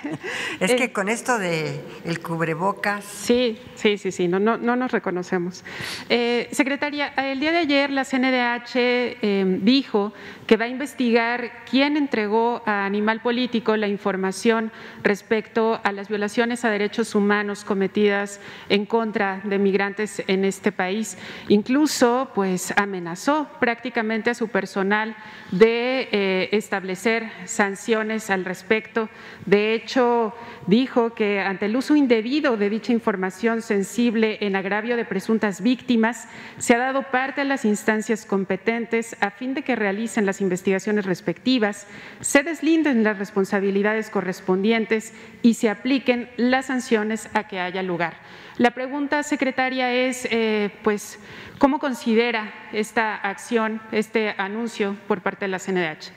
es 0.60 0.74
que 0.74 0.92
con 0.92 1.08
esto 1.08 1.38
de 1.38 1.80
el 2.04 2.18
cubrebocas. 2.18 3.04
Sí, 3.04 3.60
sí, 3.76 3.96
sí, 3.96 4.10
sí, 4.10 4.26
no, 4.26 4.40
no, 4.40 4.58
no 4.58 4.74
nos 4.74 4.90
reconocemos. 4.90 5.62
Eh, 6.08 6.48
secretaria, 6.50 7.12
el 7.16 7.38
día 7.38 7.52
de 7.52 7.58
ayer 7.58 7.90
la 7.90 8.04
CNDH 8.04 8.74
eh, 8.74 9.58
dijo 9.62 10.12
que 10.48 10.56
va 10.56 10.64
a 10.64 10.68
investigar 10.68 11.64
quién 11.70 11.96
entregó 11.96 12.62
a 12.66 12.86
Animal 12.86 13.20
Político 13.20 13.76
la 13.76 13.86
información 13.86 14.72
respecto 15.04 15.80
a 15.84 15.92
las 15.92 16.08
violaciones 16.08 16.64
a 16.64 16.70
derechos 16.70 17.14
humanos 17.14 17.64
cometidas 17.64 18.40
en 18.68 18.84
contra 18.84 19.42
de 19.44 19.58
migrantes 19.58 20.24
en 20.26 20.44
este 20.44 20.72
país. 20.72 21.18
Incluso, 21.46 22.30
pues, 22.34 22.72
amenazó 22.76 23.48
prácticamente 23.60 24.30
a 24.30 24.34
su 24.34 24.48
personal 24.48 25.14
de 25.52 26.08
eh, 26.10 26.47
establecer 26.52 27.30
sanciones 27.44 28.30
al 28.30 28.44
respecto. 28.44 29.08
De 29.46 29.74
hecho, 29.74 30.34
dijo 30.66 31.14
que 31.14 31.40
ante 31.40 31.66
el 31.66 31.76
uso 31.76 31.96
indebido 31.96 32.56
de 32.56 32.70
dicha 32.70 32.92
información 32.92 33.62
sensible 33.62 34.38
en 34.40 34.56
agravio 34.56 34.96
de 34.96 35.04
presuntas 35.04 35.60
víctimas, 35.60 36.28
se 36.58 36.74
ha 36.74 36.78
dado 36.78 37.02
parte 37.02 37.40
a 37.40 37.44
las 37.44 37.64
instancias 37.64 38.26
competentes 38.26 39.16
a 39.20 39.30
fin 39.30 39.54
de 39.54 39.62
que 39.62 39.76
realicen 39.76 40.26
las 40.26 40.40
investigaciones 40.40 41.06
respectivas, 41.06 41.86
se 42.20 42.42
deslinden 42.42 43.04
las 43.04 43.18
responsabilidades 43.18 44.10
correspondientes 44.10 45.12
y 45.42 45.54
se 45.54 45.70
apliquen 45.70 46.28
las 46.36 46.66
sanciones 46.66 47.28
a 47.34 47.48
que 47.48 47.60
haya 47.60 47.82
lugar. 47.82 48.14
La 48.58 48.72
pregunta, 48.72 49.22
secretaria, 49.22 49.92
es, 49.92 50.26
eh, 50.32 50.74
pues, 50.82 51.20
¿cómo 51.58 51.78
considera 51.78 52.52
esta 52.72 53.14
acción, 53.14 53.80
este 53.92 54.34
anuncio 54.36 54.96
por 55.06 55.22
parte 55.22 55.44
de 55.44 55.48
la 55.48 55.60
CNDH? 55.60 56.10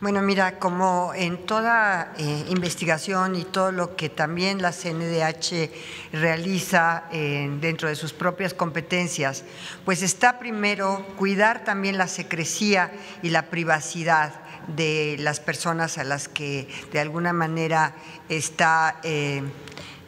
Bueno, 0.00 0.20
mira, 0.22 0.58
como 0.58 1.12
en 1.14 1.46
toda 1.46 2.14
eh, 2.18 2.46
investigación 2.48 3.36
y 3.36 3.44
todo 3.44 3.70
lo 3.70 3.94
que 3.94 4.08
también 4.08 4.60
la 4.60 4.72
CNDH 4.72 5.70
realiza 6.12 7.04
eh, 7.12 7.48
dentro 7.60 7.88
de 7.88 7.94
sus 7.94 8.12
propias 8.12 8.54
competencias, 8.54 9.44
pues 9.84 10.02
está 10.02 10.40
primero 10.40 11.06
cuidar 11.16 11.62
también 11.62 11.96
la 11.96 12.08
secrecía 12.08 12.90
y 13.22 13.30
la 13.30 13.42
privacidad 13.50 14.34
de 14.66 15.14
las 15.20 15.38
personas 15.38 15.96
a 15.96 16.02
las 16.02 16.26
que 16.26 16.66
de 16.90 16.98
alguna 16.98 17.32
manera 17.32 17.94
está, 18.28 18.98
eh, 19.04 19.44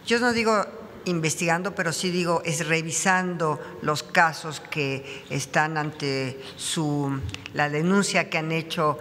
yo 0.05 0.19
no 0.19 0.33
digo 0.33 0.67
investigando, 1.05 1.75
pero 1.75 1.93
sí 1.93 2.11
digo, 2.11 2.43
es 2.45 2.67
revisando 2.67 3.61
los 3.83 4.03
casos 4.03 4.61
que 4.61 5.25
están 5.31 5.77
ante 5.77 6.41
su, 6.57 7.21
la 7.53 7.69
denuncia 7.69 8.29
que 8.31 8.39
han 8.39 8.53
hecho 8.53 8.99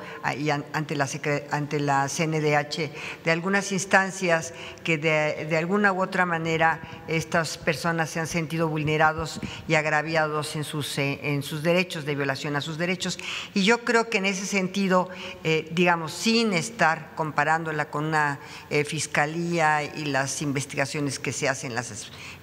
ante 0.73 0.95
la, 0.95 1.07
ante 1.51 1.79
la 1.79 2.07
CNDH 2.07 3.23
de 3.23 3.31
algunas 3.31 3.71
instancias 3.71 4.53
que 4.83 4.97
de, 4.97 5.45
de 5.49 5.57
alguna 5.57 5.93
u 5.93 6.01
otra 6.01 6.25
manera 6.25 6.81
estas 7.07 7.57
personas 7.57 8.09
se 8.09 8.19
han 8.19 8.27
sentido 8.27 8.67
vulnerados 8.67 9.39
y 9.67 9.75
agraviados 9.75 10.55
en 10.55 10.63
sus, 10.63 10.97
en 10.97 11.43
sus 11.43 11.63
derechos, 11.63 12.05
de 12.05 12.15
violación 12.15 12.55
a 12.55 12.61
sus 12.61 12.77
derechos. 12.77 13.17
Y 13.53 13.63
yo 13.63 13.83
creo 13.83 14.09
que 14.09 14.17
en 14.17 14.25
ese 14.25 14.45
sentido, 14.45 15.09
eh, 15.43 15.69
digamos, 15.71 16.13
sin 16.13 16.53
estar 16.53 17.13
comparándola 17.15 17.89
con 17.89 18.05
una 18.05 18.39
eh, 18.69 18.83
fiscalía 18.83 19.83
y 19.83 20.05
las 20.05 20.41
investigaciones 20.41 21.19
que 21.19 21.31
se 21.31 21.49
hacen, 21.49 21.75
las 21.75 21.91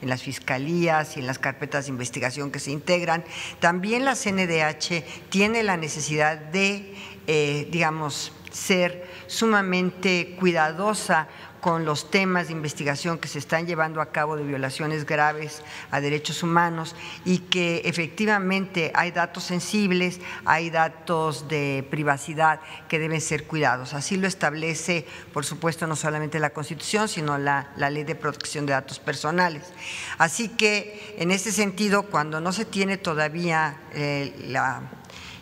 en 0.02 0.08
las 0.08 0.22
fiscalías 0.22 1.16
y 1.16 1.20
en 1.20 1.26
las 1.26 1.38
carpetas 1.38 1.86
de 1.86 1.90
investigación 1.90 2.50
que 2.50 2.58
se 2.58 2.70
integran. 2.70 3.24
También 3.58 4.04
la 4.04 4.14
CNDH 4.14 5.04
tiene 5.28 5.62
la 5.62 5.76
necesidad 5.76 6.36
de, 6.36 6.94
eh, 7.26 7.68
digamos, 7.70 8.32
ser 8.50 9.08
sumamente 9.26 10.36
cuidadosa 10.38 11.28
con 11.60 11.84
los 11.84 12.10
temas 12.10 12.48
de 12.48 12.52
investigación 12.52 13.18
que 13.18 13.28
se 13.28 13.38
están 13.38 13.66
llevando 13.66 14.00
a 14.00 14.06
cabo 14.06 14.36
de 14.36 14.44
violaciones 14.44 15.06
graves 15.06 15.62
a 15.90 16.00
derechos 16.00 16.42
humanos 16.42 16.96
y 17.24 17.38
que 17.38 17.82
efectivamente 17.84 18.90
hay 18.94 19.10
datos 19.10 19.44
sensibles, 19.44 20.20
hay 20.44 20.70
datos 20.70 21.48
de 21.48 21.86
privacidad 21.90 22.60
que 22.88 22.98
deben 22.98 23.20
ser 23.20 23.44
cuidados. 23.44 23.94
Así 23.94 24.16
lo 24.16 24.26
establece, 24.26 25.06
por 25.32 25.44
supuesto, 25.44 25.86
no 25.86 25.96
solamente 25.96 26.38
la 26.38 26.50
Constitución, 26.50 27.08
sino 27.08 27.38
la, 27.38 27.68
Ley 27.76 28.04
de 28.04 28.14
Protección 28.14 28.66
de 28.66 28.72
Datos 28.72 28.98
Personales. 28.98 29.72
Así 30.18 30.48
que, 30.48 31.14
en 31.18 31.30
ese 31.30 31.52
sentido, 31.52 32.04
cuando 32.04 32.40
no 32.40 32.52
se 32.52 32.64
tiene 32.64 32.96
todavía 32.96 33.80
eh, 33.92 34.34
la 34.46 34.82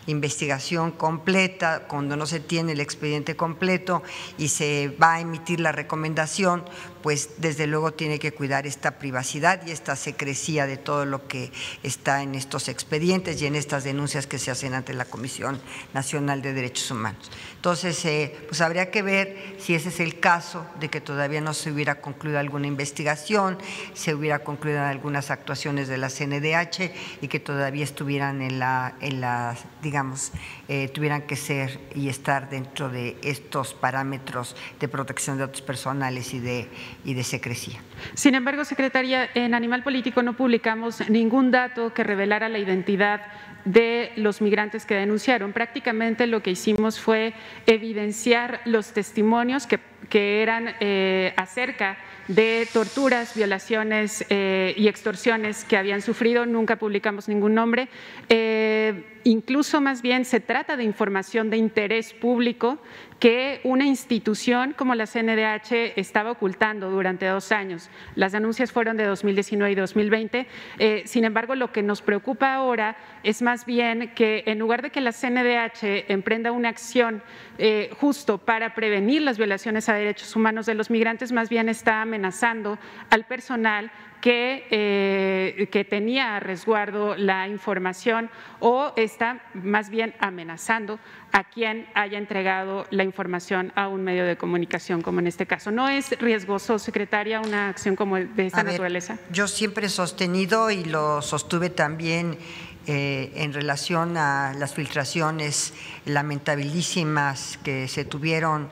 investigación 0.09 0.91
completa, 0.91 1.87
cuando 1.87 2.15
no 2.15 2.25
se 2.25 2.39
tiene 2.39 2.73
el 2.73 2.81
expediente 2.81 3.35
completo 3.35 4.03
y 4.37 4.49
se 4.49 4.95
va 5.01 5.15
a 5.15 5.19
emitir 5.19 5.59
la 5.59 5.71
recomendación, 5.71 6.63
pues 7.01 7.29
desde 7.37 7.67
luego 7.67 7.91
tiene 7.91 8.19
que 8.19 8.31
cuidar 8.31 8.67
esta 8.67 8.99
privacidad 8.99 9.65
y 9.65 9.71
esta 9.71 9.95
secrecía 9.95 10.65
de 10.65 10.77
todo 10.77 11.05
lo 11.05 11.27
que 11.27 11.51
está 11.83 12.23
en 12.23 12.35
estos 12.35 12.67
expedientes 12.67 13.41
y 13.41 13.45
en 13.45 13.55
estas 13.55 13.83
denuncias 13.83 14.27
que 14.27 14.39
se 14.39 14.51
hacen 14.51 14.73
ante 14.73 14.93
la 14.93 15.05
Comisión 15.05 15.61
Nacional 15.93 16.41
de 16.41 16.53
Derechos 16.53 16.91
Humanos. 16.91 17.31
Entonces, 17.55 18.03
eh, 18.05 18.37
pues 18.47 18.61
habría 18.61 18.91
que 18.91 19.01
ver 19.01 19.55
si 19.59 19.75
ese 19.75 19.89
es 19.89 19.99
el 19.99 20.19
caso 20.19 20.65
de 20.79 20.89
que 20.89 21.01
todavía 21.01 21.41
no 21.41 21.53
se 21.53 21.71
hubiera 21.71 22.01
concluido 22.01 22.39
alguna 22.39 22.67
investigación, 22.67 23.57
se 23.93 24.13
hubiera 24.13 24.39
concluido 24.39 24.81
algunas 24.81 25.31
actuaciones 25.31 25.87
de 25.87 25.97
la 25.97 26.09
CNDH 26.09 26.91
y 27.21 27.27
que 27.27 27.39
todavía 27.39 27.83
estuvieran 27.83 28.41
en 28.41 28.59
la, 28.59 28.95
en 29.01 29.21
la 29.21 29.57
digamos, 29.81 30.31
eh, 30.71 30.87
tuvieran 30.87 31.23
que 31.23 31.35
ser 31.35 31.79
y 31.95 32.09
estar 32.09 32.47
dentro 32.47 32.89
de 32.89 33.17
estos 33.23 33.73
parámetros 33.73 34.55
de 34.79 34.87
protección 34.87 35.37
de 35.37 35.47
datos 35.47 35.63
personales 35.63 36.33
y 36.35 36.39
de 36.39 36.67
y 37.03 37.15
de 37.15 37.23
secrecía. 37.23 37.81
Sin 38.13 38.35
embargo, 38.35 38.63
secretaria, 38.63 39.29
en 39.33 39.55
Animal 39.55 39.81
Político 39.81 40.21
no 40.21 40.37
publicamos 40.37 41.09
ningún 41.09 41.49
dato 41.49 41.91
que 41.93 42.03
revelara 42.03 42.49
la 42.49 42.59
identidad 42.59 43.21
de 43.65 44.11
los 44.15 44.41
migrantes 44.41 44.85
que 44.85 44.95
denunciaron. 44.95 45.53
Prácticamente 45.53 46.27
lo 46.27 46.41
que 46.41 46.51
hicimos 46.51 46.99
fue 46.99 47.33
evidenciar 47.65 48.61
los 48.65 48.93
testimonios 48.93 49.67
que, 49.67 49.79
eran 50.41 50.75
eh, 50.79 51.33
acerca 51.35 51.97
de 52.27 52.67
torturas, 52.71 53.35
violaciones 53.35 54.25
eh, 54.29 54.73
y 54.77 54.87
extorsiones 54.87 55.65
que 55.65 55.77
habían 55.77 56.01
sufrido. 56.01 56.45
Nunca 56.45 56.77
publicamos 56.77 57.27
ningún 57.27 57.53
nombre. 57.53 57.89
Incluso 59.23 59.81
más 59.81 60.01
bien 60.01 60.25
se 60.25 60.39
trata 60.39 60.77
de 60.77 60.83
información 60.83 61.49
de 61.49 61.57
interés 61.57 62.13
público 62.13 62.79
que 63.19 63.59
una 63.63 63.85
institución 63.85 64.73
como 64.73 64.95
la 64.95 65.05
CNDH 65.05 65.97
estaba 65.97 66.31
ocultando 66.31 66.89
durante 66.89 67.25
dos 67.25 67.51
años. 67.51 67.89
Las 68.15 68.31
denuncias 68.31 68.71
fueron 68.71 68.95
de 68.95 69.05
2019 69.05 69.71
y 69.71 69.75
2020. 69.75 70.47
Eh, 70.79 71.03
sin 71.05 71.25
embargo, 71.25 71.55
lo 71.55 71.71
que 71.71 71.83
nos 71.83 72.01
preocupa 72.01 72.53
ahora 72.53 72.97
es 73.23 73.41
más 73.41 73.65
bien 73.65 74.13
que 74.15 74.43
en 74.45 74.57
lugar 74.57 74.81
de 74.81 74.89
que 74.89 75.01
la 75.01 75.11
CNDH 75.11 76.09
emprenda 76.09 76.51
una 76.51 76.69
acción 76.69 77.21
eh, 77.57 77.89
justo 77.99 78.37
para 78.37 78.73
prevenir 78.73 79.21
las 79.21 79.37
violaciones 79.37 79.89
a 79.89 79.93
derechos 79.93 80.35
humanos 80.35 80.65
de 80.65 80.75
los 80.75 80.89
migrantes, 80.89 81.33
más 81.33 81.49
bien 81.49 81.67
está 81.67 82.01
amenazando 82.01 82.79
al 83.09 83.25
personal 83.25 83.91
que, 84.21 84.65
eh, 84.71 85.67
que 85.71 85.85
tenía 85.85 86.35
a 86.35 86.39
resguardo 86.39 87.15
la 87.15 87.47
información 87.47 88.29
o 88.59 88.93
está 88.95 89.41
más 89.53 89.89
bien 89.89 90.13
amenazando 90.19 90.99
a 91.31 91.43
quien 91.43 91.87
haya 91.93 92.17
entregado 92.17 92.85
la 92.89 93.03
información 93.03 93.71
a 93.75 93.87
un 93.87 94.03
medio 94.03 94.25
de 94.25 94.37
comunicación, 94.37 95.01
como 95.01 95.19
en 95.19 95.27
este 95.27 95.45
caso. 95.45 95.71
¿No 95.71 95.87
es 95.87 96.17
riesgoso, 96.19 96.79
secretaria, 96.79 97.39
una 97.39 97.69
acción 97.69 97.95
como 97.95 98.17
de 98.17 98.47
esta 98.47 98.63
naturaleza? 98.63 99.17
yo 99.31 99.47
siempre 99.47 99.87
he 99.87 99.89
sostenido 99.89 100.71
y 100.71 100.83
lo 100.83 101.21
sostuve 101.21 101.69
también 101.69 102.37
eh, 102.87 103.31
en 103.35 103.53
relación 103.53 104.17
a 104.17 104.53
las 104.57 104.73
filtraciones 104.73 105.73
lamentabilísimas 106.05 107.59
que 107.63 107.87
se 107.87 108.05
tuvieron. 108.05 108.69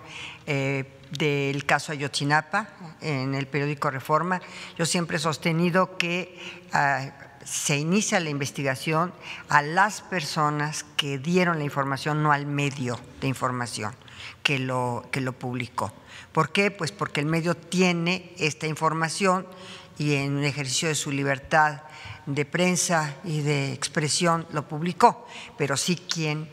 Eh, 0.47 0.85
del 1.11 1.65
caso 1.65 1.91
Ayotzinapa 1.91 2.69
en 3.01 3.35
el 3.35 3.47
periódico 3.47 3.89
Reforma. 3.89 4.41
Yo 4.77 4.85
siempre 4.85 5.17
he 5.17 5.19
sostenido 5.19 5.97
que 5.97 6.37
ah, 6.73 7.11
se 7.43 7.77
inicia 7.77 8.19
la 8.19 8.29
investigación 8.29 9.13
a 9.47 9.61
las 9.61 10.01
personas 10.01 10.85
que 10.97 11.17
dieron 11.17 11.59
la 11.59 11.63
información, 11.63 12.21
no 12.21 12.31
al 12.31 12.45
medio 12.45 12.99
de 13.21 13.27
información 13.27 13.93
que 14.43 14.59
lo, 14.59 15.07
que 15.11 15.21
lo 15.21 15.33
publicó. 15.33 15.93
¿Por 16.31 16.51
qué? 16.51 16.71
Pues 16.71 16.91
porque 16.91 17.21
el 17.21 17.25
medio 17.25 17.55
tiene 17.55 18.33
esta 18.37 18.67
información 18.67 19.47
y 19.97 20.15
en 20.15 20.37
un 20.37 20.43
ejercicio 20.43 20.89
de 20.89 20.95
su 20.95 21.11
libertad 21.11 21.83
de 22.25 22.45
prensa 22.45 23.15
y 23.23 23.41
de 23.41 23.71
expresión 23.73 24.45
lo 24.51 24.67
publicó, 24.67 25.25
pero 25.57 25.77
sí 25.77 25.95
quien 25.95 26.49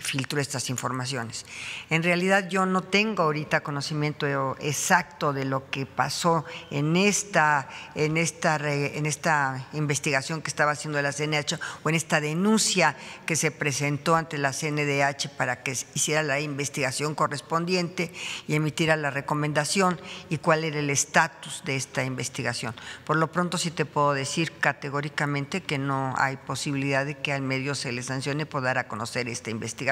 filtró 0.00 0.40
estas 0.40 0.70
informaciones. 0.70 1.46
En 1.90 2.02
realidad 2.02 2.48
yo 2.48 2.66
no 2.66 2.82
tengo 2.82 3.24
ahorita 3.24 3.62
conocimiento 3.62 4.56
exacto 4.60 5.32
de 5.32 5.44
lo 5.44 5.70
que 5.70 5.86
pasó 5.86 6.44
en 6.70 6.96
esta, 6.96 7.68
en 7.94 8.16
esta, 8.16 8.56
en 8.56 9.06
esta 9.06 9.66
investigación 9.72 10.42
que 10.42 10.48
estaba 10.48 10.72
haciendo 10.72 11.00
la 11.00 11.12
CNH 11.12 11.58
o 11.82 11.88
en 11.88 11.94
esta 11.94 12.20
denuncia 12.20 12.96
que 13.26 13.36
se 13.36 13.50
presentó 13.50 14.16
ante 14.16 14.38
la 14.38 14.52
CNDH 14.52 15.28
para 15.36 15.62
que 15.62 15.72
hiciera 15.72 16.22
la 16.22 16.40
investigación 16.40 17.14
correspondiente 17.14 18.12
y 18.46 18.54
emitiera 18.54 18.96
la 18.96 19.10
recomendación 19.10 20.00
y 20.28 20.38
cuál 20.38 20.64
era 20.64 20.78
el 20.78 20.90
estatus 20.90 21.62
de 21.64 21.76
esta 21.76 22.04
investigación. 22.04 22.74
Por 23.04 23.16
lo 23.16 23.32
pronto 23.32 23.58
sí 23.58 23.70
te 23.70 23.84
puedo 23.84 24.12
decir 24.12 24.52
categóricamente 24.58 25.62
que 25.62 25.78
no 25.78 26.14
hay 26.18 26.36
posibilidad 26.36 27.04
de 27.04 27.16
que 27.16 27.32
al 27.32 27.42
medio 27.42 27.74
se 27.74 27.92
le 27.92 28.02
sancione 28.02 28.46
por 28.46 28.62
dar 28.62 28.78
a 28.78 28.88
conocer 28.88 29.28
esta 29.28 29.50
investigación 29.50 29.87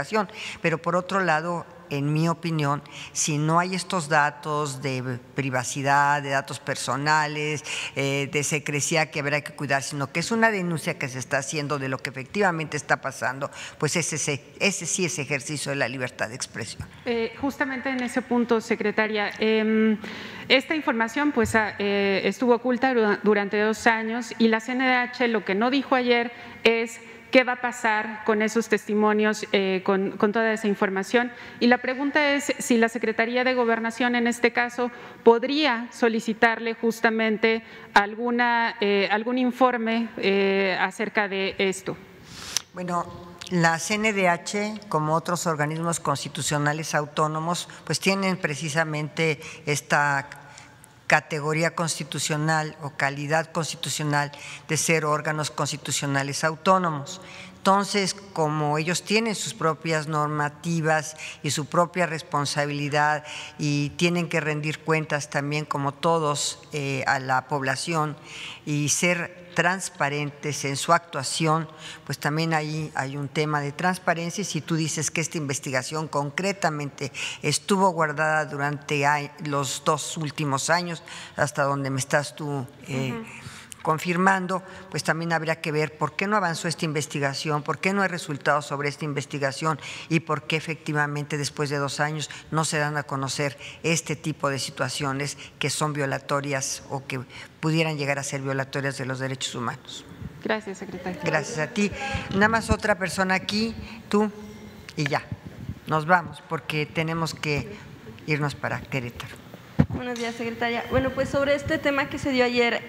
pero 0.61 0.79
por 0.79 0.97
otro 0.97 1.21
lado, 1.21 1.67
en 1.91 2.13
mi 2.13 2.29
opinión, 2.29 2.83
si 3.13 3.39
no 3.39 3.59
hay 3.59 3.75
estos 3.75 4.09
datos 4.09 4.83
de 4.83 5.19
privacidad, 5.35 6.23
de 6.23 6.31
datos 6.31 6.59
personales, 6.59 7.65
eh, 7.95 8.29
de 8.33 8.43
secrecía 8.43 9.11
que 9.11 9.21
habrá 9.21 9.41
que 9.41 9.53
cuidar, 9.53 9.83
sino 9.83 10.13
que 10.13 10.21
es 10.21 10.31
una 10.31 10.51
denuncia 10.51 10.99
que 10.99 11.09
se 11.09 11.19
está 11.19 11.39
haciendo 11.39 11.79
de 11.79 11.89
lo 11.89 11.99
que 11.99 12.11
efectivamente 12.11 12.77
está 12.77 13.01
pasando, 13.01 13.51
pues 13.79 13.97
ese, 13.97 14.19
sí 14.19 15.05
es 15.05 15.19
ejercicio 15.19 15.71
de 15.71 15.77
la 15.77 15.89
libertad 15.89 16.29
de 16.29 16.35
expresión. 16.35 16.89
Eh, 17.05 17.35
justamente 17.41 17.89
en 17.91 18.03
ese 18.03 18.23
punto, 18.23 18.61
secretaria, 18.61 19.31
em, 19.39 19.97
esta 20.49 20.75
información 20.75 21.33
pues, 21.33 21.55
ah, 21.55 21.75
eh, 21.79 22.23
estuvo 22.25 22.55
oculta 22.55 22.95
durante 23.23 23.61
dos 23.61 23.87
años 23.87 24.33
y 24.39 24.49
la 24.49 24.61
CNDH 24.61 25.29
lo 25.29 25.45
que 25.45 25.55
no 25.55 25.71
dijo 25.71 25.95
ayer 25.95 26.33
es 26.65 27.01
qué 27.37 27.45
va 27.45 27.53
a 27.53 27.61
pasar 27.61 28.24
con 28.24 28.41
esos 28.41 28.70
testimonios, 28.70 29.45
eh, 29.53 29.82
con, 29.84 30.16
toda 30.16 30.55
esa 30.55 30.68
información. 30.68 31.30
Y 31.61 31.66
la 31.66 31.76
pregunta 31.76 32.32
es 32.32 32.55
si 32.59 32.78
la 32.78 32.89
Secretaría 32.89 33.45
de 33.45 33.53
Gobernación, 33.53 34.14
en 34.14 34.26
este 34.26 34.55
caso, 34.55 34.91
podría 35.22 35.87
solicitarle 35.93 36.72
justamente 36.72 37.62
alguna, 37.93 38.76
eh, 38.80 39.07
algún 39.12 39.37
informe 39.37 40.09
eh, 40.16 40.78
acerca 40.80 41.28
de 41.28 41.55
esto. 41.59 41.95
Bueno, 42.72 43.05
la 43.51 43.78
CNDH, 43.78 44.89
como 44.89 45.12
otros 45.12 45.47
organismos 45.47 46.01
constitucionales 46.01 46.95
autónomos, 46.95 47.68
pues 47.84 48.01
tienen 48.01 48.39
precisamente 48.39 49.43
esta 49.66 50.46
categoría 51.07 51.75
constitucional 51.75 52.77
o 52.83 52.91
calidad 52.91 53.53
constitucional 53.53 54.33
de 54.69 54.77
ser 54.77 55.05
órganos 55.05 55.51
constitucionales 55.51 56.45
autónomos. 56.45 57.21
Entonces, 57.57 58.15
como 58.15 58.79
ellos 58.79 59.03
tienen 59.03 59.35
sus 59.35 59.53
propias 59.53 60.07
normativas 60.07 61.17
y 61.43 61.51
su 61.51 61.67
propia 61.67 62.07
responsabilidad 62.07 63.25
y 63.59 63.91
tienen 63.91 64.29
que 64.29 64.41
rendir 64.41 64.79
cuentas 64.79 65.31
también 65.31 65.65
como 65.65 65.93
todos 65.93 66.61
eh, 66.73 67.03
a 67.09 67.19
la 67.19 67.49
población 67.49 68.17
y 68.67 68.89
ser 68.91 69.46
transparentes 69.57 70.67
en 70.67 70.77
su 70.77 70.93
actuación, 70.93 71.67
pues 72.05 72.19
también 72.19 72.53
ahí 72.53 72.93
hay 72.95 73.17
un 73.17 73.27
tema 73.27 73.63
de 73.63 73.73
transparencia. 73.73 74.43
Y 74.43 74.45
si 74.45 74.61
tú 74.61 74.77
dices 74.77 75.11
que 75.11 75.23
esta 75.23 75.39
investigación 75.39 76.09
concretamente 76.09 77.11
estuvo 77.41 77.89
guardada 77.89 78.45
durante 78.45 79.03
los 79.47 79.83
dos 79.83 80.19
últimos 80.19 80.69
años, 80.69 81.03
hasta 81.37 81.65
donde 81.65 81.91
me 81.91 81.99
estás 81.99 82.37
tú... 82.37 82.67
Eh, 82.87 83.25
confirmando, 83.87 84.64
pues 84.91 85.05
también 85.05 85.32
habría 85.32 85.61
que 85.61 85.70
ver 85.70 85.97
por 85.97 86.16
qué 86.16 86.26
no 86.26 86.37
avanzó 86.37 86.66
esta 86.66 86.84
investigación, 86.84 87.62
por 87.62 87.78
qué 87.78 87.93
no 87.93 88.03
hay 88.03 88.09
resultados 88.09 88.66
sobre 88.66 88.89
esta 88.89 89.05
investigación 89.05 89.78
y 90.09 90.18
por 90.18 90.49
qué 90.49 90.57
efectivamente 90.57 91.39
después 91.39 91.70
de 91.70 91.76
dos 91.76 92.01
años 92.01 92.28
no 92.51 92.64
se 92.64 92.78
dan 92.78 92.97
a 92.97 93.05
conocer 93.05 93.57
este 93.84 94.16
tipo 94.16 94.51
de 94.51 94.59
situaciones 94.59 95.39
que 95.61 95.70
son 95.70 95.93
violatorias 95.93 96.82
o 96.91 97.07
que 97.07 97.20
pudieran 97.61 97.97
llegar 97.97 98.18
a 98.18 98.24
ser 98.24 98.43
violatorias 98.43 98.99
de 98.99 99.07
los 99.07 99.20
derechos 99.20 99.55
humanos. 99.55 100.05
Gracias, 100.43 100.78
secretaria. 100.78 101.20
Gracias 101.22 101.59
a 101.61 101.68
ti. 101.68 101.93
Nada 102.30 102.49
más 102.49 102.70
otra 102.70 102.99
persona 102.99 103.37
aquí, 103.37 103.72
tú 104.09 104.32
y 104.97 105.05
ya. 105.09 105.22
Nos 105.87 106.07
vamos 106.07 106.43
porque 106.49 106.87
tenemos 106.87 107.34
que 107.34 107.76
irnos 108.26 108.57
para 108.57 108.80
Querétaro. 108.80 109.46
Buenos 109.89 110.18
días, 110.18 110.35
secretaria. 110.35 110.85
Bueno, 110.91 111.11
pues 111.11 111.29
sobre 111.29 111.55
este 111.55 111.79
tema 111.79 112.09
que 112.09 112.18
se 112.18 112.31
dio 112.31 112.45
ayer, 112.45 112.83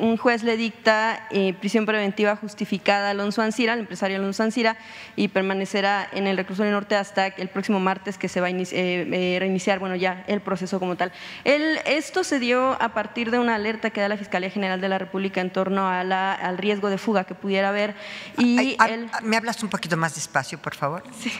un 0.00 0.16
juez 0.16 0.42
le 0.42 0.56
dicta 0.56 1.26
eh, 1.30 1.54
prisión 1.54 1.86
preventiva 1.86 2.36
justificada 2.36 3.08
a 3.08 3.10
Alonso 3.10 3.42
Ancira, 3.42 3.72
al 3.72 3.80
empresario 3.80 4.16
Alonso 4.16 4.42
Ancira, 4.42 4.76
y 5.16 5.28
permanecerá 5.28 6.08
en 6.12 6.26
el 6.26 6.36
reclusorio 6.36 6.70
norte 6.70 6.94
hasta 6.94 7.26
el 7.26 7.48
próximo 7.48 7.80
martes 7.80 8.16
que 8.16 8.28
se 8.28 8.40
va 8.40 8.46
a 8.46 8.50
eh, 8.50 8.64
eh, 8.70 9.36
reiniciar, 9.40 9.78
bueno, 9.78 9.96
ya 9.96 10.24
el 10.26 10.40
proceso 10.40 10.78
como 10.78 10.96
tal. 10.96 11.12
El, 11.44 11.78
esto 11.84 12.24
se 12.24 12.38
dio 12.38 12.80
a 12.80 12.94
partir 12.94 13.30
de 13.30 13.38
una 13.38 13.54
alerta 13.54 13.90
que 13.90 14.00
da 14.00 14.08
la 14.08 14.16
Fiscalía 14.16 14.50
General 14.50 14.80
de 14.80 14.88
la 14.88 14.98
República 14.98 15.40
en 15.40 15.50
torno 15.50 15.88
a 15.88 16.04
la, 16.04 16.32
al 16.32 16.58
riesgo 16.58 16.88
de 16.90 16.98
fuga 16.98 17.24
que 17.24 17.34
pudiera 17.34 17.70
haber. 17.70 17.94
Y 18.38 18.76
¿Me 19.22 19.36
hablas 19.36 19.62
un 19.62 19.68
poquito 19.68 19.96
más 19.96 20.14
despacio, 20.14 20.58
por 20.58 20.74
favor? 20.74 21.02
Sí. 21.18 21.32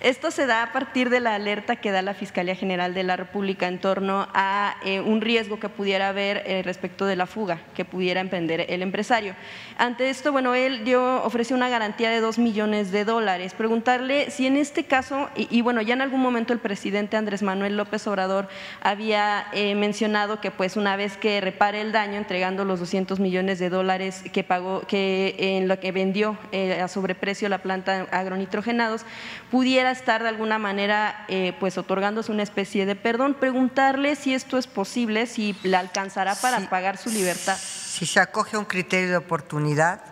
Esto 0.00 0.30
se 0.30 0.46
da 0.46 0.62
a 0.62 0.72
partir 0.72 1.08
de 1.08 1.20
la 1.20 1.34
alerta 1.34 1.76
que 1.76 1.90
da 1.90 2.02
la 2.02 2.12
Fiscalía 2.12 2.54
General 2.54 2.92
de 2.92 3.02
la 3.02 3.16
República 3.16 3.66
en 3.66 3.78
torno 3.78 4.28
a 4.34 4.76
eh, 4.84 5.00
un 5.00 5.22
riesgo 5.22 5.58
que 5.58 5.70
pudiera 5.70 6.10
haber 6.10 6.42
eh, 6.46 6.62
respecto 6.62 7.06
de 7.06 7.16
la 7.16 7.26
fuga 7.26 7.60
que 7.74 7.84
pudiera 7.84 8.20
emprender 8.20 8.66
el 8.68 8.82
empresario. 8.82 9.34
Ante 9.78 10.10
esto, 10.10 10.32
bueno, 10.32 10.54
él 10.54 10.84
dio, 10.84 11.22
ofreció 11.24 11.56
una 11.56 11.68
garantía 11.68 12.10
de 12.10 12.20
dos 12.20 12.38
millones 12.38 12.92
de 12.92 13.04
dólares. 13.04 13.54
Preguntarle 13.54 14.30
si 14.30 14.46
en 14.46 14.56
este 14.56 14.84
caso, 14.84 15.30
y, 15.34 15.62
bueno, 15.62 15.80
ya 15.80 15.94
en 15.94 16.02
algún 16.02 16.20
momento 16.20 16.52
el 16.52 16.58
presidente 16.58 17.16
Andrés 17.16 17.42
Manuel 17.42 17.76
López 17.76 18.06
Obrador 18.06 18.48
había 18.82 19.46
eh, 19.52 19.74
mencionado 19.74 20.40
que 20.40 20.50
pues 20.50 20.76
una 20.76 20.96
vez 20.96 21.16
que 21.16 21.40
repare 21.40 21.80
el 21.80 21.92
daño, 21.92 22.18
entregando 22.18 22.64
los 22.64 22.80
200 22.80 23.18
millones 23.18 23.58
de 23.58 23.70
dólares 23.70 24.24
que 24.32 24.44
pagó, 24.44 24.82
que 24.82 25.36
en 25.38 25.68
lo 25.68 25.80
que 25.80 25.92
vendió 25.92 26.38
a 26.82 26.88
sobreprecio 26.88 27.48
la 27.48 27.58
planta 27.58 28.06
agronitrogenados, 28.10 29.04
pudiera 29.50 29.85
estar 29.90 30.22
de 30.22 30.28
alguna 30.28 30.58
manera 30.58 31.24
eh, 31.28 31.52
pues 31.58 31.78
otorgándose 31.78 32.32
una 32.32 32.42
especie 32.42 32.86
de 32.86 32.96
perdón, 32.96 33.34
preguntarle 33.34 34.16
si 34.16 34.34
esto 34.34 34.58
es 34.58 34.66
posible, 34.66 35.26
si 35.26 35.56
le 35.62 35.76
alcanzará 35.76 36.34
para 36.34 36.68
pagar 36.68 36.96
su 36.96 37.10
libertad. 37.10 37.56
Si 37.56 38.06
se 38.06 38.20
acoge 38.20 38.56
a 38.56 38.58
un 38.58 38.64
criterio 38.64 39.08
de 39.10 39.16
oportunidad, 39.16 40.02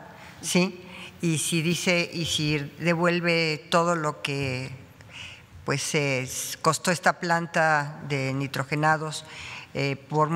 sí, 0.41 0.81
y 1.20 1.39
si 1.39 1.62
dice 1.62 2.11
y 2.12 2.27
si 2.27 2.59
devuelve 2.79 3.66
todo 3.70 3.95
lo 3.97 4.22
que 4.22 4.70
pues 5.64 6.59
costó 6.61 6.91
esta 6.91 7.20
planta 7.20 8.01
de 8.09 8.35
nitrogenados 8.35 9.25
eh, 9.72 9.97
por 9.97 10.29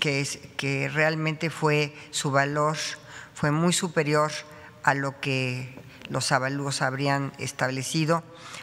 que, 0.00 0.26
que 0.56 0.88
realmente 0.88 1.50
fue 1.50 1.94
su 2.10 2.30
valor 2.30 2.76
fue 3.34 3.50
muy 3.50 3.72
superior 3.72 4.30
a 4.82 4.94
lo 4.94 5.20
que 5.20 5.78
los 6.10 6.32
avalúos 6.32 6.82
habrían 6.82 7.32
establecido. 7.38 8.22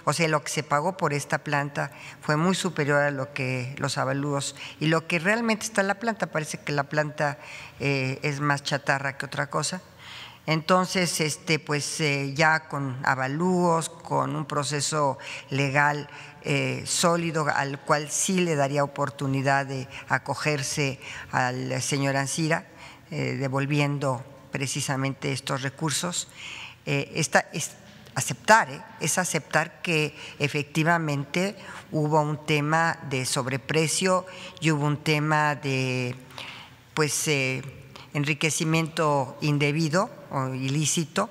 O 0.09 0.13
sea, 0.13 0.29
lo 0.29 0.41
que 0.41 0.49
se 0.49 0.63
pagó 0.63 0.95
por 0.95 1.11
esta 1.13 1.39
planta 1.39 1.91
fue 2.21 2.37
muy 2.37 2.55
superior 2.55 3.01
a 3.01 3.11
lo 3.11 3.33
que 3.33 3.75
los 3.77 3.97
avalúos 3.97 4.55
y 4.79 4.85
lo 4.85 5.05
que 5.05 5.19
realmente 5.19 5.65
está 5.65 5.81
en 5.81 5.87
la 5.87 5.99
planta. 5.99 6.27
Parece 6.27 6.59
que 6.59 6.71
la 6.71 6.85
planta 6.85 7.37
eh, 7.81 8.17
es 8.21 8.39
más 8.39 8.63
chatarra 8.63 9.17
que 9.17 9.25
otra 9.25 9.49
cosa. 9.49 9.81
Entonces, 10.45 11.19
este, 11.19 11.59
pues 11.59 11.99
eh, 11.99 12.33
ya 12.33 12.69
con 12.69 12.97
avalúos, 13.03 13.89
con 13.89 14.33
un 14.37 14.45
proceso 14.45 15.17
legal 15.49 16.07
eh, 16.41 16.83
sólido 16.85 17.45
al 17.53 17.81
cual 17.81 18.09
sí 18.09 18.39
le 18.39 18.55
daría 18.55 18.85
oportunidad 18.85 19.65
de 19.65 19.89
acogerse 20.07 21.01
al 21.33 21.81
señor 21.81 22.15
Ansira, 22.15 22.65
devolviendo 23.09 24.23
precisamente 24.53 25.33
estos 25.33 25.63
recursos. 25.63 26.29
Esta, 26.85 27.41
es 27.51 27.71
aceptar, 28.17 28.71
¿eh? 28.71 28.81
es 28.99 29.19
aceptar 29.19 29.83
que 29.83 30.15
efectivamente 30.39 31.55
hubo 31.91 32.19
un 32.19 32.43
tema 32.47 32.97
de 33.11 33.25
sobreprecio 33.25 34.25
y 34.59 34.71
hubo 34.71 34.87
un 34.87 34.97
tema 34.97 35.53
de 35.53 36.15
pues 36.95 37.27
eh, 37.27 37.61
enriquecimiento 38.15 39.37
indebido 39.41 40.09
o 40.31 40.47
ilícito. 40.47 41.29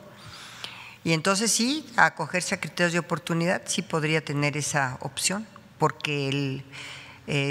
Y 1.03 1.13
entonces 1.13 1.51
sí, 1.51 1.85
acogerse 1.97 2.55
a 2.55 2.61
criterios 2.61 2.93
de 2.93 3.01
oportunidad 3.01 3.63
sí 3.67 3.83
podría 3.83 4.25
tener 4.25 4.57
esa 4.57 4.97
opción, 5.01 5.45
porque 5.79 6.29
el 6.29 6.65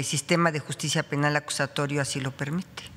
sistema 0.04 0.50
de 0.50 0.60
justicia 0.60 1.02
penal 1.02 1.36
acusatorio 1.36 2.00
así 2.00 2.20
lo 2.20 2.30
permite. 2.30 2.95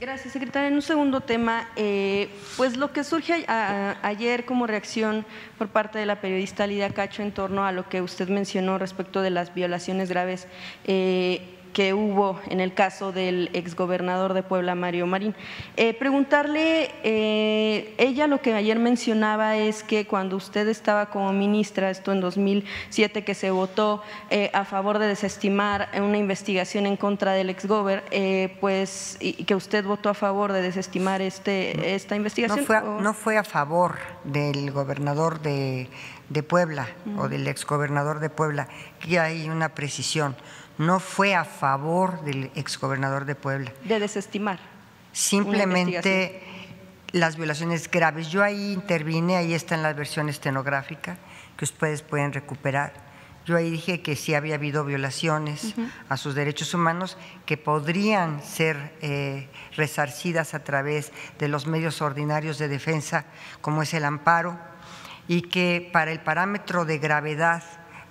Gracias, 0.00 0.32
secretaria. 0.32 0.68
En 0.68 0.74
un 0.74 0.82
segundo 0.82 1.22
tema, 1.22 1.70
eh, 1.74 2.30
pues 2.56 2.76
lo 2.76 2.92
que 2.92 3.02
surge 3.02 3.44
ayer 3.48 4.44
como 4.44 4.68
reacción 4.68 5.26
por 5.58 5.70
parte 5.70 5.98
de 5.98 6.06
la 6.06 6.20
periodista 6.20 6.68
Lidia 6.68 6.90
Cacho 6.90 7.22
en 7.22 7.32
torno 7.32 7.64
a 7.64 7.72
lo 7.72 7.88
que 7.88 8.00
usted 8.00 8.28
mencionó 8.28 8.78
respecto 8.78 9.22
de 9.22 9.30
las 9.30 9.52
violaciones 9.52 10.08
graves 10.08 10.46
eh, 10.84 11.57
que 11.72 11.94
hubo 11.94 12.40
en 12.48 12.60
el 12.60 12.74
caso 12.74 13.12
del 13.12 13.50
exgobernador 13.52 14.34
de 14.34 14.42
Puebla, 14.42 14.74
Mario 14.74 15.06
Marín. 15.06 15.34
Eh, 15.76 15.94
preguntarle, 15.94 16.90
eh, 17.02 17.94
ella 17.98 18.26
lo 18.26 18.40
que 18.40 18.54
ayer 18.54 18.78
mencionaba 18.78 19.56
es 19.56 19.82
que 19.82 20.06
cuando 20.06 20.36
usted 20.36 20.68
estaba 20.68 21.06
como 21.10 21.32
ministra, 21.32 21.90
esto 21.90 22.12
en 22.12 22.20
2007 22.20 23.24
que 23.24 23.34
se 23.34 23.50
votó 23.50 24.02
eh, 24.30 24.50
a 24.52 24.64
favor 24.64 24.98
de 24.98 25.06
desestimar 25.06 25.88
una 26.00 26.18
investigación 26.18 26.86
en 26.86 26.96
contra 26.96 27.32
del 27.32 27.50
exgober, 27.50 28.04
pues 28.60 29.16
y 29.20 29.44
que 29.44 29.54
usted 29.54 29.84
votó 29.84 30.08
a 30.08 30.14
favor 30.14 30.52
de 30.52 30.62
desestimar 30.62 31.22
este, 31.22 31.94
esta 31.94 32.16
investigación. 32.16 32.60
No 32.60 32.66
fue, 32.66 32.76
a, 32.76 32.80
no 32.82 33.14
fue 33.14 33.36
a 33.38 33.44
favor 33.44 33.96
del 34.24 34.70
gobernador 34.70 35.40
de, 35.40 35.88
Puebla 36.48 36.86
o 37.16 37.28
del 37.28 37.46
exgobernador 37.48 38.20
de 38.20 38.30
Puebla, 38.30 38.68
que 39.00 39.18
hay 39.18 39.48
una 39.48 39.70
precisión 39.70 40.36
no 40.78 41.00
fue 41.00 41.34
a 41.34 41.44
favor 41.44 42.22
del 42.22 42.50
exgobernador 42.54 43.24
de 43.24 43.34
Puebla. 43.34 43.72
De 43.84 43.98
desestimar. 43.98 44.58
Simplemente 45.12 46.42
las 47.12 47.36
violaciones 47.36 47.90
graves. 47.90 48.28
Yo 48.28 48.42
ahí 48.42 48.72
intervine, 48.72 49.36
ahí 49.36 49.54
está 49.54 49.74
en 49.74 49.82
la 49.82 49.92
versión 49.92 50.28
estenográfica 50.28 51.18
que 51.56 51.64
ustedes 51.64 52.02
pueden 52.02 52.32
recuperar. 52.32 53.08
Yo 53.44 53.56
ahí 53.56 53.70
dije 53.70 54.02
que 54.02 54.14
sí 54.14 54.34
había 54.34 54.56
habido 54.56 54.84
violaciones 54.84 55.74
a 56.10 56.18
sus 56.18 56.34
derechos 56.34 56.74
humanos 56.74 57.16
que 57.46 57.56
podrían 57.56 58.42
ser 58.42 58.92
eh, 59.00 59.48
resarcidas 59.74 60.52
a 60.52 60.62
través 60.62 61.12
de 61.38 61.48
los 61.48 61.66
medios 61.66 62.02
ordinarios 62.02 62.58
de 62.58 62.68
defensa, 62.68 63.24
como 63.62 63.82
es 63.82 63.94
el 63.94 64.04
amparo, 64.04 64.58
y 65.28 65.42
que 65.42 65.88
para 65.94 66.12
el 66.12 66.20
parámetro 66.20 66.84
de 66.84 66.98
gravedad 66.98 67.62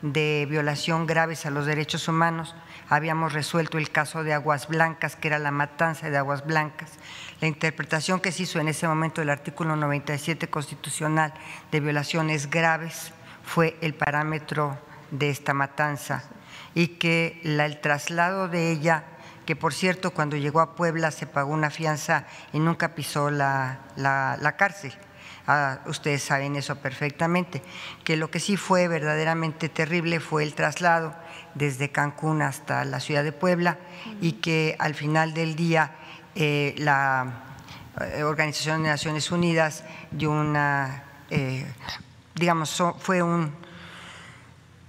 de 0.02 0.48
violación 0.50 1.08
graves 1.08 1.46
a 1.46 1.50
los 1.50 1.66
derechos 1.66 2.08
humanos. 2.08 2.56
Habíamos 2.90 3.34
resuelto 3.34 3.78
el 3.78 3.90
caso 3.92 4.24
de 4.24 4.34
Aguas 4.34 4.68
Blancas, 4.68 5.16
que 5.16 5.28
era 5.28 5.40
la 5.40 5.52
matanza 5.52 6.10
de 6.10 6.18
Aguas 6.18 6.46
Blancas. 6.46 6.92
La 7.42 7.48
interpretación 7.48 8.20
que 8.20 8.32
se 8.32 8.44
hizo 8.44 8.60
en 8.60 8.68
ese 8.68 8.88
momento 8.88 9.22
del 9.22 9.30
artículo 9.30 9.76
97 9.76 10.50
constitucional 10.50 11.34
de 11.72 11.80
violaciones 11.80 12.50
graves 12.50 13.12
fue 13.44 13.78
el 13.82 13.94
parámetro 13.94 14.78
de 15.12 15.30
esta 15.30 15.54
matanza 15.54 16.24
y 16.76 16.88
que 17.00 17.42
el 17.44 17.80
traslado 17.82 18.48
de 18.48 18.72
ella, 18.72 19.04
que 19.46 19.56
por 19.56 19.74
cierto 19.74 20.12
cuando 20.12 20.36
llegó 20.36 20.60
a 20.60 20.76
Puebla 20.76 21.12
se 21.12 21.28
pagó 21.28 21.54
una 21.54 21.70
fianza 21.70 22.26
y 22.54 22.60
nunca 22.60 22.94
pisó 22.94 23.32
la, 23.32 23.80
la 23.96 24.56
cárcel 24.58 24.94
Ah, 25.50 25.80
ustedes 25.86 26.24
saben 26.24 26.58
eso 26.58 26.76
perfectamente, 26.76 27.64
que 28.04 28.18
lo 28.18 28.30
que 28.30 28.42
sí 28.42 28.58
fue 28.58 28.90
verdaderamente 28.90 29.70
terrible 29.70 30.20
fue 30.20 30.44
el 30.44 30.54
traslado 30.54 31.16
desde 31.56 31.90
Cancún 31.90 32.42
hasta 32.42 32.84
la 32.84 33.00
ciudad 33.00 33.24
de 33.24 33.32
Puebla 33.32 33.78
y 34.20 34.34
que 34.34 34.76
al 34.78 34.94
final 34.94 35.34
del 35.34 35.56
día 35.56 35.96
eh, 36.36 36.76
la 36.78 37.46
eh, 38.14 38.24
Organización 38.24 38.84
de 38.84 38.90
Naciones 38.90 39.32
Unidas 39.32 39.86
dio 40.12 40.32
una, 40.32 41.04
eh, 41.30 41.66
digamos, 42.36 42.84
fue 43.00 43.24
un 43.24 43.54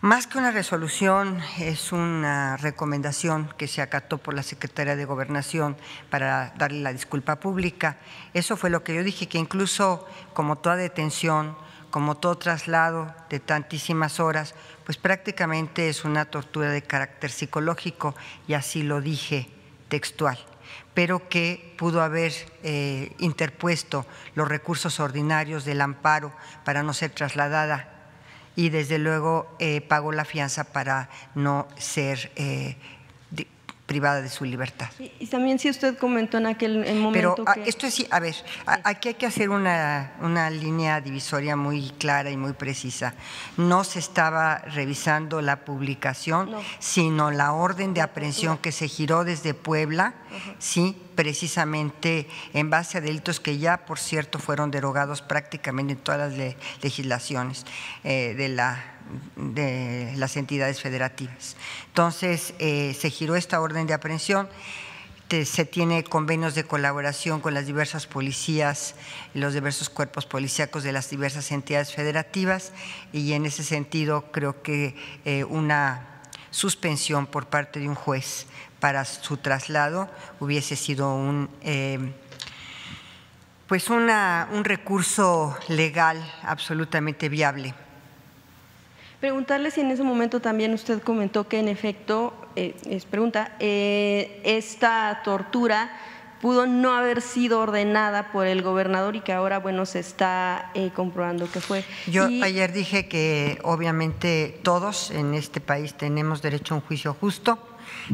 más 0.01 0.29
que 0.29 0.39
una 0.39 0.53
resolución, 0.53 1.41
es 1.59 1.91
una 1.91 2.57
recomendación 2.57 3.53
que 3.59 3.67
se 3.67 3.83
acató 3.83 4.19
por 4.19 4.35
la 4.35 4.45
Secretaría 4.45 4.95
de 4.95 5.05
Gobernación 5.05 5.77
para 6.09 6.55
darle 6.57 6.81
la 6.81 6.93
disculpa 6.93 7.41
pública. 7.41 7.99
Eso 8.33 8.57
fue 8.57 8.71
lo 8.71 8.85
que 8.85 8.95
yo 8.95 9.03
dije, 9.03 9.29
que 9.29 9.39
incluso 9.39 10.07
como 10.35 10.57
toda 10.57 10.77
detención, 10.77 11.57
como 11.91 12.17
todo 12.17 12.39
traslado 12.39 13.13
de 13.29 13.41
tantísimas 13.41 14.21
horas, 14.21 14.55
pues 14.85 14.99
prácticamente 14.99 15.89
es 15.89 16.05
una 16.05 16.27
tortura 16.27 16.71
de 16.71 16.83
carácter 16.83 17.33
psicológico 17.33 18.15
y 18.47 18.55
así 18.55 18.85
lo 18.85 19.01
dije 19.01 19.49
textual. 19.89 20.39
pero 20.95 21.29
que 21.29 21.75
pudo 21.79 22.03
haber 22.03 22.33
eh, 22.63 23.15
interpuesto 23.19 24.05
los 24.35 24.49
recursos 24.49 25.01
ordinarios 25.01 25.65
del 25.65 25.81
amparo 25.81 26.33
para 26.65 26.83
no 26.83 26.93
ser 26.93 27.11
trasladada 27.11 27.98
y 28.59 28.71
desde 28.71 28.99
luego 28.99 29.47
eh, 29.61 29.81
pagó 29.83 30.11
la 30.11 30.25
fianza 30.25 30.65
para 30.65 31.09
no 31.37 31.69
ser 31.77 32.33
eh, 32.35 32.77
privada 33.87 34.21
de 34.21 34.29
su 34.29 34.45
libertad. 34.45 34.89
Y, 34.99 35.13
y 35.21 35.27
también 35.29 35.61
si 35.61 35.71
usted 35.71 35.97
comentó 35.97 36.39
en 36.39 36.47
aquel 36.47 36.85
en 36.85 36.99
momento 36.99 37.37
Pero 37.37 37.49
ah, 37.49 37.55
que… 37.55 37.71
esto 37.71 37.87
es, 37.87 37.95
sí, 37.95 38.09
a 38.11 38.19
ver, 38.19 38.35
aquí 38.67 39.11
hay 39.11 39.15
que 39.15 39.27
hacer 39.27 39.49
una, 39.49 40.13
una 40.23 40.51
línea 40.51 41.01
divisoria 41.01 41.55
muy 41.55 41.91
clara 42.01 42.33
y 42.33 42.37
muy 42.37 42.53
precisa. 42.53 43.15
No 43.57 43.85
se 43.85 44.01
estaba 44.01 44.59
revisando 44.59 45.41
la 45.41 45.65
publicación, 45.65 46.51
No. 46.51 46.61
sino 46.81 47.31
la 47.31 47.53
orden 47.53 47.95
de 47.95 48.01
aprehensión 48.03 48.59
que 48.59 48.73
se 48.73 48.89
giró 48.89 49.23
desde 49.23 49.55
Puebla, 49.55 50.15
sí, 50.59 50.97
precisamente 51.19 52.29
en 52.55 52.71
base 52.71 52.99
a 52.99 53.01
delitos 53.01 53.41
que 53.41 53.59
ya, 53.59 53.79
por 53.87 53.99
cierto, 53.99 54.39
fueron 54.39 54.71
derogados 54.71 55.21
prácticamente 55.21 55.95
en 55.95 55.99
todas 55.99 56.21
las 56.31 56.39
le- 56.39 56.57
legislaciones 56.81 57.67
eh, 58.05 58.35
de 58.39 58.49
la 58.49 58.95
de 59.35 60.13
las 60.17 60.37
entidades 60.37 60.81
federativas. 60.81 61.57
Entonces, 61.89 62.55
eh, 62.61 62.95
se 62.97 63.11
giró 63.11 63.35
esta 63.35 63.61
orden 63.61 63.89
de 63.89 63.95
aprehensión, 63.95 64.49
se 65.29 65.65
tiene 65.65 66.05
convenios 66.05 66.55
de 66.55 66.63
colaboración 66.63 67.41
con 67.41 67.53
las 67.53 67.67
diversas 67.67 68.07
policías, 68.07 68.95
los 69.35 69.55
diversos 69.55 69.91
cuerpos 69.91 70.25
policíacos 70.25 70.85
de 70.85 70.93
las 70.93 71.11
diversas 71.11 71.51
entidades 71.51 71.93
federativas 71.93 72.73
y 73.13 73.33
en 73.33 73.45
ese 73.45 73.65
sentido 73.65 74.31
creo 74.31 74.63
que 74.63 74.95
eh, 75.25 75.43
una 75.43 76.07
suspensión 76.51 77.27
por 77.27 77.47
parte 77.47 77.81
de 77.81 77.89
un 77.89 77.95
juez 77.95 78.47
para 78.81 79.05
su 79.05 79.37
traslado 79.37 80.09
hubiese 80.41 80.77
sido 80.77 81.15
un 81.15 81.49
eh, 81.63 82.13
pues 83.67 83.91
una- 83.91 84.49
un 84.53 84.65
recurso 84.65 85.57
legal 85.69 86.17
absolutamente 86.43 87.29
viable. 87.29 87.75
Preguntarle 89.21 89.71
si 89.71 89.81
en 89.81 89.91
ese 89.91 90.03
momento 90.05 90.41
también 90.41 90.73
usted 90.73 91.03
comentó 91.03 91.49
que 91.49 91.59
en 91.59 91.69
efecto, 91.69 92.33
eh, 92.57 92.75
es 92.89 93.05
pregunta, 93.05 93.53
eh, 93.59 94.41
esta 94.45 95.21
tortura 95.25 95.91
pudo 96.41 96.67
no 96.67 96.93
haber 96.95 97.21
sido 97.21 97.59
ordenada 97.61 98.31
por 98.31 98.47
el 98.47 98.63
gobernador 98.63 99.17
y 99.17 99.21
que 99.21 99.33
ahora, 99.33 99.59
bueno, 99.59 99.85
se 99.87 99.99
está 99.99 100.71
eh, 100.75 100.91
comprobando 100.95 101.51
que 101.51 101.61
fue. 101.61 101.85
Yo 102.07 102.29
Y- 102.29 102.43
ayer 102.45 102.73
dije 102.73 103.09
que 103.09 103.59
obviamente 103.65 104.61
todos 104.63 105.11
en 105.11 105.35
este 105.35 105.61
país 105.61 105.95
tenemos 105.95 106.41
derecho 106.41 106.75
a 106.75 106.77
un 106.79 106.83
juicio 106.85 107.13
justo, 107.21 107.59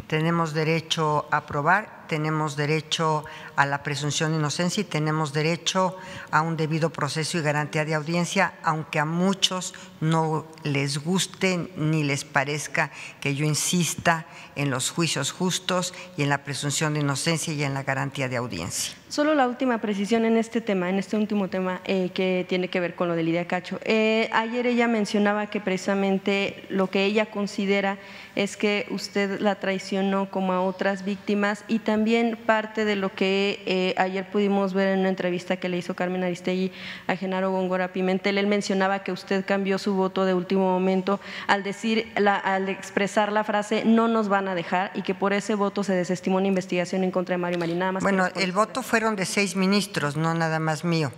tenemos 0.06 0.54
derecho 0.54 1.26
a 1.30 1.46
probar, 1.46 2.06
tenemos 2.08 2.56
derecho 2.56 3.24
a 3.56 3.66
la 3.66 3.82
presunción 3.82 4.32
de 4.32 4.38
inocencia 4.38 4.80
y 4.80 4.84
tenemos 4.84 5.32
derecho 5.32 5.96
a 6.30 6.42
un 6.42 6.56
debido 6.56 6.90
proceso 6.90 7.38
y 7.38 7.42
garantía 7.42 7.84
de 7.84 7.94
audiencia, 7.94 8.54
aunque 8.62 8.98
a 8.98 9.04
muchos 9.04 9.74
no 10.00 10.46
les 10.62 10.98
guste 10.98 11.70
ni 11.76 12.04
les 12.04 12.24
parezca 12.24 12.90
que 13.20 13.34
yo 13.34 13.44
insista 13.44 14.26
en 14.56 14.70
los 14.70 14.90
juicios 14.90 15.32
justos 15.32 15.94
y 16.16 16.22
en 16.22 16.28
la 16.28 16.44
presunción 16.44 16.94
de 16.94 17.00
inocencia 17.00 17.52
y 17.52 17.64
en 17.64 17.74
la 17.74 17.82
garantía 17.82 18.28
de 18.28 18.36
audiencia. 18.36 18.94
Solo 19.14 19.36
la 19.36 19.46
última 19.46 19.78
precisión 19.78 20.24
en 20.24 20.36
este 20.36 20.60
tema, 20.60 20.90
en 20.90 20.98
este 20.98 21.16
último 21.16 21.46
tema 21.46 21.80
eh, 21.84 22.10
que 22.12 22.44
tiene 22.48 22.66
que 22.66 22.80
ver 22.80 22.96
con 22.96 23.06
lo 23.06 23.14
de 23.14 23.22
Lidia 23.22 23.46
Cacho. 23.46 23.78
Eh, 23.84 24.28
ayer 24.32 24.66
ella 24.66 24.88
mencionaba 24.88 25.46
que 25.46 25.60
precisamente 25.60 26.64
lo 26.68 26.90
que 26.90 27.04
ella 27.04 27.26
considera 27.26 27.96
es 28.34 28.56
que 28.56 28.86
usted 28.90 29.38
la 29.38 29.54
traicionó 29.54 30.28
como 30.32 30.52
a 30.52 30.60
otras 30.62 31.04
víctimas 31.04 31.62
y 31.68 31.78
también 31.78 32.36
parte 32.44 32.84
de 32.84 32.96
lo 32.96 33.12
que 33.14 33.62
eh, 33.66 33.94
ayer 33.98 34.28
pudimos 34.28 34.74
ver 34.74 34.88
en 34.88 34.98
una 34.98 35.10
entrevista 35.10 35.58
que 35.58 35.68
le 35.68 35.76
hizo 35.76 35.94
Carmen 35.94 36.24
Aristegui 36.24 36.72
a 37.06 37.14
Genaro 37.14 37.52
Góngora 37.52 37.92
Pimentel. 37.92 38.36
Él 38.36 38.48
mencionaba 38.48 39.04
que 39.04 39.12
usted 39.12 39.44
cambió 39.46 39.78
su 39.78 39.94
voto 39.94 40.24
de 40.24 40.34
último 40.34 40.62
momento 40.72 41.20
al 41.46 41.62
decir, 41.62 42.10
la- 42.16 42.34
al 42.34 42.68
expresar 42.68 43.30
la 43.30 43.44
frase 43.44 43.84
no 43.84 44.08
nos 44.08 44.28
van 44.28 44.48
a 44.48 44.56
dejar 44.56 44.90
y 44.96 45.02
que 45.02 45.14
por 45.14 45.32
ese 45.32 45.54
voto 45.54 45.84
se 45.84 45.92
desestimó 45.94 46.38
una 46.38 46.48
investigación 46.48 47.04
en 47.04 47.12
contra 47.12 47.34
de 47.34 47.38
Mario 47.38 47.60
Marín. 47.60 47.78
Nada 47.78 47.92
más 47.92 48.02
Bueno, 48.02 48.26
el 48.34 48.50
voto 48.50 48.82
fueron 48.82 49.03
de 49.12 49.26
seis 49.26 49.54
ministros, 49.56 50.16
no 50.16 50.34
nada 50.34 50.58
más 50.58 50.84
mío. 50.84 51.12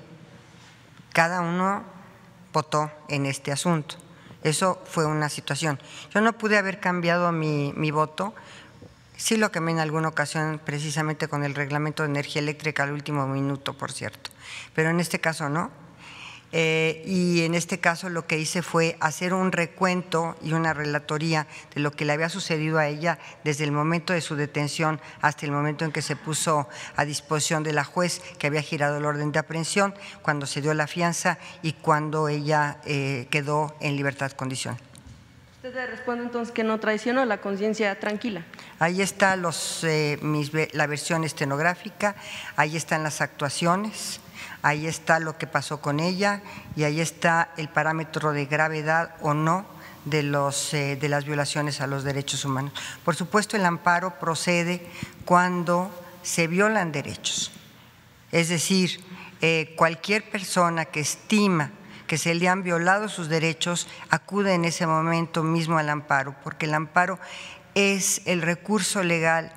Cada 1.12 1.40
uno 1.40 1.84
votó 2.52 2.90
en 3.08 3.26
este 3.26 3.52
asunto. 3.52 3.96
Eso 4.42 4.82
fue 4.84 5.06
una 5.06 5.28
situación. 5.28 5.78
Yo 6.12 6.20
no 6.20 6.36
pude 6.36 6.58
haber 6.58 6.80
cambiado 6.80 7.32
mi, 7.32 7.72
mi 7.76 7.90
voto. 7.90 8.34
Sí 9.16 9.36
lo 9.36 9.50
cambié 9.50 9.74
en 9.74 9.80
alguna 9.80 10.08
ocasión, 10.08 10.60
precisamente 10.62 11.28
con 11.28 11.42
el 11.44 11.54
reglamento 11.54 12.02
de 12.02 12.10
energía 12.10 12.42
eléctrica 12.42 12.82
al 12.82 12.92
último 12.92 13.26
minuto, 13.26 13.72
por 13.74 13.92
cierto. 13.92 14.30
Pero 14.74 14.90
en 14.90 15.00
este 15.00 15.20
caso 15.20 15.48
no. 15.48 15.70
Eh, 16.52 17.02
y 17.04 17.42
en 17.42 17.54
este 17.54 17.80
caso 17.80 18.08
lo 18.08 18.26
que 18.26 18.38
hice 18.38 18.62
fue 18.62 18.96
hacer 19.00 19.34
un 19.34 19.50
recuento 19.52 20.36
y 20.42 20.52
una 20.52 20.72
relatoría 20.72 21.46
de 21.74 21.80
lo 21.80 21.90
que 21.90 22.04
le 22.04 22.12
había 22.12 22.28
sucedido 22.28 22.78
a 22.78 22.86
ella 22.86 23.18
desde 23.42 23.64
el 23.64 23.72
momento 23.72 24.12
de 24.12 24.20
su 24.20 24.36
detención 24.36 25.00
hasta 25.20 25.44
el 25.44 25.52
momento 25.52 25.84
en 25.84 25.92
que 25.92 26.02
se 26.02 26.14
puso 26.14 26.68
a 26.94 27.04
disposición 27.04 27.62
de 27.62 27.72
la 27.72 27.84
juez 27.84 28.20
que 28.38 28.46
había 28.46 28.62
girado 28.62 28.98
el 28.98 29.04
orden 29.04 29.32
de 29.32 29.40
aprehensión, 29.40 29.94
cuando 30.22 30.46
se 30.46 30.62
dio 30.62 30.72
la 30.72 30.86
fianza 30.86 31.38
y 31.62 31.72
cuando 31.72 32.28
ella 32.28 32.78
eh, 32.84 33.26
quedó 33.30 33.76
en 33.80 33.96
libertad 33.96 34.30
condicional. 34.32 34.80
Usted 35.56 35.74
le 35.74 35.86
responde 35.88 36.24
entonces 36.24 36.54
que 36.54 36.62
no 36.62 36.78
traicionó 36.78 37.24
la 37.24 37.40
conciencia 37.40 37.98
tranquila. 37.98 38.44
Ahí 38.78 39.02
está 39.02 39.34
los, 39.34 39.82
eh, 39.82 40.16
mis 40.22 40.52
la 40.74 40.86
versión 40.86 41.24
estenográfica, 41.24 42.14
ahí 42.54 42.76
están 42.76 43.02
las 43.02 43.20
actuaciones, 43.20 44.20
ahí 44.62 44.86
está 44.86 45.18
lo 45.18 45.38
que 45.38 45.46
pasó 45.46 45.80
con 45.80 46.00
ella 46.00 46.42
y 46.74 46.84
ahí 46.84 47.00
está 47.00 47.50
el 47.56 47.68
parámetro 47.68 48.32
de 48.32 48.46
gravedad 48.46 49.14
o 49.20 49.34
no 49.34 49.66
de, 50.04 50.22
los, 50.22 50.72
eh, 50.74 50.96
de 50.96 51.08
las 51.08 51.24
violaciones 51.24 51.80
a 51.80 51.86
los 51.86 52.04
derechos 52.04 52.44
humanos. 52.44 52.72
Por 53.04 53.16
supuesto, 53.16 53.56
el 53.56 53.66
amparo 53.66 54.18
procede 54.18 54.86
cuando 55.24 55.90
se 56.22 56.46
violan 56.46 56.92
derechos. 56.92 57.52
Es 58.32 58.48
decir, 58.48 59.00
eh, 59.40 59.74
cualquier 59.76 60.28
persona 60.30 60.86
que 60.86 61.00
estima 61.00 61.70
que 62.06 62.18
se 62.18 62.34
le 62.34 62.48
han 62.48 62.62
violado 62.62 63.08
sus 63.08 63.28
derechos 63.28 63.88
acude 64.10 64.54
en 64.54 64.64
ese 64.64 64.86
momento 64.86 65.42
mismo 65.42 65.78
al 65.78 65.88
amparo, 65.88 66.34
porque 66.44 66.66
el 66.66 66.74
amparo 66.74 67.18
es 67.74 68.22
el 68.24 68.42
recurso 68.42 69.02
legal, 69.02 69.52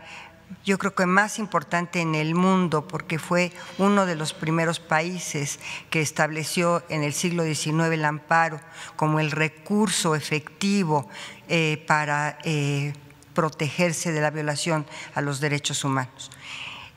yo 0.66 0.78
creo 0.78 0.93
que 0.93 1.06
más 1.06 1.39
importante 1.39 2.02
en 2.02 2.16
el 2.16 2.36
mundo, 2.36 2.88
porque 2.88 3.20
fue 3.20 3.52
uno 3.78 4.06
de 4.06 4.16
los 4.16 4.34
primeros 4.34 4.80
países 4.80 5.60
que 5.89 6.02
estableció 6.02 6.84
en 6.89 7.04
el 7.04 7.14
siglo 7.14 7.43
XIX 7.43 7.91
el 7.91 8.06
amparo 8.06 8.60
como 8.95 9.20
el 9.20 9.32
recurso 9.32 10.16
efectivo 10.16 11.08
eh, 11.47 11.84
para 11.88 12.38
eh, 12.43 12.93
protegerse 13.34 14.12
de 14.12 14.22
la 14.22 14.32
violación 14.32 14.86
a 15.16 15.22
los 15.22 15.39
derechos 15.39 15.84
humanos. 15.84 16.32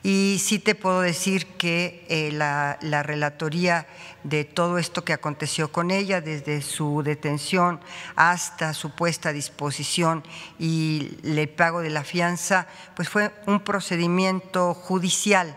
Y 0.05 0.41
sí 0.43 0.59
te 0.59 0.75
puedo 0.75 0.99
decir 0.99 1.47
que 1.55 2.05
eh, 2.09 2.29
la, 2.33 2.77
la 2.81 3.03
relatoría 3.03 3.87
de 4.25 4.43
todo 4.43 4.77
esto 4.77 5.05
que 5.05 5.13
aconteció 5.13 5.71
con 5.71 5.91
ella, 5.91 6.19
desde 6.19 6.61
su 6.61 7.03
detención 7.03 7.79
hasta 8.17 8.73
su 8.73 8.93
puesta 8.95 9.29
a 9.29 9.33
disposición 9.33 10.23
y 10.59 11.17
el 11.23 11.47
pago 11.47 11.79
de 11.79 11.89
la 11.89 12.03
fianza, 12.03 12.67
pues 12.97 13.07
fue 13.07 13.31
un 13.47 13.61
procedimiento 13.61 14.73
judicial, 14.73 15.55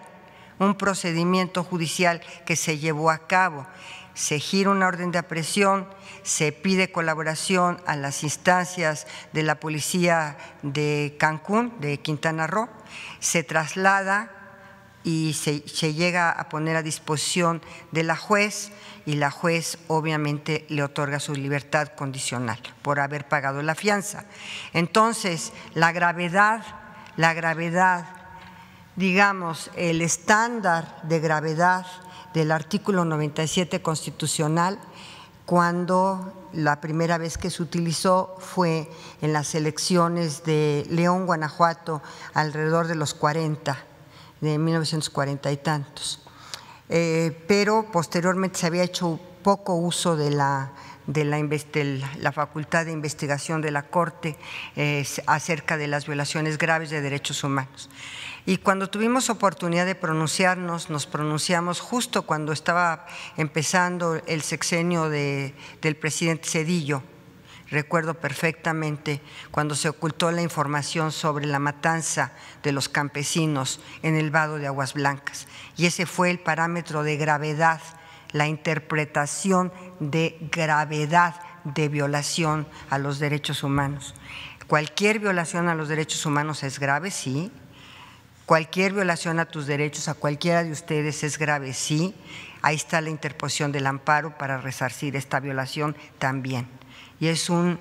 un 0.60 0.76
procedimiento 0.76 1.64
judicial 1.64 2.20
que 2.44 2.54
se 2.54 2.78
llevó 2.78 3.10
a 3.10 3.26
cabo. 3.26 3.66
Se 4.14 4.38
gira 4.38 4.70
una 4.70 4.86
orden 4.86 5.10
de 5.10 5.18
aprehensión, 5.18 5.88
se 6.22 6.50
pide 6.50 6.90
colaboración 6.90 7.82
a 7.84 7.96
las 7.96 8.22
instancias 8.22 9.06
de 9.32 9.42
la 9.42 9.56
policía 9.56 10.38
de 10.62 11.16
Cancún, 11.18 11.74
de 11.80 11.98
Quintana 11.98 12.46
Roo, 12.46 12.68
se 13.20 13.42
traslada 13.42 14.35
y 15.06 15.34
se, 15.34 15.60
llega 15.94 16.32
a 16.32 16.48
poner 16.48 16.74
a 16.74 16.82
disposición 16.82 17.62
de 17.92 18.02
la 18.02 18.16
juez 18.16 18.72
y 19.06 19.14
la 19.14 19.30
juez 19.30 19.78
obviamente 19.86 20.66
le 20.68 20.82
otorga 20.82 21.20
su 21.20 21.32
libertad 21.32 21.92
condicional 21.96 22.58
por 22.82 22.98
haber 22.98 23.28
pagado 23.28 23.62
la 23.62 23.76
fianza. 23.76 24.24
Entonces, 24.72 25.52
la 25.74 25.92
gravedad, 25.92 26.64
la 27.16 27.34
gravedad, 27.34 28.04
digamos, 28.96 29.70
el 29.76 30.02
estándar 30.02 31.00
de 31.04 31.20
gravedad 31.20 31.86
del 32.34 32.50
artículo 32.50 33.04
97 33.04 33.80
constitucional, 33.82 34.76
cuando 35.44 36.48
la 36.52 36.80
primera 36.80 37.16
vez 37.16 37.38
que 37.38 37.50
se 37.50 37.62
utilizó 37.62 38.34
fue 38.40 38.90
en 39.22 39.32
las 39.32 39.54
elecciones 39.54 40.42
de 40.42 40.84
León, 40.90 41.26
Guanajuato, 41.26 42.02
alrededor 42.34 42.88
de 42.88 42.96
los 42.96 43.14
40 43.14 43.85
de 44.40 44.58
1940 44.58 45.52
y 45.52 45.56
tantos. 45.56 46.22
Eh, 46.88 47.44
pero 47.48 47.90
posteriormente 47.90 48.58
se 48.58 48.66
había 48.66 48.84
hecho 48.84 49.18
poco 49.42 49.74
uso 49.74 50.16
de 50.16 50.30
la, 50.30 50.72
de 51.06 51.24
la, 51.24 51.38
la, 52.18 52.32
Facultad 52.32 52.86
de 52.86 52.92
Investigación 52.92 53.60
de 53.60 53.70
la 53.70 53.84
Corte 53.84 54.36
acerca 55.26 55.76
de 55.76 55.86
las 55.88 56.06
violaciones 56.06 56.58
graves 56.58 56.90
de 56.90 57.00
derechos 57.00 57.42
humanos. 57.44 57.88
Y 58.48 58.58
cuando 58.58 58.88
tuvimos 58.88 59.28
oportunidad 59.28 59.86
de 59.86 59.96
pronunciarnos, 59.96 60.88
nos 60.88 61.06
pronunciamos 61.06 61.80
justo 61.80 62.22
cuando 62.22 62.52
estaba 62.52 63.04
empezando 63.36 64.20
el 64.26 64.42
sexenio 64.42 65.10
del 65.10 65.96
presidente 66.00 66.48
Cedillo. 66.48 67.02
Recuerdo 67.68 68.14
perfectamente 68.14 69.20
cuando 69.50 69.74
se 69.74 69.88
ocultó 69.88 70.30
la 70.30 70.42
información 70.42 71.10
sobre 71.10 71.46
la 71.46 71.58
matanza 71.58 72.32
de 72.62 72.72
los 72.72 72.88
campesinos 72.88 73.80
en 74.02 74.16
el 74.16 74.30
vado 74.30 74.58
de 74.58 74.68
Aguas 74.68 74.94
Blancas. 74.94 75.48
Y 75.76 75.86
ese 75.86 76.06
fue 76.06 76.30
el 76.30 76.38
parámetro 76.38 77.02
de 77.02 77.16
gravedad, 77.16 77.80
la 78.32 78.46
interpretación 78.46 79.72
de 79.98 80.38
gravedad 80.52 81.34
de 81.64 81.88
violación 81.88 82.68
a 82.88 82.98
los 82.98 83.18
derechos 83.18 83.64
humanos. 83.64 84.14
Cualquier 84.68 85.18
violación 85.18 85.68
a 85.68 85.74
los 85.74 85.88
derechos 85.88 86.24
humanos 86.24 86.62
es 86.62 86.78
grave, 86.78 87.10
sí, 87.10 87.50
Cualquier 88.46 88.92
violación 88.92 89.40
a 89.40 89.46
tus 89.46 89.66
derechos, 89.66 90.06
a 90.06 90.14
cualquiera 90.14 90.62
de 90.62 90.70
ustedes, 90.70 91.24
es 91.24 91.36
grave, 91.36 91.74
sí. 91.74 92.14
Ahí 92.62 92.76
está 92.76 93.00
la 93.00 93.10
interposición 93.10 93.72
del 93.72 93.88
amparo 93.88 94.38
para 94.38 94.58
resarcir 94.58 95.16
esta 95.16 95.40
violación 95.40 95.96
también. 96.20 96.68
Y 97.20 97.28
es 97.28 97.48
un, 97.50 97.78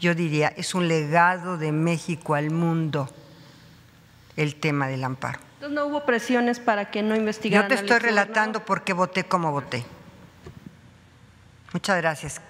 yo 0.00 0.14
diría, 0.14 0.48
es 0.48 0.74
un 0.74 0.88
legado 0.88 1.58
de 1.58 1.72
México 1.72 2.34
al 2.34 2.50
mundo 2.50 3.08
el 4.36 4.56
tema 4.56 4.88
del 4.88 5.04
amparo. 5.04 5.38
Entonces 5.54 5.74
no 5.74 5.86
hubo 5.86 6.04
presiones 6.04 6.58
para 6.58 6.90
que 6.90 7.02
no 7.02 7.14
investigaran. 7.16 7.70
Yo 7.70 7.76
te 7.76 7.80
estoy 7.80 7.98
relatando 7.98 8.64
por 8.64 8.82
qué 8.82 8.92
voté 8.92 9.24
como 9.24 9.52
voté. 9.52 9.84
Muchas 11.72 11.96
gracias. 11.96 12.40